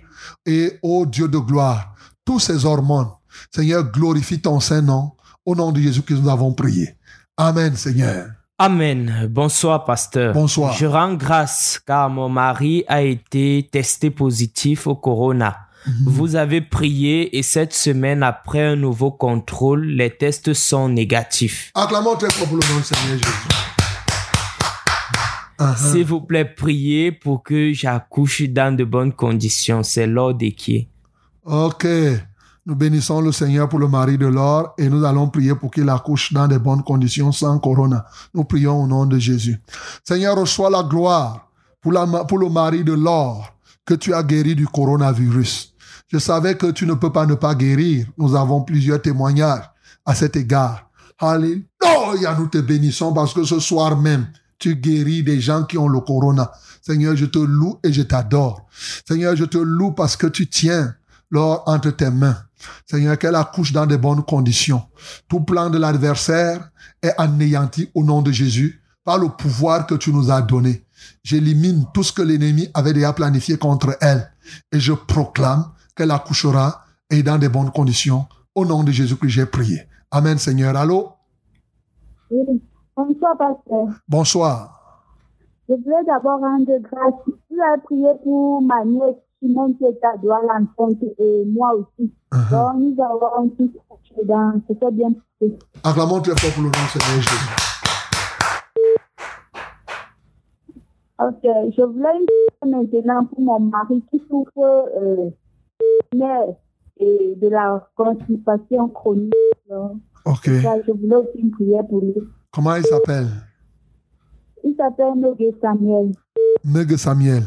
[0.46, 3.12] Et, ô Dieu de gloire, tous ses hormones,
[3.54, 5.12] Seigneur, glorifie ton Saint-Nom.
[5.46, 6.96] Au nom de Jésus-Christ, nous avons prié.
[7.36, 8.30] Amen, Seigneur.
[8.65, 9.27] Amen.
[9.30, 10.34] Bonsoir, pasteur.
[10.34, 10.72] Bonsoir.
[10.72, 15.68] Je rends grâce car mon mari a été testé positif au corona.
[15.85, 15.94] Mhm.
[16.06, 21.72] Vous avez prié et cette semaine, après un nouveau contrôle, les tests sont négatifs.
[21.76, 23.48] Acclamons très fort pour le nom du Seigneur Jésus.
[25.60, 25.91] Uh-huh.
[25.91, 29.84] S'il vous plaît, priez pour que j'accouche dans de bonnes conditions.
[29.84, 30.88] C'est l'ordre qui
[31.45, 31.85] Ok.
[32.65, 35.90] Nous bénissons le Seigneur pour le mari de l'or et nous allons prier pour qu'il
[35.90, 38.06] accouche dans de bonnes conditions sans corona.
[38.34, 39.61] Nous prions au nom de Jésus.
[40.03, 41.49] Seigneur, reçois la gloire
[41.81, 43.53] pour, la, pour le mari de l'or
[43.85, 45.76] que tu as guéri du coronavirus.
[46.07, 48.07] Je savais que tu ne peux pas ne pas guérir.
[48.18, 49.69] Nous avons plusieurs témoignages
[50.06, 50.90] à cet égard.
[51.19, 54.27] Alléluia, nous te bénissons parce que ce soir même,
[54.57, 56.52] tu guéris des gens qui ont le corona.
[56.81, 58.68] Seigneur, je te loue et je t'adore.
[59.06, 60.95] Seigneur, je te loue parce que tu tiens
[61.30, 62.38] l'or entre tes mains.
[62.85, 64.84] Seigneur, qu'elle accouche dans de bonnes conditions.
[65.27, 66.69] Tout plan de l'adversaire
[67.02, 70.85] est anéanti au nom de Jésus par le pouvoir que tu nous as donné.
[71.23, 74.31] J'élimine tout ce que l'ennemi avait déjà planifié contre elle
[74.72, 75.65] et je proclame
[75.95, 78.26] qu'elle accouchera et dans de bonnes conditions.
[78.56, 79.88] Au nom de Jésus que j'ai prié.
[80.11, 80.76] Amen, Seigneur.
[80.76, 81.10] Allô?
[82.30, 82.61] Oui.
[82.95, 83.88] Bonsoir, pasteur.
[84.07, 84.73] Bonsoir.
[85.68, 87.35] Je voulais d'abord rendre grâce.
[87.49, 88.85] Tu as prié pour ma
[89.44, 90.14] Chimène qui est à
[91.20, 92.11] et moi aussi.
[92.32, 92.49] Uh-huh.
[92.49, 95.57] Donc, nous avons tous accouché dans, c'était bien passé.
[95.84, 97.49] Acclamons très fort pour le nom de Seigneur Jésus.
[101.20, 102.10] Ok, je voulais
[102.65, 105.30] une maintenant pour mon mari qui souffre euh,
[106.98, 109.34] et de la constipation chronique.
[109.70, 110.45] Donc, Ok.
[110.61, 112.15] ça, je voulais aussi une prière pour lui.
[112.52, 113.28] Comment il s'appelle?
[114.64, 116.14] Il s'appelle Nogué Samuel.
[116.64, 117.44] Meg Samuel.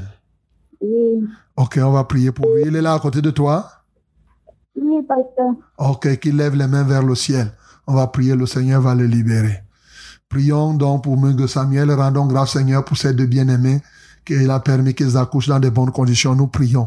[0.87, 1.27] Oui,
[1.57, 2.63] Ok, on va prier pour lui.
[2.67, 3.71] Il est là à côté de toi?
[4.79, 5.55] oui, pasteur.
[5.79, 7.53] Ok, qu'il lève les mains vers le ciel.
[7.87, 9.63] On va prier, le Seigneur va le libérer.
[10.29, 11.91] Prions donc pour Meg Samuel.
[11.93, 13.81] Rendons grâce, Seigneur, pour ces deux bien-aimés
[14.25, 16.35] qu'il a permis qu'ils accouchent dans de bonnes conditions.
[16.35, 16.87] Nous prions.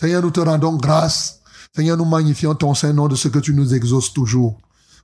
[0.00, 1.40] Seigneur, nous te rendons grâce.
[1.76, 4.58] Seigneur, nous magnifions ton saint nom de ce que tu nous exauces toujours.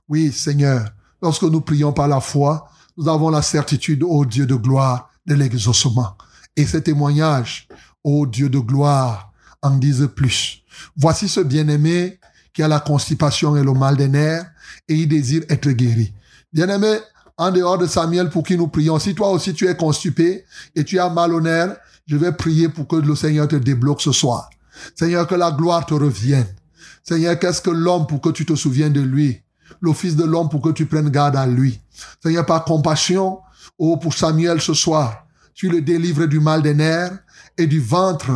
[0.09, 0.89] Oui, Seigneur,
[1.21, 5.35] lorsque nous prions par la foi, nous avons la certitude, ô Dieu de gloire, de
[5.35, 6.17] l'exaucement.
[6.55, 7.66] Et ces témoignages,
[8.03, 10.63] ô Dieu de gloire, en disent plus.
[10.95, 12.19] Voici ce bien-aimé
[12.53, 14.45] qui a la constipation et le mal des nerfs
[14.87, 16.13] et il désire être guéri.
[16.53, 16.99] Bien-aimé,
[17.37, 20.43] en dehors de Samuel pour qui nous prions, si toi aussi tu es constipé
[20.75, 21.75] et tu as mal aux nerfs,
[22.07, 24.49] je vais prier pour que le Seigneur te débloque ce soir.
[24.95, 26.47] Seigneur, que la gloire te revienne.
[27.03, 29.41] Seigneur, qu'est-ce que l'homme pour que tu te souviennes de lui?
[29.81, 31.79] Le Fils de l'homme pour que tu prennes garde à lui.
[32.23, 33.39] Seigneur, par compassion,
[33.77, 37.17] oh, pour Samuel ce soir, tu le délivres du mal des nerfs
[37.57, 38.31] et du ventre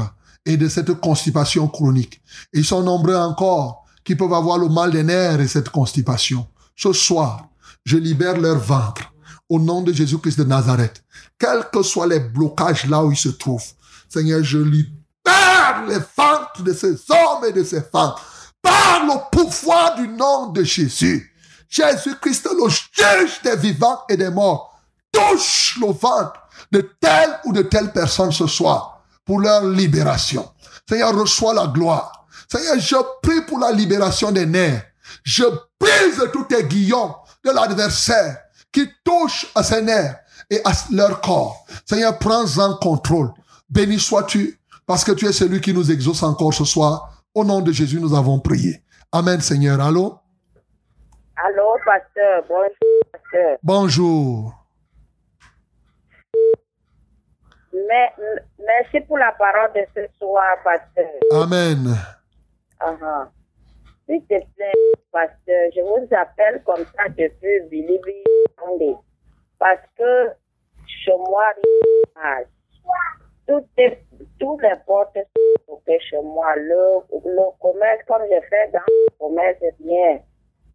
[0.46, 2.22] et de cette constipation chronique.
[2.54, 6.48] Ils sont nombreux encore qui peuvent avoir le mal des nerfs et cette constipation.
[6.76, 7.48] Ce soir,
[7.86, 9.14] je libère leur ventre
[9.50, 11.04] au nom de Jésus-Christ de Nazareth.
[11.38, 13.74] Quels que soient les blocages là où ils se trouvent,
[14.10, 18.14] Seigneur, je libère les ventres de ces hommes et de ces femmes
[18.62, 21.34] par le pouvoir du nom de Jésus.
[21.70, 24.80] Jésus-Christ, le juge des vivants et des morts,
[25.12, 26.34] touche le ventre
[26.72, 28.91] de telle ou de telle personne ce soir
[29.32, 30.46] pour leur libération.
[30.90, 32.28] Seigneur, reçois la gloire.
[32.52, 34.84] Seigneur, je prie pour la libération des nerfs.
[35.24, 35.46] Je
[35.80, 38.40] brise tous tes guillons de l'adversaire
[38.74, 41.66] qui touchent à ses nerfs et à leur corps.
[41.86, 43.32] Seigneur, prends en contrôle.
[43.70, 47.24] Béni sois-tu parce que tu es celui qui nous exauce encore ce soir.
[47.34, 48.84] Au nom de Jésus, nous avons prié.
[49.14, 49.80] Amen, Seigneur.
[49.80, 50.20] Allô?
[51.38, 52.44] Allô, pasteur.
[52.50, 53.58] Bonjour, pasteur.
[53.64, 54.62] Bonjour.
[57.74, 58.14] Mais,
[58.72, 61.10] merci pour la parole de ce soir, pasteur.
[61.32, 61.88] Amen.
[62.82, 63.28] Uh -huh.
[64.06, 64.80] S'il te plaît,
[65.12, 68.00] pasteur, je vous appelle comme ça depuis Billy
[69.60, 70.12] Parce que
[70.86, 71.46] chez moi,
[73.48, 73.98] tout est,
[74.40, 75.18] tous les portes
[75.68, 76.56] sont chez moi.
[76.56, 76.82] Le,
[77.38, 80.20] le commerce, comme je fais dans le commerce, rien.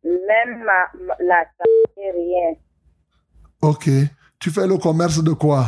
[0.04, 2.54] Même ma, ma- la santé, rien.
[3.62, 3.84] Ok.
[4.38, 5.64] Tu fais le commerce de quoi?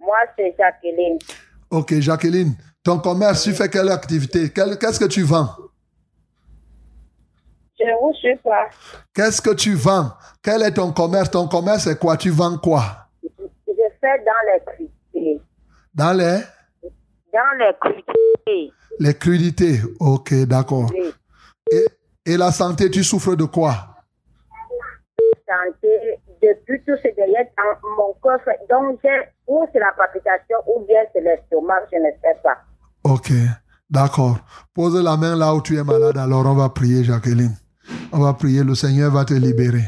[0.00, 1.18] Moi, c'est Jacqueline.
[1.70, 2.54] Ok, Jacqueline.
[2.82, 4.50] Ton commerce, tu fais quelle activité?
[4.50, 5.48] Qu'est-ce que tu vends?
[7.78, 8.68] Je vous suis pas.
[9.14, 10.12] Qu'est-ce que tu vends?
[10.42, 11.30] Quel est ton commerce?
[11.30, 12.16] Ton commerce, c'est quoi?
[12.16, 12.82] Tu vends quoi?
[13.22, 13.28] Je
[14.00, 15.40] fais dans les crudités.
[15.94, 16.40] Dans les,
[17.32, 18.72] Dans les crudités.
[18.98, 19.80] les crudités.
[19.98, 20.90] Ok, d'accord.
[20.92, 21.12] Oui.
[21.72, 21.86] Et,
[22.32, 23.86] et la santé, tu souffres de quoi?
[25.46, 28.50] santé depuis tout ce dans mon coffre.
[28.68, 29.00] Donc,
[29.46, 32.58] ou c'est la palpitation ou bien c'est l'estomac, je ne sais pas.
[33.04, 33.32] Ok,
[33.88, 34.38] d'accord.
[34.74, 37.56] Pose la main là où tu es malade, alors on va prier, Jacqueline.
[38.12, 39.84] On va prier, le Seigneur va te libérer.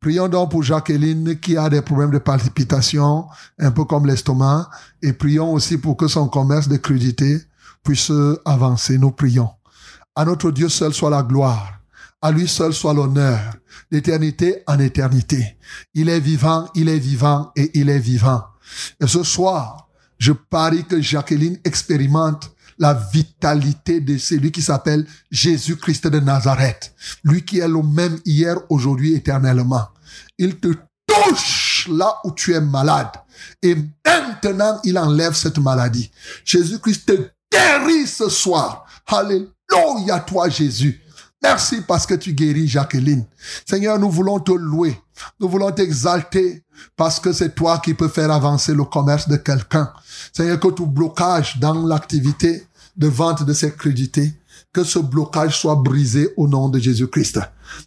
[0.00, 3.24] Prions donc pour Jacqueline qui a des problèmes de palpitation,
[3.58, 4.68] un peu comme l'estomac,
[5.02, 7.38] et prions aussi pour que son commerce de crudité
[7.82, 8.12] puisse
[8.44, 8.98] avancer.
[8.98, 9.50] Nous prions.
[10.14, 11.75] À notre Dieu seul soit la gloire.
[12.22, 13.56] À lui seul soit l'honneur,
[13.90, 15.58] d'éternité en éternité.
[15.94, 18.42] Il est vivant, il est vivant et il est vivant.
[19.00, 19.88] Et ce soir,
[20.18, 26.94] je parie que Jacqueline expérimente la vitalité de celui qui s'appelle Jésus-Christ de Nazareth.
[27.24, 29.88] Lui qui est le même hier, aujourd'hui, éternellement.
[30.38, 30.68] Il te
[31.06, 33.10] touche là où tu es malade.
[33.62, 36.10] Et maintenant, il enlève cette maladie.
[36.44, 38.84] Jésus-Christ te guérit ce soir.
[39.06, 41.02] Alléluia toi, Jésus.
[41.42, 43.26] Merci parce que tu guéris Jacqueline.
[43.68, 45.00] Seigneur, nous voulons te louer.
[45.38, 46.64] Nous voulons t'exalter
[46.96, 49.92] parce que c'est toi qui peux faire avancer le commerce de quelqu'un.
[50.32, 54.32] Seigneur, que tout blocage dans l'activité de vente de ces crédités,
[54.72, 57.40] que ce blocage soit brisé au nom de Jésus-Christ.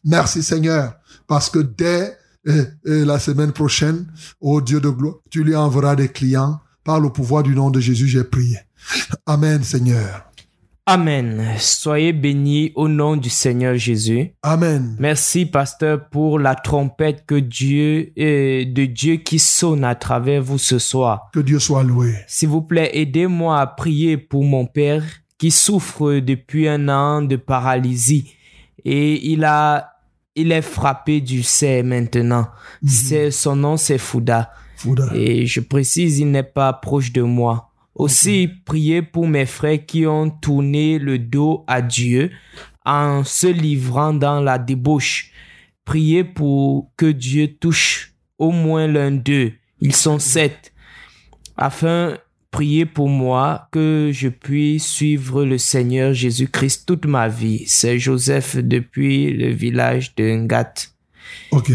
[0.06, 0.94] Merci Seigneur,
[1.28, 2.18] parce que dès
[2.48, 4.06] euh, euh, la semaine prochaine,
[4.40, 6.60] ô Dieu de gloire, tu lui enverras des clients.
[6.84, 8.58] Par le pouvoir du nom de Jésus, j'ai prié.
[9.26, 10.29] Amen Seigneur.
[10.92, 11.54] Amen.
[11.60, 14.32] Soyez bénis au nom du Seigneur Jésus.
[14.42, 14.96] Amen.
[14.98, 20.80] Merci, pasteur, pour la trompette que Dieu, de Dieu qui sonne à travers vous ce
[20.80, 21.30] soir.
[21.32, 22.16] Que Dieu soit loué.
[22.26, 25.04] S'il vous plaît, aidez-moi à prier pour mon père
[25.38, 28.34] qui souffre depuis un an de paralysie
[28.84, 29.94] et il a,
[30.36, 32.48] il est frappé du cerf maintenant.
[32.84, 34.54] C'est, son nom c'est Fouda.
[34.76, 35.08] Fouda.
[35.14, 37.69] Et je précise, il n'est pas proche de moi.
[38.00, 42.32] Aussi, priez pour mes frères qui ont tourné le dos à Dieu
[42.86, 45.32] en se livrant dans la débauche.
[45.84, 49.52] Priez pour que Dieu touche au moins l'un d'eux.
[49.82, 50.72] Ils sont sept.
[51.58, 52.18] Afin,
[52.52, 57.66] priez pour moi que je puisse suivre le Seigneur Jésus-Christ toute ma vie.
[57.68, 60.74] C'est Joseph depuis le village de Ngat.
[61.52, 61.74] Ok.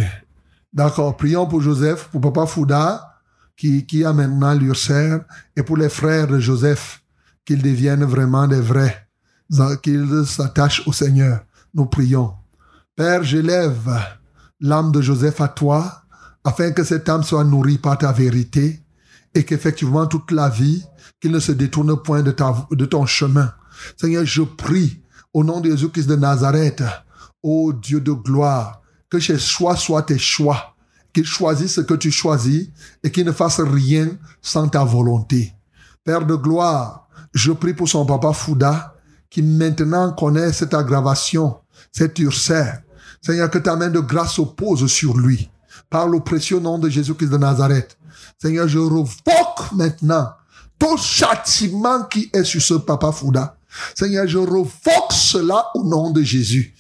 [0.73, 1.19] D'accord.
[1.19, 3.14] Prions pour Joseph, pour Papa Fouda,
[3.57, 5.21] qui, a maintenant l'ulcère,
[5.57, 7.03] et pour les frères de Joseph,
[7.45, 9.09] qu'ils deviennent vraiment des vrais,
[9.83, 11.45] qu'ils s'attachent au Seigneur.
[11.75, 12.35] Nous prions.
[12.97, 13.91] Père, j'élève
[14.61, 16.03] l'âme de Joseph à toi,
[16.45, 18.83] afin que cette âme soit nourrie par ta vérité,
[19.35, 20.85] et qu'effectivement toute la vie,
[21.21, 23.53] qu'il ne se détourne point de, ta, de ton chemin.
[23.97, 25.03] Seigneur, je prie
[25.33, 26.85] au nom de Jésus-Christ de Nazareth,
[27.43, 30.74] ô Dieu de gloire, que chez choix soient tes choix,
[31.15, 32.69] qu'il choisisse ce que tu choisis
[33.03, 34.11] et qu'il ne fasse rien
[34.43, 35.55] sans ta volonté.
[36.03, 38.95] Père de gloire, je prie pour son papa Fouda,
[39.31, 41.57] qui maintenant connaît cette aggravation,
[41.93, 42.83] cette ulcère.
[43.23, 45.51] Seigneur, que ta main de grâce oppose sur lui.
[45.89, 47.97] Par le précieux nom de Jésus-Christ de Nazareth.
[48.41, 50.29] Seigneur, je revoque maintenant
[50.79, 53.57] tout châtiment qui est sur ce papa Fouda.
[53.95, 56.75] Seigneur, je revoque cela au nom de Jésus.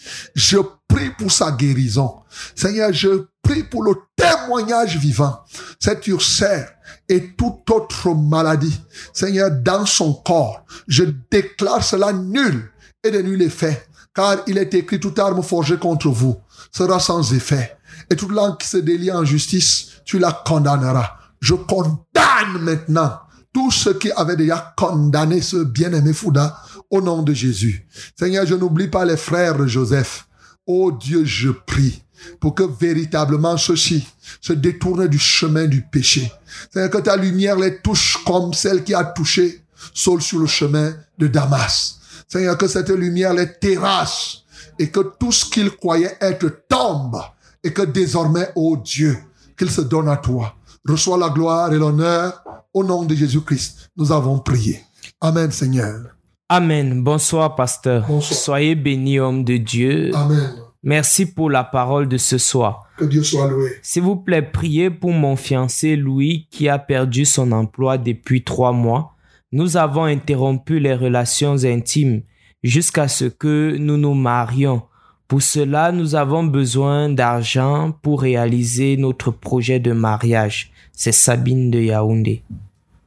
[0.94, 2.14] Prie pour sa guérison.
[2.54, 5.40] Seigneur, je prie pour le témoignage vivant.
[5.80, 6.70] Cette ulcère
[7.08, 8.80] et toute autre maladie.
[9.12, 12.70] Seigneur, dans son corps, je déclare cela nul
[13.02, 13.86] et de nul effet.
[14.14, 16.36] Car il est écrit, toute arme forgée contre vous
[16.70, 17.76] sera sans effet.
[18.08, 21.18] Et toute langue qui se délie en justice, tu la condamneras.
[21.40, 23.18] Je condamne maintenant
[23.52, 26.60] tous ceux qui avaient déjà condamné ce bien-aimé Fouda
[26.90, 27.86] au nom de Jésus.
[28.16, 30.26] Seigneur, je n'oublie pas les frères Joseph.
[30.66, 32.02] Oh Dieu, je prie
[32.40, 34.06] pour que véritablement ceux-ci
[34.40, 36.32] se détournent du chemin du péché.
[36.72, 39.62] Seigneur, que ta lumière les touche comme celle qui a touché
[39.92, 41.98] Saul sur le chemin de Damas.
[42.28, 44.44] Seigneur, que cette lumière les terrasse
[44.78, 47.20] et que tout ce qu'ils croyaient être tombe
[47.62, 49.18] et que désormais, oh Dieu,
[49.56, 50.56] qu'il se donne à toi.
[50.86, 52.42] Reçois la gloire et l'honneur
[52.72, 53.90] au nom de Jésus-Christ.
[53.96, 54.82] Nous avons prié.
[55.20, 56.13] Amen, Seigneur.
[56.50, 57.02] Amen.
[57.02, 58.04] Bonsoir, pasteur.
[58.06, 58.38] Bonsoir.
[58.38, 60.10] Soyez bénis, homme de Dieu.
[60.14, 60.50] Amen.
[60.82, 62.86] Merci pour la parole de ce soir.
[62.98, 63.70] Que Dieu soit loué.
[63.80, 68.72] S'il vous plaît, priez pour mon fiancé Louis qui a perdu son emploi depuis trois
[68.72, 69.14] mois.
[69.52, 72.20] Nous avons interrompu les relations intimes
[72.62, 74.82] jusqu'à ce que nous nous marions.
[75.26, 80.70] Pour cela, nous avons besoin d'argent pour réaliser notre projet de mariage.
[80.92, 82.42] C'est Sabine de Yaoundé.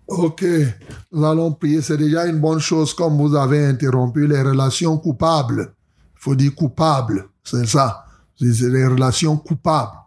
[0.08, 0.46] Ok,
[1.12, 1.82] nous allons prier.
[1.82, 5.74] C'est déjà une bonne chose comme vous avez interrompu les relations coupables.
[6.16, 8.06] Il faut dire coupables, c'est ça.
[8.40, 9.98] C'est les relations coupables.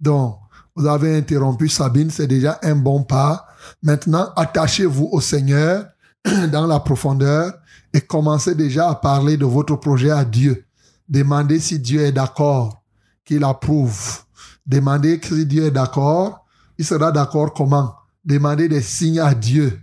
[0.00, 0.38] Donc,
[0.74, 3.46] vous avez interrompu Sabine, c'est déjà un bon pas.
[3.82, 5.84] Maintenant, attachez-vous au Seigneur
[6.50, 7.52] dans la profondeur
[7.92, 10.64] et commencez déjà à parler de votre projet à Dieu.
[11.08, 12.82] Demandez si Dieu est d'accord,
[13.24, 14.20] qu'il approuve.
[14.66, 16.46] Demandez si Dieu est d'accord.
[16.78, 17.94] Il sera d'accord comment?
[18.24, 19.80] Demandez des signes à Dieu.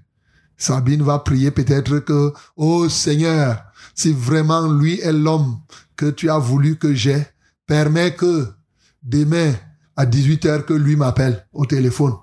[0.57, 3.63] Sabine va prier peut-être que, oh Seigneur,
[3.95, 5.57] si vraiment lui est l'homme
[5.95, 7.25] que tu as voulu que j'ai,
[7.65, 8.47] permets que
[9.03, 9.53] demain
[9.95, 12.13] à 18h que lui m'appelle au téléphone.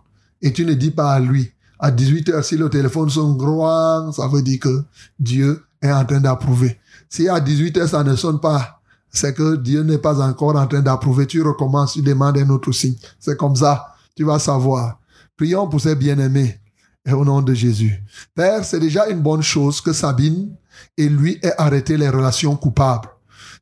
[0.40, 1.52] Et tu ne dis pas à lui.
[1.78, 4.84] À 18h, si le téléphone sonne grand, ça veut dire que
[5.18, 6.78] Dieu est en train d'approuver.
[7.08, 8.80] Si à 18h ça ne sonne pas,
[9.10, 11.26] c'est que Dieu n'est pas encore en train d'approuver.
[11.26, 12.96] Tu recommences, tu demandes un autre signe.
[13.20, 14.98] C'est comme ça, tu vas savoir.
[15.36, 16.60] Prions pour ces bien-aimés
[17.04, 18.02] et au nom de Jésus.
[18.34, 20.56] Père, c'est déjà une bonne chose que Sabine
[20.96, 23.08] et lui aient arrêté les relations coupables.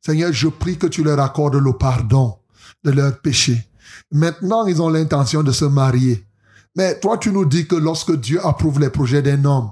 [0.05, 2.39] Seigneur, je prie que tu leur accordes le pardon
[2.85, 3.69] de leurs péchés.
[4.13, 6.25] Maintenant, ils ont l'intention de se marier.
[6.77, 9.71] Mais toi, tu nous dis que lorsque Dieu approuve les projets d'un homme,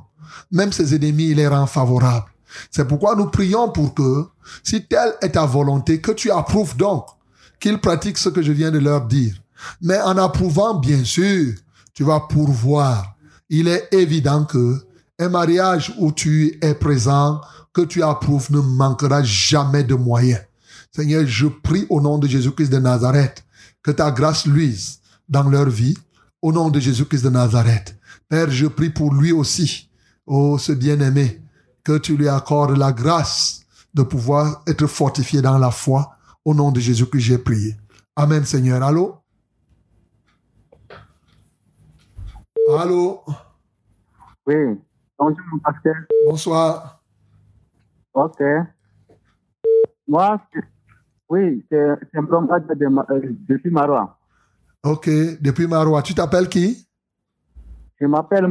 [0.50, 2.26] même ses ennemis, il les rend favorables.
[2.70, 4.26] C'est pourquoi nous prions pour que,
[4.62, 7.06] si telle est ta volonté, que tu approuves donc
[7.60, 9.34] qu'ils pratiquent ce que je viens de leur dire.
[9.80, 11.54] Mais en approuvant, bien sûr,
[11.94, 13.16] tu vas pourvoir.
[13.48, 14.78] Il est évident que
[15.18, 17.40] un mariage où tu es présent,
[17.72, 20.40] que tu approuves, ne manquera jamais de moyens.
[20.90, 23.44] Seigneur, je prie au nom de Jésus-Christ de Nazareth
[23.82, 25.96] que ta grâce luise dans leur vie,
[26.40, 27.96] au nom de Jésus-Christ de Nazareth.
[28.28, 29.90] Père, je prie pour lui aussi,
[30.26, 31.42] oh ce bien-aimé,
[31.84, 33.62] que tu lui accordes la grâce
[33.94, 36.16] de pouvoir être fortifié dans la foi.
[36.44, 37.76] Au nom de Jésus-Christ, j'ai prié.
[38.16, 38.82] Amen, Seigneur.
[38.82, 39.21] Allô?
[42.70, 43.20] Allô?
[44.46, 44.78] Oui.
[45.18, 45.94] Bonjour, mon pasteur.
[46.26, 47.00] Bonsoir.
[48.14, 48.40] Ok.
[50.06, 50.40] Moi,
[51.28, 51.96] oui, c'est
[52.28, 54.18] promenade de, de, depuis Marois.
[54.84, 55.08] Ok,
[55.40, 56.02] depuis Marois.
[56.02, 56.86] Tu t'appelles qui?
[58.00, 58.46] Je m'appelle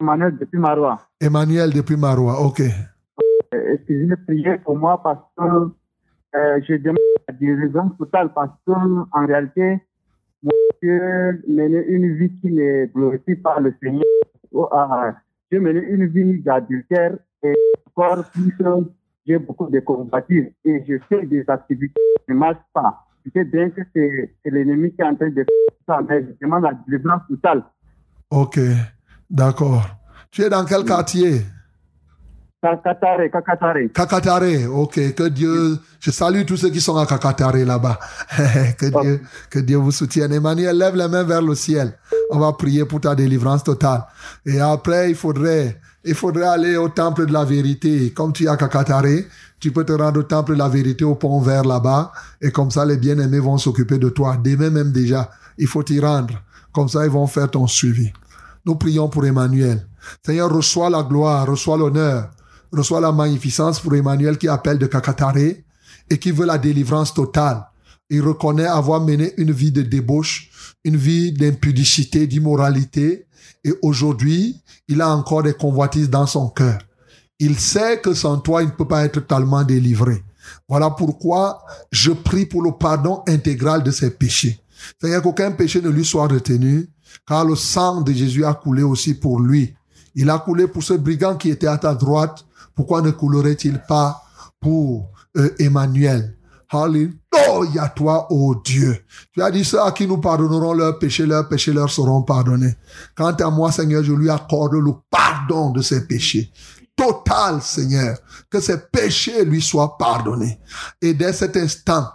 [0.00, 1.00] Emmanuel depuis Marois.
[1.20, 2.40] Emmanuel depuis Marois.
[2.40, 2.60] Ok.
[2.60, 6.98] Euh, Excusez-moi, priez pour moi parce que euh, je demande
[7.28, 9.80] la guérison totale parce que en réalité,
[10.44, 10.50] mon
[10.82, 14.04] Dieu menait une vie qui ne glorifie pas le Seigneur.
[14.52, 15.14] Oh, ah,
[15.50, 17.54] je menais une vie d'adultère et
[17.86, 18.54] encore plus,
[19.26, 23.06] j'ai beaucoup de combatives et je fais des activités qui ne marchent pas.
[23.24, 25.44] Je sais bien que c'est l'ennemi qui est en train de faire
[25.86, 27.64] ça, mais je demande la délivrance totale.
[28.30, 28.60] Ok.
[29.30, 29.86] D'accord.
[30.30, 31.40] Tu es dans quel quartier?
[32.64, 33.88] Kakatare, Kakatare.
[33.92, 35.14] Kakatare, ok.
[35.14, 37.98] Que Dieu, je salue tous ceux qui sont à Kakatare là-bas.
[38.78, 39.20] que Dieu,
[39.50, 40.32] que Dieu vous soutienne.
[40.32, 41.92] Emmanuel, lève les mains vers le ciel.
[42.30, 44.04] On va prier pour ta délivrance totale.
[44.46, 48.12] Et après, il faudrait, il faudrait aller au temple de la vérité.
[48.14, 49.24] Comme tu es à Kakatare,
[49.60, 52.12] tu peux te rendre au temple de la vérité au pont vert là-bas.
[52.40, 54.38] Et comme ça, les bien-aimés vont s'occuper de toi.
[54.42, 55.28] Demain même déjà,
[55.58, 56.42] il faut t'y rendre.
[56.72, 58.10] Comme ça, ils vont faire ton suivi.
[58.64, 59.86] Nous prions pour Emmanuel.
[60.24, 62.30] Seigneur, reçois la gloire, reçois l'honneur,
[62.74, 67.64] reçois la magnificence pour Emmanuel qui appelle de Kakatare et qui veut la délivrance totale.
[68.10, 70.50] Il reconnaît avoir mené une vie de débauche,
[70.84, 73.26] une vie d'impudicité, d'immoralité,
[73.64, 76.78] et aujourd'hui, il a encore des convoitises dans son cœur.
[77.38, 80.22] Il sait que sans toi, il ne peut pas être totalement délivré.
[80.68, 84.60] Voilà pourquoi je prie pour le pardon intégral de ses péchés.
[85.00, 86.88] Seigneur, qu'aucun péché ne lui soit retenu,
[87.26, 89.74] car le sang de Jésus a coulé aussi pour lui.
[90.14, 92.44] Il a coulé pour ce brigand qui était à ta droite.
[92.74, 94.22] Pourquoi ne coulerait-il pas
[94.60, 96.36] pour euh, Emmanuel?
[96.70, 99.04] Alléluia toi, ô Dieu.
[99.32, 102.74] Tu as dit ceux à qui nous pardonnerons leurs péchés, leurs péchés leur seront pardonnés.
[103.14, 106.50] Quant à moi, Seigneur, je lui accorde le pardon de ses péchés.
[106.96, 108.16] Total, Seigneur.
[108.50, 110.58] Que ses péchés lui soient pardonnés.
[111.00, 112.08] Et dès cet instant,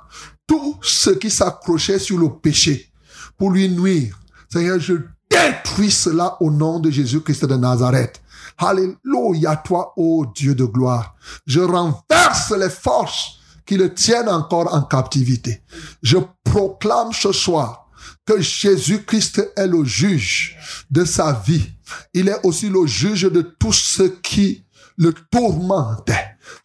[0.47, 2.91] tout ce qui s'accrochait sur le péché
[3.37, 4.19] pour lui nuire,
[4.51, 4.95] Seigneur, je
[5.29, 8.21] détruis cela au nom de Jésus-Christ de Nazareth.
[8.59, 11.15] Alléluia toi, ô Dieu de gloire.
[11.47, 15.63] Je renverse les forces qui le tiennent encore en captivité.
[16.03, 17.87] Je proclame ce soir
[18.25, 20.57] que Jésus-Christ est le juge
[20.91, 21.71] de sa vie.
[22.13, 24.65] Il est aussi le juge de tout ce qui
[24.97, 26.11] le tourmente.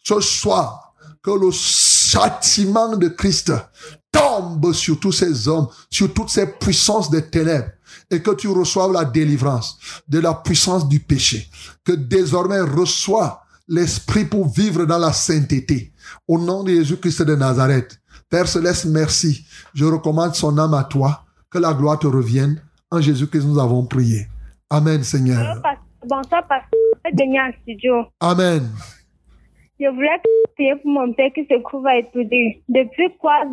[0.03, 0.85] Ce soir,
[1.25, 3.51] que le châtiment de Christ
[4.11, 7.71] tombe sur tous ces hommes, sur toutes ces puissances des ténèbres
[8.09, 11.47] et que tu reçoives la délivrance de la puissance du péché.
[11.83, 15.91] Que désormais reçois l'esprit pour vivre dans la sainteté.
[16.27, 17.99] Au nom de Jésus-Christ de Nazareth.
[18.29, 19.45] Père Céleste, merci.
[19.73, 21.23] Je recommande son âme à toi.
[21.49, 22.61] Que la gloire te revienne.
[22.91, 24.27] En Jésus-Christ, nous avons prié.
[24.69, 25.61] Amen, Seigneur.
[26.03, 26.79] Bonsoir, pasteur.
[27.05, 28.05] en studio.
[28.19, 28.69] Amen.
[29.79, 30.21] Je voulais
[30.55, 32.63] prier pour mon père qui se trouve à étudier.
[32.69, 33.43] Depuis quoi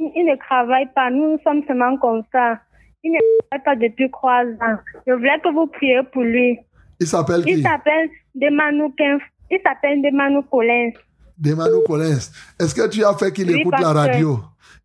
[0.00, 1.10] il ne travaille pas?
[1.10, 2.60] Nous sommes seulement comme ça.
[3.06, 3.18] Il ne
[3.50, 4.78] travaille pas depuis trois ans.
[5.06, 6.58] Je voulais que vous priez pour lui.
[6.98, 7.52] Il s'appelle qui?
[7.52, 9.22] Il s'appelle Demanou Kemf.
[9.50, 10.90] Il s'appelle Demanou Collins.
[11.38, 12.30] Demanou Collins.
[12.58, 14.40] Est-ce que tu as fait qu'il Oui, écoute la radio?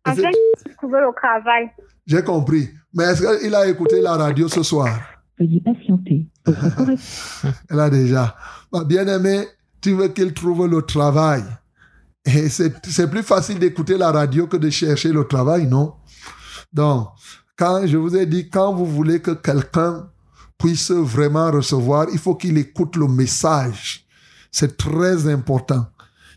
[0.06, 0.22] En fait,
[0.66, 1.70] il trouvait au travail.
[2.06, 2.68] J'ai compris.
[2.94, 4.88] Mais est-ce qu'il a écouté la radio ce soir?
[5.38, 6.26] Veuillez patienter.
[7.70, 8.36] Elle a déjà.
[8.72, 9.46] Ma bien-aimé,
[9.80, 11.42] tu veux qu'il trouve le travail.
[12.24, 15.94] Et c'est c'est plus facile d'écouter la radio que de chercher le travail, non?
[16.72, 17.08] Donc,
[17.56, 20.08] quand je vous ai dit, quand vous voulez que quelqu'un
[20.58, 24.06] puisse vraiment recevoir, il faut qu'il écoute le message.
[24.50, 25.86] C'est très important.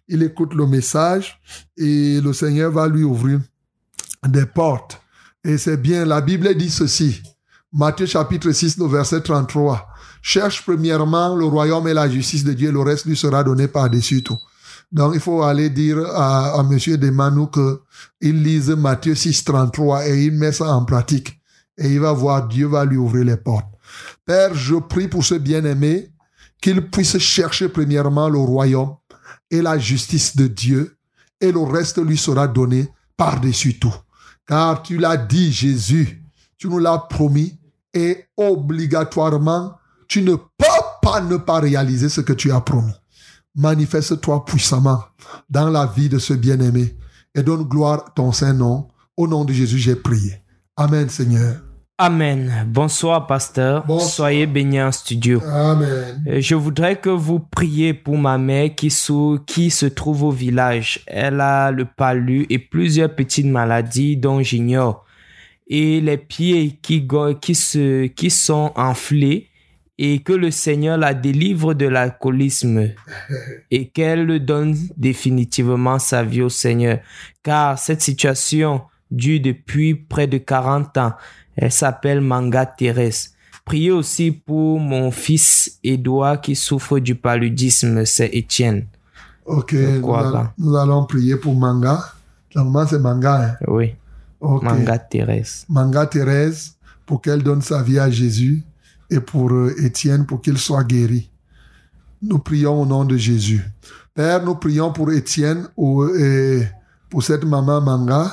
[0.07, 1.39] Il écoute le message
[1.77, 3.39] et le Seigneur va lui ouvrir
[4.27, 5.01] des portes.
[5.43, 7.21] Et c'est bien, la Bible dit ceci.
[7.71, 9.87] Matthieu chapitre 6, le verset 33.
[10.21, 14.23] Cherche premièrement le royaume et la justice de Dieu, le reste lui sera donné par-dessus
[14.23, 14.39] tout.
[14.91, 17.81] Donc, il faut aller dire à, à monsieur Desmanou que
[18.21, 21.39] il lise Matthieu 6, 33 et il met ça en pratique.
[21.77, 23.67] Et il va voir, Dieu va lui ouvrir les portes.
[24.25, 26.11] Père, je prie pour ce bien-aimé
[26.61, 28.95] qu'il puisse chercher premièrement le royaume
[29.51, 30.97] et la justice de Dieu
[31.41, 33.93] et le reste lui sera donné par-dessus tout.
[34.47, 36.23] Car tu l'as dit, Jésus,
[36.57, 37.59] tu nous l'as promis
[37.93, 39.77] et obligatoirement,
[40.07, 40.65] tu ne peux
[41.01, 42.93] pas ne pas réaliser ce que tu as promis.
[43.55, 44.99] Manifeste-toi puissamment
[45.49, 46.95] dans la vie de ce bien-aimé
[47.33, 48.87] et donne gloire à ton Saint-Nom.
[49.17, 50.33] Au nom de Jésus, j'ai prié.
[50.75, 51.61] Amen, Seigneur.
[51.97, 52.65] Amen.
[52.67, 53.85] Bonsoir, pasteur.
[54.01, 55.41] Soyez bénis en studio.
[55.45, 56.21] Amen.
[56.27, 60.99] Euh, Je voudrais que vous priez pour ma mère qui, se trouve au village.
[61.07, 65.05] Elle a le palu et plusieurs petites maladies dont j'ignore.
[65.67, 69.47] Et les pieds qui, go- qui, se, qui sont enflés
[69.97, 72.89] et que le Seigneur la délivre de l'alcoolisme
[73.71, 76.99] et qu'elle donne définitivement sa vie au Seigneur.
[77.43, 78.81] Car cette situation
[79.11, 81.13] dure depuis près de 40 ans.
[81.55, 83.31] Elle s'appelle Manga Thérèse.
[83.63, 88.85] Priez aussi pour mon fils Édouard qui souffre du paludisme, c'est Étienne.
[89.45, 90.53] Ok, nous, allons- pas.
[90.57, 92.03] nous allons prier pour Manga.
[92.53, 93.41] Normalement, c'est Manga.
[93.61, 93.65] hein?
[93.67, 93.95] Oui.
[94.39, 94.63] Ok.
[94.63, 95.65] Manga Thérèse.
[95.69, 98.63] Manga Thérèse, pour qu'elle donne sa vie à Jésus,
[99.15, 101.31] et pour euh, Étienne, pour qu'il soit guéri.
[102.21, 103.63] Nous prions au nom de Jésus.
[104.13, 105.67] Père, nous prions pour Étienne,
[106.19, 106.63] et
[107.09, 108.31] pour cette maman Manga,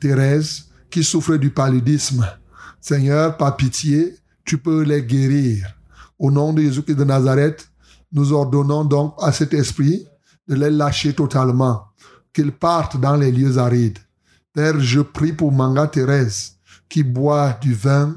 [0.00, 2.26] Thérèse, qui souffre du paludisme.
[2.80, 5.66] Seigneur, par pitié, tu peux les guérir.
[6.18, 7.66] Au nom de Jésus-Christ de Nazareth,
[8.12, 10.04] Nous ordonnons donc à cet esprit
[10.48, 11.84] de les lâcher totalement,
[12.32, 14.00] qu'ils partent dans les lieux arides.
[14.52, 16.56] Père, je prie pour Manga Thérèse,
[16.88, 18.16] qui boit du vin,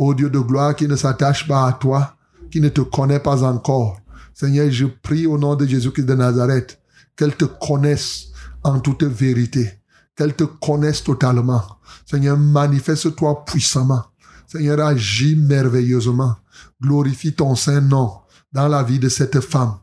[0.00, 2.16] ô Dieu de gloire, qui ne s'attache pas à toi,
[2.50, 4.00] qui ne te connaît pas encore.
[4.32, 6.80] Seigneur, je prie au nom de Jésus-Christ de Nazareth,
[7.14, 8.28] qu'elle te connaisse
[8.62, 9.78] en toute vérité,
[10.16, 11.62] qu'elle te connaisse totalement.
[12.06, 14.02] Seigneur, manifeste-toi puissamment.
[14.46, 16.34] Seigneur, agis merveilleusement.
[16.82, 18.10] Glorifie ton saint nom
[18.54, 19.74] dans la vie de cette femme.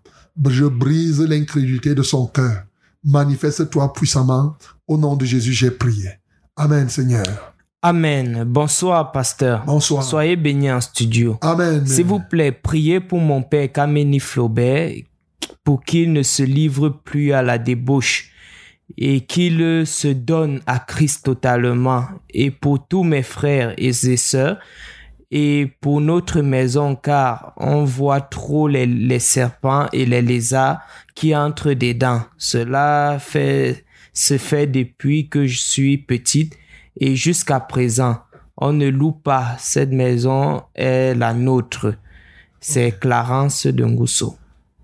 [0.49, 2.63] Je brise l'incrédulité de son cœur.
[3.03, 4.57] Manifeste-toi puissamment.
[4.87, 6.09] Au nom de Jésus, j'ai prié.
[6.55, 7.53] Amen, Seigneur.
[7.83, 8.43] Amen.
[8.43, 9.63] Bonsoir, pasteur.
[9.65, 10.03] Bonsoir.
[10.03, 11.37] Soyez bénis en studio.
[11.41, 11.85] Amen.
[11.85, 14.93] S'il vous plaît, priez pour mon père Kameni Flaubert
[15.63, 18.31] pour qu'il ne se livre plus à la débauche
[18.97, 24.57] et qu'il se donne à Christ totalement et pour tous mes frères et sœurs
[25.29, 30.79] et pour notre maison car on voit trop les, les serpents et les lézards
[31.13, 32.21] qui entrent dedans.
[32.39, 36.57] Cela fait, se fait depuis que je suis petite
[36.99, 38.17] et jusqu'à présent.
[38.57, 39.55] On ne loue pas.
[39.59, 41.93] Cette maison est la nôtre.
[42.59, 44.35] C'est Clarence de Ngousso.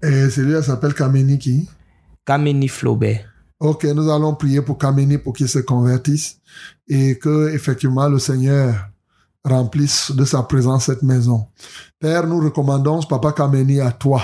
[0.01, 1.69] Et celui-là s'appelle Kameni qui?
[2.25, 3.25] Kameni Flaubert.
[3.59, 6.39] Ok, nous allons prier pour Kameni pour qu'il se convertisse
[6.87, 8.89] et que effectivement le Seigneur
[9.43, 11.47] remplisse de sa présence cette maison.
[11.99, 14.21] Père, nous recommandons Papa Kameni à toi,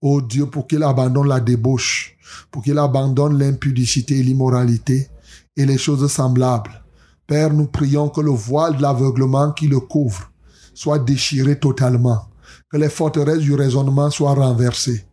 [0.00, 2.16] ô Dieu, pour qu'il abandonne la débauche,
[2.50, 5.08] pour qu'il abandonne l'impudicité et l'immoralité
[5.56, 6.83] et les choses semblables.
[7.26, 10.30] Père, nous prions que le voile de l'aveuglement qui le couvre
[10.74, 12.28] soit déchiré totalement,
[12.70, 15.06] que les forteresses du raisonnement soient renversées,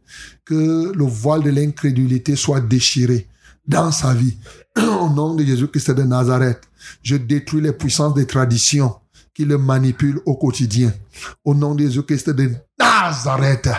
[0.44, 3.28] que le voile de l'incrédulité soit déchiré
[3.66, 4.36] dans sa vie.
[4.78, 6.62] Au nom de Jésus-Christ de Nazareth,
[7.04, 8.96] je détruis les puissances des traditions
[9.34, 10.92] qui le manipulent au quotidien.
[11.46, 13.70] Au nom de Jésus-Christ de Nazareth,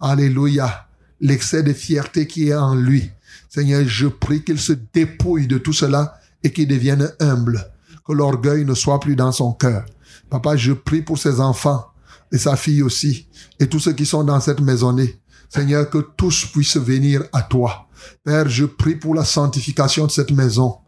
[0.00, 0.86] Alléluia,
[1.20, 3.10] l'excès de fierté qui est en lui.
[3.48, 7.64] Seigneur, je prie qu'il se dépouille de tout cela et qu'il devienne humble
[8.08, 9.84] que l'orgueil ne soit plus dans son cœur.
[10.30, 11.84] Papa, je prie pour ses enfants
[12.32, 13.28] et sa fille aussi,
[13.60, 15.20] et tous ceux qui sont dans cette maisonnée.
[15.50, 17.86] Seigneur, que tous puissent venir à toi.
[18.24, 20.78] Père, je prie pour la sanctification de cette maison.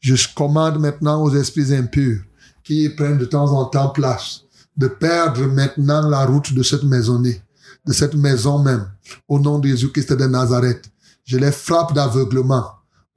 [0.00, 2.20] Je commande maintenant aux esprits impurs
[2.62, 4.42] qui prennent de temps en temps place
[4.76, 7.42] de perdre maintenant la route de cette maisonnée,
[7.84, 8.88] de cette maison même,
[9.26, 10.88] au nom de Jésus-Christ de Nazareth.
[11.24, 12.64] Je les frappe d'aveuglement,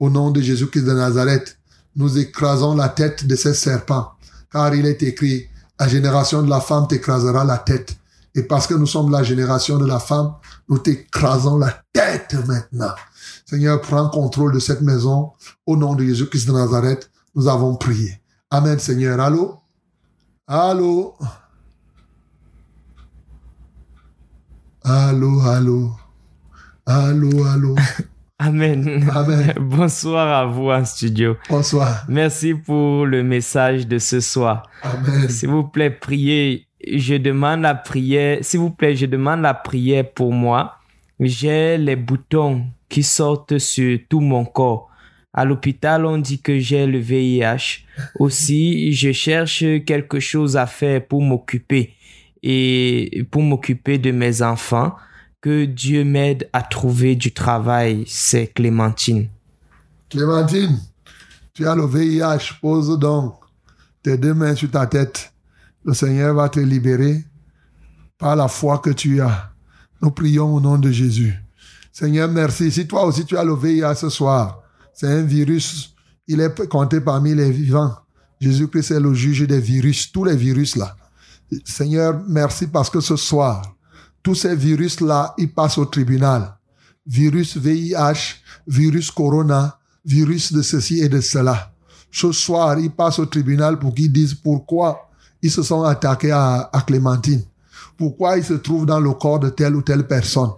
[0.00, 1.56] au nom de Jésus-Christ de Nazareth
[1.96, 4.12] nous écrasons la tête de ces serpents,
[4.50, 5.48] car il est écrit,
[5.78, 7.96] la génération de la femme t'écrasera la tête.
[8.34, 10.34] Et parce que nous sommes la génération de la femme,
[10.68, 12.94] nous t'écrasons la tête maintenant.
[13.44, 15.32] Seigneur, prends contrôle de cette maison.
[15.66, 18.20] Au nom de Jésus-Christ de Nazareth, nous avons prié.
[18.50, 19.20] Amen, Seigneur.
[19.20, 19.60] Allô?
[20.46, 21.14] Allô?
[24.84, 25.90] Allô, allô?
[26.86, 27.74] Allô, allô?
[28.44, 29.08] Amen.
[29.14, 29.54] Amen.
[29.60, 31.36] Bonsoir à vous en studio.
[31.48, 32.04] Bonsoir.
[32.08, 34.64] Merci pour le message de ce soir.
[34.82, 35.28] Amen.
[35.28, 36.66] S'il vous plaît, priez.
[36.84, 38.38] Je demande la prière.
[38.40, 40.78] S'il vous plaît, je demande la prière pour moi.
[41.20, 44.90] J'ai les boutons qui sortent sur tout mon corps.
[45.32, 47.84] À l'hôpital, on dit que j'ai le VIH.
[48.18, 51.94] Aussi, je cherche quelque chose à faire pour m'occuper
[52.42, 54.96] et pour m'occuper de mes enfants
[55.42, 59.28] que Dieu m'aide à trouver du travail, c'est Clémentine.
[60.08, 60.80] Clémentine,
[61.52, 63.34] tu as le VIH, pose donc
[64.02, 65.32] tes deux mains sur ta tête.
[65.84, 67.24] Le Seigneur va te libérer
[68.16, 69.50] par la foi que tu as.
[70.00, 71.34] Nous prions au nom de Jésus.
[71.92, 72.70] Seigneur, merci.
[72.70, 74.62] Si toi aussi tu as le VIH ce soir,
[74.94, 75.94] c'est un virus,
[76.28, 77.96] il est compté parmi les vivants.
[78.40, 80.96] Jésus-Christ est le juge des virus, tous les virus là.
[81.64, 83.62] Seigneur, merci parce que ce soir,
[84.22, 86.56] tous ces virus-là, ils passent au tribunal.
[87.06, 88.36] Virus VIH,
[88.66, 91.72] virus Corona, virus de ceci et de cela.
[92.10, 96.70] Ce soir, ils passent au tribunal pour qu'ils disent pourquoi ils se sont attaqués à,
[96.86, 97.42] Clémentine.
[97.96, 100.50] Pourquoi ils se trouvent dans le corps de telle ou telle personne.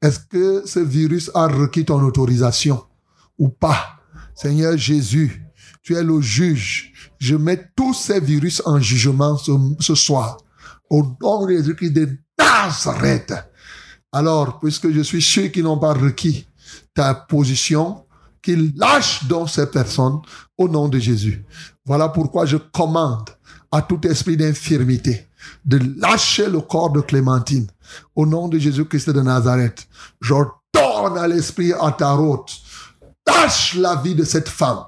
[0.00, 2.82] Est-ce que ce virus a requis ton autorisation
[3.38, 4.00] ou pas?
[4.34, 5.44] Seigneur Jésus,
[5.82, 6.92] tu es le juge.
[7.18, 10.38] Je mets tous ces virus en jugement ce, soir.
[10.88, 11.90] Au nom de Jésus-Christ
[12.40, 13.34] Nazareth.
[14.12, 16.46] Alors, puisque je suis sûr qu'ils n'ont pas requis
[16.94, 18.04] ta position,
[18.42, 20.20] qu'ils lâchent donc ces personnes
[20.58, 21.44] au nom de Jésus.
[21.84, 23.30] Voilà pourquoi je commande
[23.70, 25.28] à tout esprit d'infirmité
[25.64, 27.66] de lâcher le corps de Clémentine
[28.14, 29.86] au nom de Jésus-Christ de Nazareth.
[30.20, 32.50] J'ordonne à l'esprit Ataroth,
[33.26, 34.84] lâche la vie de cette femme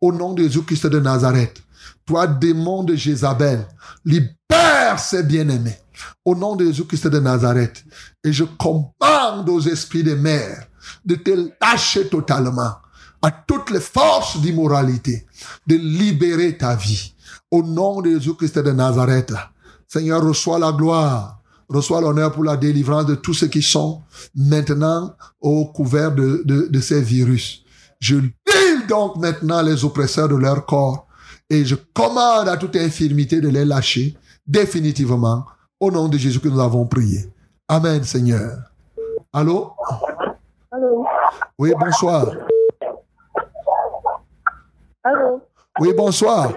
[0.00, 1.62] au nom de Jésus-Christ de Nazareth.
[2.04, 3.66] Toi, démon de Jézabel,
[4.06, 5.76] libère ses bien-aimés.
[6.24, 7.84] Au nom de Jésus-Christ de Nazareth.
[8.24, 10.66] Et je commande aux esprits des mères
[11.04, 12.76] de te lâcher totalement
[13.22, 15.26] à toutes les forces d'immoralité,
[15.66, 17.14] de libérer ta vie.
[17.50, 19.32] Au nom de Jésus-Christ de Nazareth.
[19.88, 24.02] Seigneur, reçois la gloire, reçois l'honneur pour la délivrance de tous ceux qui sont
[24.34, 27.64] maintenant au couvert de, de, ces virus.
[27.98, 28.32] Je lis
[28.88, 31.05] donc maintenant les oppresseurs de leur corps
[31.50, 34.16] et je commande à toute infirmité de les lâcher
[34.46, 35.44] définitivement
[35.80, 37.20] au nom de Jésus que nous avons prié.
[37.68, 38.58] Amen, Seigneur.
[39.32, 39.72] Allô?
[40.70, 41.04] Allô?
[41.58, 42.26] Oui, bonsoir.
[45.04, 45.40] Allô?
[45.80, 46.52] Oui, bonsoir.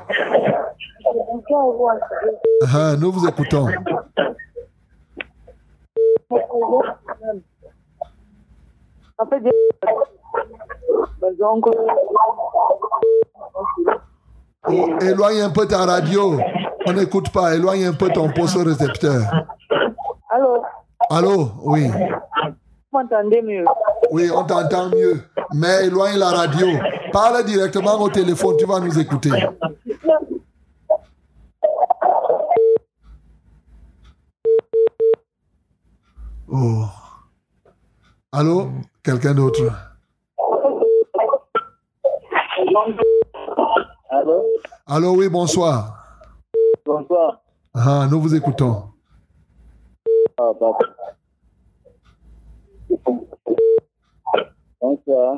[2.74, 3.68] Ah, nous vous écoutons.
[9.30, 9.44] Fait
[15.02, 16.40] éloigne un peu ta radio.
[16.86, 17.56] On n'écoute pas.
[17.56, 19.22] Éloigne un peu ton poste récepteur.
[20.30, 20.64] allô?
[21.10, 21.52] Allô?
[21.64, 21.88] Oui.
[21.88, 23.66] Vous m'entendez mieux?
[24.12, 25.22] Oui, on t'entend mieux.
[25.54, 26.68] Mais éloigne la radio.
[27.12, 28.56] Parle directement au téléphone.
[28.58, 29.32] Tu vas nous écouter.
[36.52, 36.86] Oh.
[38.32, 38.70] Allô?
[39.04, 39.89] Quelqu'un d'autre?
[44.92, 46.04] Allô oui, bonsoir.
[46.84, 47.44] Bonsoir.
[47.76, 48.86] Ah, nous vous écoutons.
[50.36, 50.80] Ah, papa.
[54.82, 55.38] Bonsoir.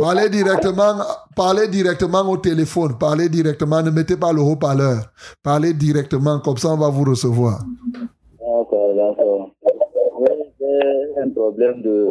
[0.00, 1.04] Parlez directement,
[1.36, 2.98] parlez directement au téléphone.
[2.98, 3.80] Parlez directement.
[3.80, 5.12] Ne mettez pas le haut-parleur.
[5.40, 6.40] Parlez directement.
[6.40, 7.60] Comme ça, on va vous recevoir.
[8.40, 9.50] D'accord, d'accord.
[10.18, 10.28] Oui,
[10.58, 12.08] j'ai un problème de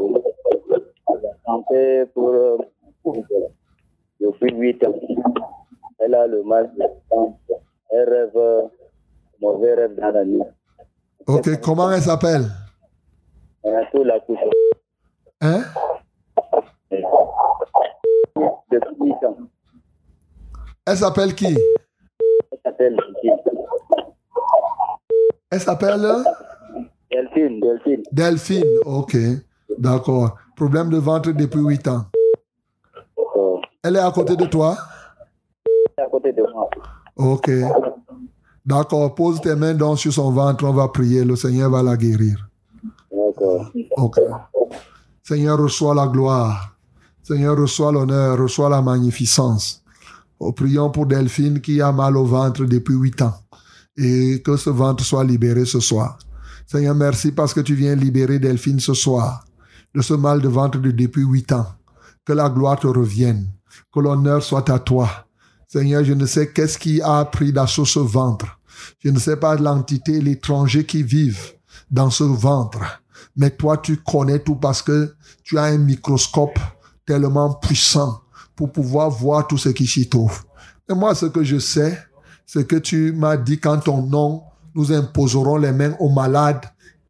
[1.45, 2.57] santé pour, euh,
[3.03, 3.17] pour
[4.21, 4.95] depuis 8 ans.
[5.99, 6.83] Elle a le mal de.
[7.91, 8.69] Elle rêve,
[9.41, 10.41] mauvais rêve dans la nuit.
[11.27, 12.45] Ok, comment elle s'appelle?
[13.63, 14.39] Elle a tout la couche.
[15.41, 15.63] Hein?
[18.71, 19.37] Depuis 8 ans.
[20.85, 21.57] Elle s'appelle qui?
[22.51, 22.97] Elle s'appelle.
[25.51, 26.07] Elle s'appelle?
[27.11, 28.03] Delphine, Delphine.
[28.11, 28.65] Delphine.
[28.85, 29.17] Ok,
[29.77, 30.37] d'accord.
[30.55, 32.05] Problème de ventre depuis 8 ans.
[33.83, 34.77] Elle est à côté de toi?
[35.65, 36.69] Elle est à côté de moi.
[37.15, 37.51] Ok.
[38.63, 39.15] D'accord.
[39.15, 40.65] Pose tes mains donc sur son ventre.
[40.65, 41.25] On va prier.
[41.25, 42.47] Le Seigneur va la guérir.
[43.11, 43.71] D'accord.
[43.97, 44.19] Ok.
[45.23, 46.75] Seigneur, reçois la gloire.
[47.23, 49.83] Seigneur, reçois l'honneur, reçois la magnificence.
[50.39, 53.33] Oh, prions pour Delphine qui a mal au ventre depuis huit ans.
[53.97, 56.17] Et que ce ventre soit libéré ce soir.
[56.67, 59.43] Seigneur, merci parce que tu viens libérer Delphine ce soir
[59.93, 61.65] de ce mal de ventre de depuis huit ans.
[62.25, 63.47] Que la gloire te revienne.
[63.93, 65.09] Que l'honneur soit à toi.
[65.67, 68.59] Seigneur, je ne sais qu'est-ce qui a pris d'assaut ce ventre.
[68.99, 71.53] Je ne sais pas l'entité, l'étranger qui vivent
[71.89, 72.79] dans ce ventre.
[73.35, 76.59] Mais toi, tu connais tout parce que tu as un microscope
[77.05, 78.21] tellement puissant
[78.55, 80.43] pour pouvoir voir tout ce qui s'y trouve.
[80.89, 81.97] Et moi, ce que je sais,
[82.45, 84.43] c'est que tu m'as dit qu'en ton nom,
[84.75, 86.65] nous imposerons les mains aux malades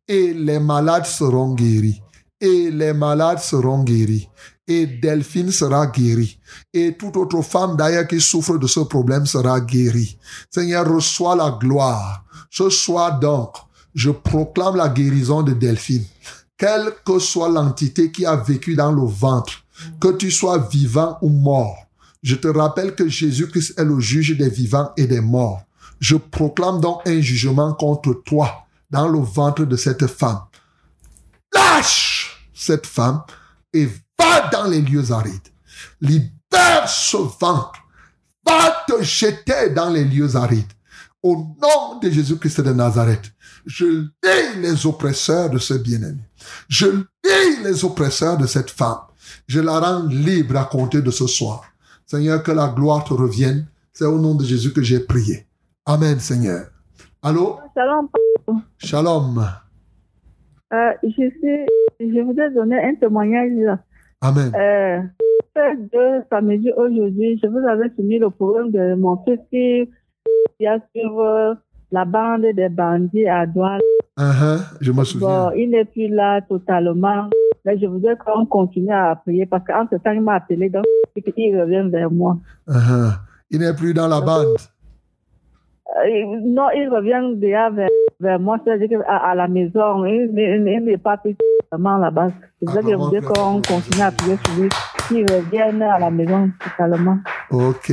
[0.08, 2.02] et les malades seront guéris.
[2.40, 4.30] Et les malades seront guéris.
[4.74, 6.40] Et Delphine sera guérie.
[6.74, 10.18] Et toute autre femme d'ailleurs qui souffre de ce problème sera guérie.
[10.50, 12.24] Seigneur, reçois la gloire.
[12.50, 13.54] Ce soir donc,
[13.94, 16.06] je proclame la guérison de Delphine.
[16.58, 19.52] Quelle que soit l'entité qui a vécu dans le ventre,
[20.00, 21.76] que tu sois vivant ou mort,
[22.24, 25.64] je te rappelle que Jésus-Christ est le juge des vivants et des morts.
[26.00, 30.40] Je proclame donc un jugement contre toi dans le ventre de cette femme.
[31.54, 33.24] Lâche cette femme
[33.74, 33.90] et
[34.22, 35.50] va dans les lieux arides.
[36.00, 37.80] Libère ce ventre.
[38.46, 40.72] Va te jeter dans les lieux arides.
[41.24, 43.32] Au nom de Jésus-Christ de Nazareth,
[43.66, 46.24] je lis les oppresseurs de ce bien-aimé.
[46.68, 49.02] Je lis les oppresseurs de cette femme.
[49.48, 51.64] Je la rends libre à compter de ce soir.
[52.08, 53.68] Seigneur, que la gloire te revienne.
[53.94, 55.46] C'est au nom de Jésus que j'ai prié.
[55.86, 56.68] Amen, Seigneur.
[57.22, 57.60] Allô?
[57.76, 58.10] Shalom.
[58.80, 59.48] Shalom.
[60.74, 61.66] Euh, je suis,
[62.00, 63.52] je voudrais donner un témoignage.
[64.22, 64.52] Amen.
[64.56, 65.02] Euh,
[65.54, 69.90] fait de samedi aujourd'hui, je vous avais soumis le problème de mon fils qui,
[70.68, 71.58] a suivi
[71.92, 73.80] la bande des bandits à Douala.
[74.18, 75.28] Uh-huh, je me souviens.
[75.28, 77.30] Bon, il n'est plus là totalement.
[77.66, 80.86] Mais je voudrais qu'on continue à prier parce qu'en ce temps, il m'a appelé, donc
[81.16, 82.38] il revient vers moi.
[82.68, 83.14] Uh-huh.
[83.50, 84.56] Il n'est plus dans la bande.
[86.06, 87.90] Euh, non, il revient déjà vers,
[88.20, 90.06] vers moi, c'est-à-dire à, à la maison.
[90.06, 91.36] Il, il- il n'est pas plus
[91.72, 92.30] totalement là-bas.
[92.60, 94.70] C'est pour ça que je voudrais qu'on continue à prier sur lui,
[95.08, 97.18] qu'il revienne à la maison totalement.
[97.50, 97.92] Ok.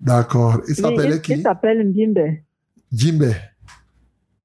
[0.00, 0.60] D'accord.
[0.68, 1.32] Il s'appelait qui?
[1.34, 2.38] il s'appelle Mbimbe.
[2.92, 3.32] Jimbe.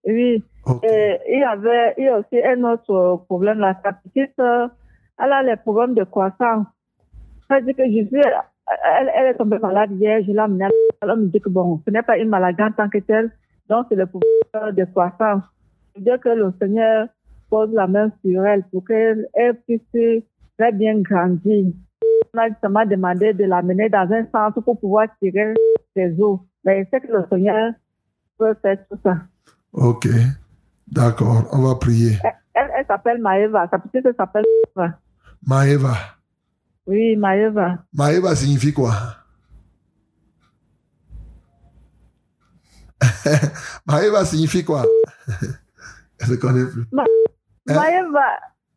[0.05, 0.43] Oui.
[0.67, 3.59] Euh, il y avait il y a aussi un autre problème.
[3.59, 4.67] La sa petite, euh,
[5.17, 6.65] elle a les problèmes de croissance.
[7.49, 11.11] Dit que je suis, elle, elle est tombée malade hier, je l'ai amenée à l'hôpital.
[11.11, 13.31] On me dit que bon, ce n'est pas une maladie en tant que telle,
[13.69, 15.43] donc c'est le problème de croissance.
[15.95, 17.07] Je veux dire que le Seigneur
[17.49, 19.81] pose la main sur elle pour qu'elle elle puisse
[20.57, 21.65] très bien grandir.
[22.33, 25.53] On a justement demandé de l'amener dans un centre pour pouvoir tirer
[25.95, 26.39] ses os.
[26.63, 27.73] Mais c'est que le Seigneur
[28.37, 29.17] peut faire tout ça.
[29.73, 30.07] Ok.
[30.87, 31.47] D'accord.
[31.51, 32.17] On va prier.
[32.23, 33.67] Elle, elle, elle s'appelle Maëva.
[33.69, 34.45] Sa petite s'appelle
[34.75, 34.99] Maëva.
[35.45, 35.93] Maëva.
[36.85, 37.77] Oui, Maëva.
[37.93, 38.93] Maëva signifie quoi?
[43.87, 44.85] Maëva signifie quoi?
[46.21, 46.83] Je ne connais plus.
[46.91, 47.05] Ma-
[47.75, 48.27] Maëva,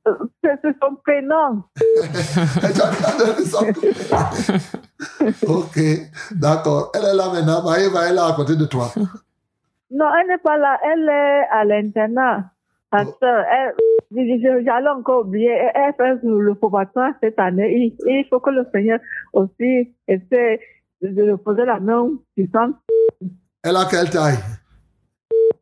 [0.08, 1.62] euh, c'est son prénom.
[5.46, 5.78] ok,
[6.32, 6.92] d'accord.
[6.94, 7.62] Elle est là maintenant.
[7.64, 8.88] Maëva elle est à côté de toi.
[9.90, 10.78] Non, elle n'est pas là.
[10.84, 12.44] Elle est à l'internat.
[12.90, 13.74] Parce que elle,
[14.10, 15.50] je- je- j'allais encore oublier.
[15.74, 17.72] Elle, fait le probatoire cette année.
[17.76, 18.98] Il, il faut que le Seigneur
[19.32, 20.60] aussi essaie
[21.02, 22.74] de de poser la main puissante.
[23.62, 24.38] Elle a quelle taille?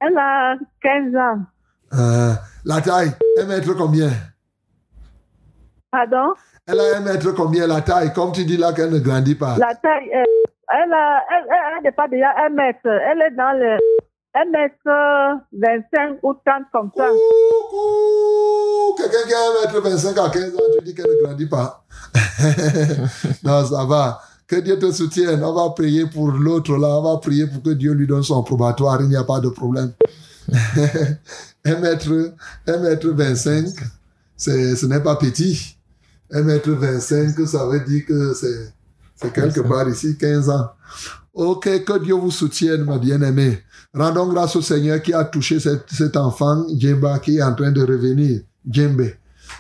[0.01, 1.41] Elle a 15 ans.
[1.95, 2.33] Euh,
[2.65, 4.11] La taille, un mètre combien?
[5.91, 6.35] Pardon?
[6.67, 8.13] Elle a un mètre combien la taille?
[8.13, 9.57] Comme tu dis là qu'elle ne grandit pas.
[9.59, 10.25] La taille, euh,
[10.71, 12.87] elle a, elle, elle, elle n'est pas déjà un mètre.
[12.87, 13.79] Elle est dans le
[14.35, 17.09] 1 mètre 25 ou 30 comme ça.
[18.97, 21.85] Quelqu'un qui a 1m25 à 15 ans, tu dis qu'elle ne grandit pas.
[23.45, 24.21] non, ça va.
[24.47, 25.43] Que Dieu te soutienne.
[25.43, 26.89] On va prier pour l'autre là.
[26.99, 29.01] On va prier pour que Dieu lui donne son probatoire.
[29.01, 29.93] Il n'y a pas de problème.
[31.65, 32.35] 1 mètre,
[32.67, 33.67] 1 mètre 25,
[34.37, 35.77] c'est, ce n'est pas petit.
[36.31, 38.73] 1 mètre 25, ça veut dire que c'est,
[39.17, 40.69] c'est quelque part ici, 15 ans.
[41.35, 43.63] Ok, que Dieu vous soutienne, ma bien-aimée.
[43.95, 47.73] Rendons grâce au Seigneur qui a touché cet, cet enfant, Djemba, qui est en train
[47.73, 49.11] de revenir, Djembe.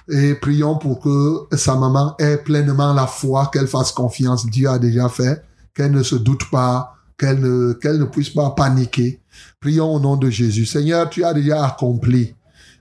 [0.08, 4.46] Et prions pour que sa maman ait pleinement la foi, qu'elle fasse confiance.
[4.46, 5.42] Dieu a déjà fait,
[5.74, 9.20] qu'elle ne se doute pas, qu'elle ne, qu'elle ne puisse pas paniquer.
[9.60, 10.66] Prions au nom de Jésus.
[10.66, 12.34] Seigneur, tu as déjà accompli.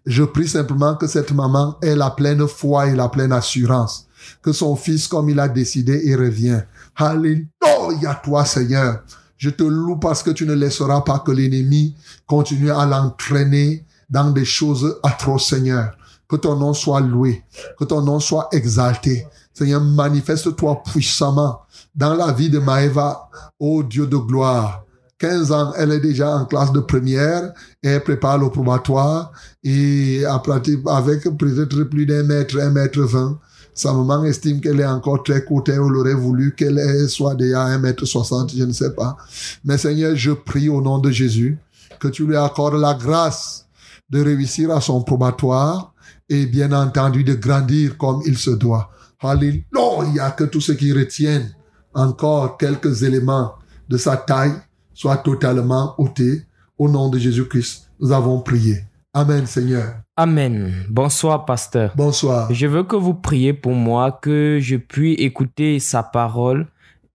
[0.05, 4.07] Je prie simplement que cette maman ait la pleine foi et la pleine assurance.
[4.41, 6.61] Que son fils, comme il a décidé, il revient.
[6.95, 9.03] Alléluia, toi, Seigneur.
[9.37, 14.31] Je te loue parce que tu ne laisseras pas que l'ennemi continue à l'entraîner dans
[14.31, 15.95] des choses atroces, Seigneur.
[16.27, 17.43] Que ton nom soit loué,
[17.77, 19.27] que ton nom soit exalté.
[19.53, 21.61] Seigneur, manifeste-toi puissamment
[21.95, 23.29] dans la vie de Maëva,
[23.59, 24.83] ô Dieu de gloire.
[25.19, 29.31] 15 ans, elle est déjà en classe de première et elle prépare le probatoire
[29.63, 33.39] et à pratique avec peut-être plus d'un mètre, un mètre vingt.
[33.73, 37.63] Sa maman estime qu'elle est encore très courte et elle aurait voulu qu'elle soit déjà
[37.63, 39.17] un mètre soixante, je ne sais pas.
[39.63, 41.57] Mais Seigneur, je prie au nom de Jésus
[41.99, 43.67] que tu lui accordes la grâce
[44.09, 45.93] de réussir à son probatoire
[46.29, 48.91] et bien entendu de grandir comme il se doit.
[49.19, 51.53] Alléluia, que tous ceux qui retiennent
[51.93, 53.53] encore quelques éléments
[53.89, 54.53] de sa taille
[54.97, 56.41] soient totalement ôtés.
[56.77, 58.79] Au nom de Jésus-Christ, nous avons prié.
[59.13, 59.95] Amen, Seigneur.
[60.15, 60.73] Amen.
[60.89, 61.93] Bonsoir, pasteur.
[61.95, 62.51] Bonsoir.
[62.53, 66.67] Je veux que vous priez pour moi, que je puisse écouter sa parole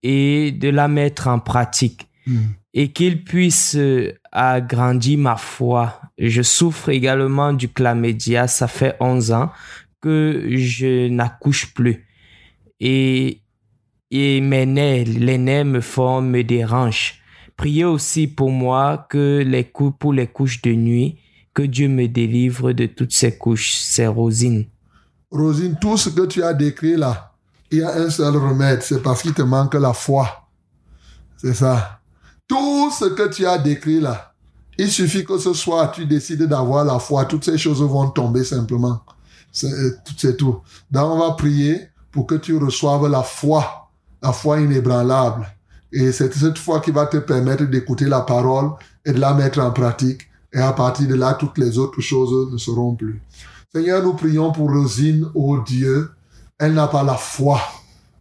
[0.03, 2.09] et de la mettre en pratique
[2.75, 6.01] et qu'il puisse euh, agrandir ma foi.
[6.19, 9.51] Je souffre également du chlamydia, ça fait 11 ans
[10.01, 12.07] que je n'accouche plus.
[12.81, 13.43] Et,
[14.11, 17.22] et mes nerfs, les nerfs me font, me dérangent.
[17.63, 21.19] Priez aussi pour moi que les cou- pour les couches de nuit,
[21.55, 24.67] que Dieu me délivre de toutes ces couches, ces rosines.
[25.31, 27.33] Rosine, tout ce que tu as décrit là,
[27.71, 30.49] il y a un seul remède, c'est parce qu'il te manque la foi.
[31.37, 32.01] C'est ça.
[32.49, 34.35] Tout ce que tu as décrit là,
[34.77, 38.43] il suffit que ce soir tu décides d'avoir la foi, toutes ces choses vont tomber
[38.43, 39.03] simplement.
[39.53, 39.71] C'est
[40.17, 40.63] c'est tout.
[40.91, 41.79] Donc on va prier
[42.11, 43.89] pour que tu reçoives la foi,
[44.21, 45.47] la foi inébranlable.
[45.93, 48.71] Et c'est cette foi qui va te permettre d'écouter la parole
[49.05, 50.23] et de la mettre en pratique.
[50.53, 53.23] Et à partir de là, toutes les autres choses ne seront plus.
[53.75, 56.11] Seigneur, nous prions pour Rosine, oh Dieu.
[56.59, 57.61] Elle n'a pas la foi.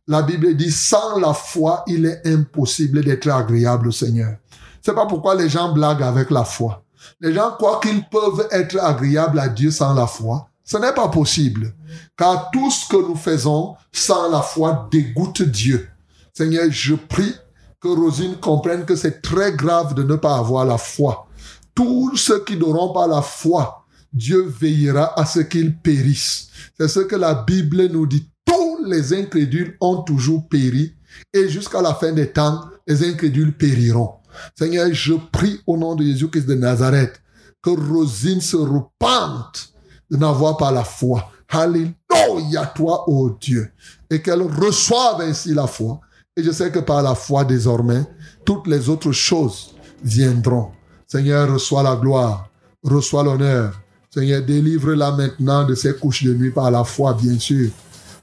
[0.08, 4.36] La Bible dit, sans la foi, il est impossible d'être agréable au Seigneur.
[4.82, 6.84] C'est pas pourquoi les gens blaguent avec la foi.
[7.20, 10.48] Les gens croient qu'ils peuvent être agréables à Dieu sans la foi.
[10.64, 11.74] Ce n'est pas possible.
[12.18, 15.90] Car tout ce que nous faisons sans la foi dégoûte Dieu.
[16.34, 17.36] Seigneur, je prie
[17.82, 21.28] que Rosine comprenne que c'est très grave de ne pas avoir la foi.
[21.74, 26.50] Tous ceux qui n'auront pas la foi, Dieu veillera à ce qu'ils périssent.
[26.78, 28.28] C'est ce que la Bible nous dit.
[28.46, 30.96] Tous les incrédules ont toujours péri
[31.34, 34.16] Et jusqu'à la fin des temps, les incrédules périront.
[34.58, 37.22] Seigneur, je prie au nom de Jésus-Christ de Nazareth
[37.62, 39.74] que Rosine se repente
[40.10, 41.32] de n'avoir pas la foi.
[41.50, 43.72] Alléluia, toi, ô Dieu.
[44.10, 46.00] Et qu'elle reçoive ainsi la foi.
[46.38, 48.06] Et je sais que par la foi désormais,
[48.46, 50.70] toutes les autres choses viendront.
[51.06, 52.48] Seigneur, reçois la gloire,
[52.82, 53.74] reçois l'honneur.
[54.10, 57.70] Seigneur, délivre-la maintenant de ses couches de nuit par la foi, bien sûr.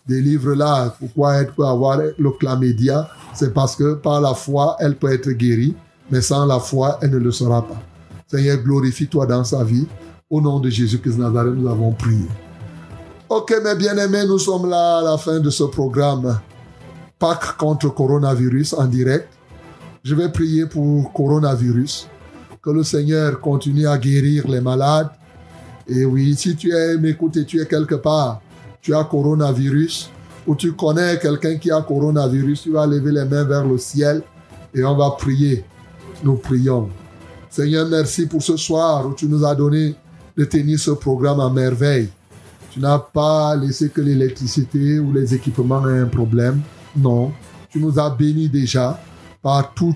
[0.06, 0.96] Délivre-la.
[0.98, 3.10] Pourquoi elle peut avoir le chlamydia?
[3.34, 5.76] C'est parce que par la foi, elle peut être guérie,
[6.10, 7.82] mais sans la foi, elle ne le sera pas.
[8.26, 9.86] Seigneur, glorifie-toi dans sa vie.
[10.30, 12.26] Au nom de Jésus-Christ Nazareth, nous avons prié.
[13.28, 16.40] Ok, mes bien-aimés, nous sommes là à la fin de ce programme.
[17.18, 19.28] Pâques contre coronavirus en direct.
[20.04, 22.08] Je vais prier pour coronavirus.
[22.62, 25.10] Que le Seigneur continue à guérir les malades.
[25.88, 28.40] Et oui, si tu es m'écoute tu es quelque part,
[28.80, 30.10] tu as coronavirus,
[30.46, 34.22] ou tu connais quelqu'un qui a coronavirus, tu vas lever les mains vers le ciel
[34.74, 35.64] et on va prier.
[36.22, 36.88] Nous prions.
[37.50, 39.94] Seigneur, merci pour ce soir où tu nous as donné
[40.36, 42.08] de tenir ce programme à merveille.
[42.70, 46.60] Tu n'as pas laissé que l'électricité ou les équipements aient un problème.
[46.96, 47.32] Non,
[47.70, 49.00] tu nous as bénis déjà
[49.42, 49.94] par tous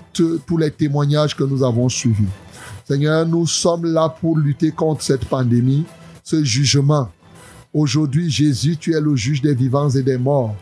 [0.57, 2.27] les témoignages que nous avons suivis.
[2.85, 5.85] Seigneur, nous sommes là pour lutter contre cette pandémie,
[6.23, 7.09] ce jugement.
[7.73, 10.55] Aujourd'hui, Jésus, tu es le juge des vivants et des morts.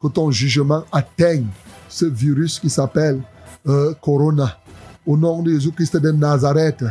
[0.00, 1.46] Que ton jugement atteigne
[1.88, 3.20] ce virus qui s'appelle
[3.66, 4.58] euh, Corona.
[5.06, 6.84] Au nom de Jésus-Christ de Nazareth,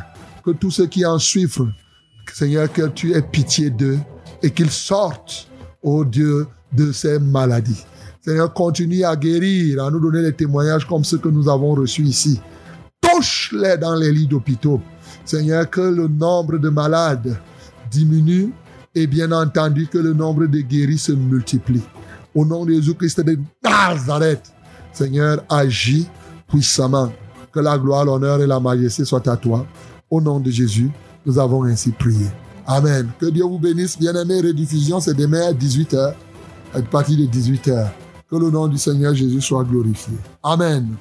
[0.44, 1.72] que tous ceux qui en suivent,
[2.32, 4.00] Seigneur, que tu aies pitié d'eux
[4.42, 5.48] et qu'ils sortent,
[5.82, 7.86] oh Dieu, de ces maladies.
[8.24, 12.04] Seigneur, continue à guérir, à nous donner des témoignages comme ceux que nous avons reçus
[12.04, 12.40] ici.
[13.02, 14.80] Touche-les dans les lits d'hôpitaux.
[15.26, 17.38] Seigneur, que le nombre de malades
[17.92, 18.54] diminue
[18.96, 21.84] et bien entendu que le nombre de guéris se multiplie.
[22.34, 24.54] Au nom de Jésus-Christ de Nazareth,
[24.94, 26.08] Seigneur, agis
[26.48, 27.12] puissamment.
[27.52, 29.68] Que la gloire, l'honneur et la majesté soient à toi.
[30.10, 30.90] Au nom de Jésus,
[31.26, 32.28] nous avons ainsi prié.
[32.66, 33.10] Amen.
[33.20, 34.00] Que Dieu vous bénisse.
[34.00, 36.14] Bien-aimés, rediffusion, c'est demain à 18h,
[36.74, 37.90] à partir de 18h.
[38.34, 40.16] Que le nom du Seigneur Jésus soit glorifié.
[40.42, 40.96] Amen.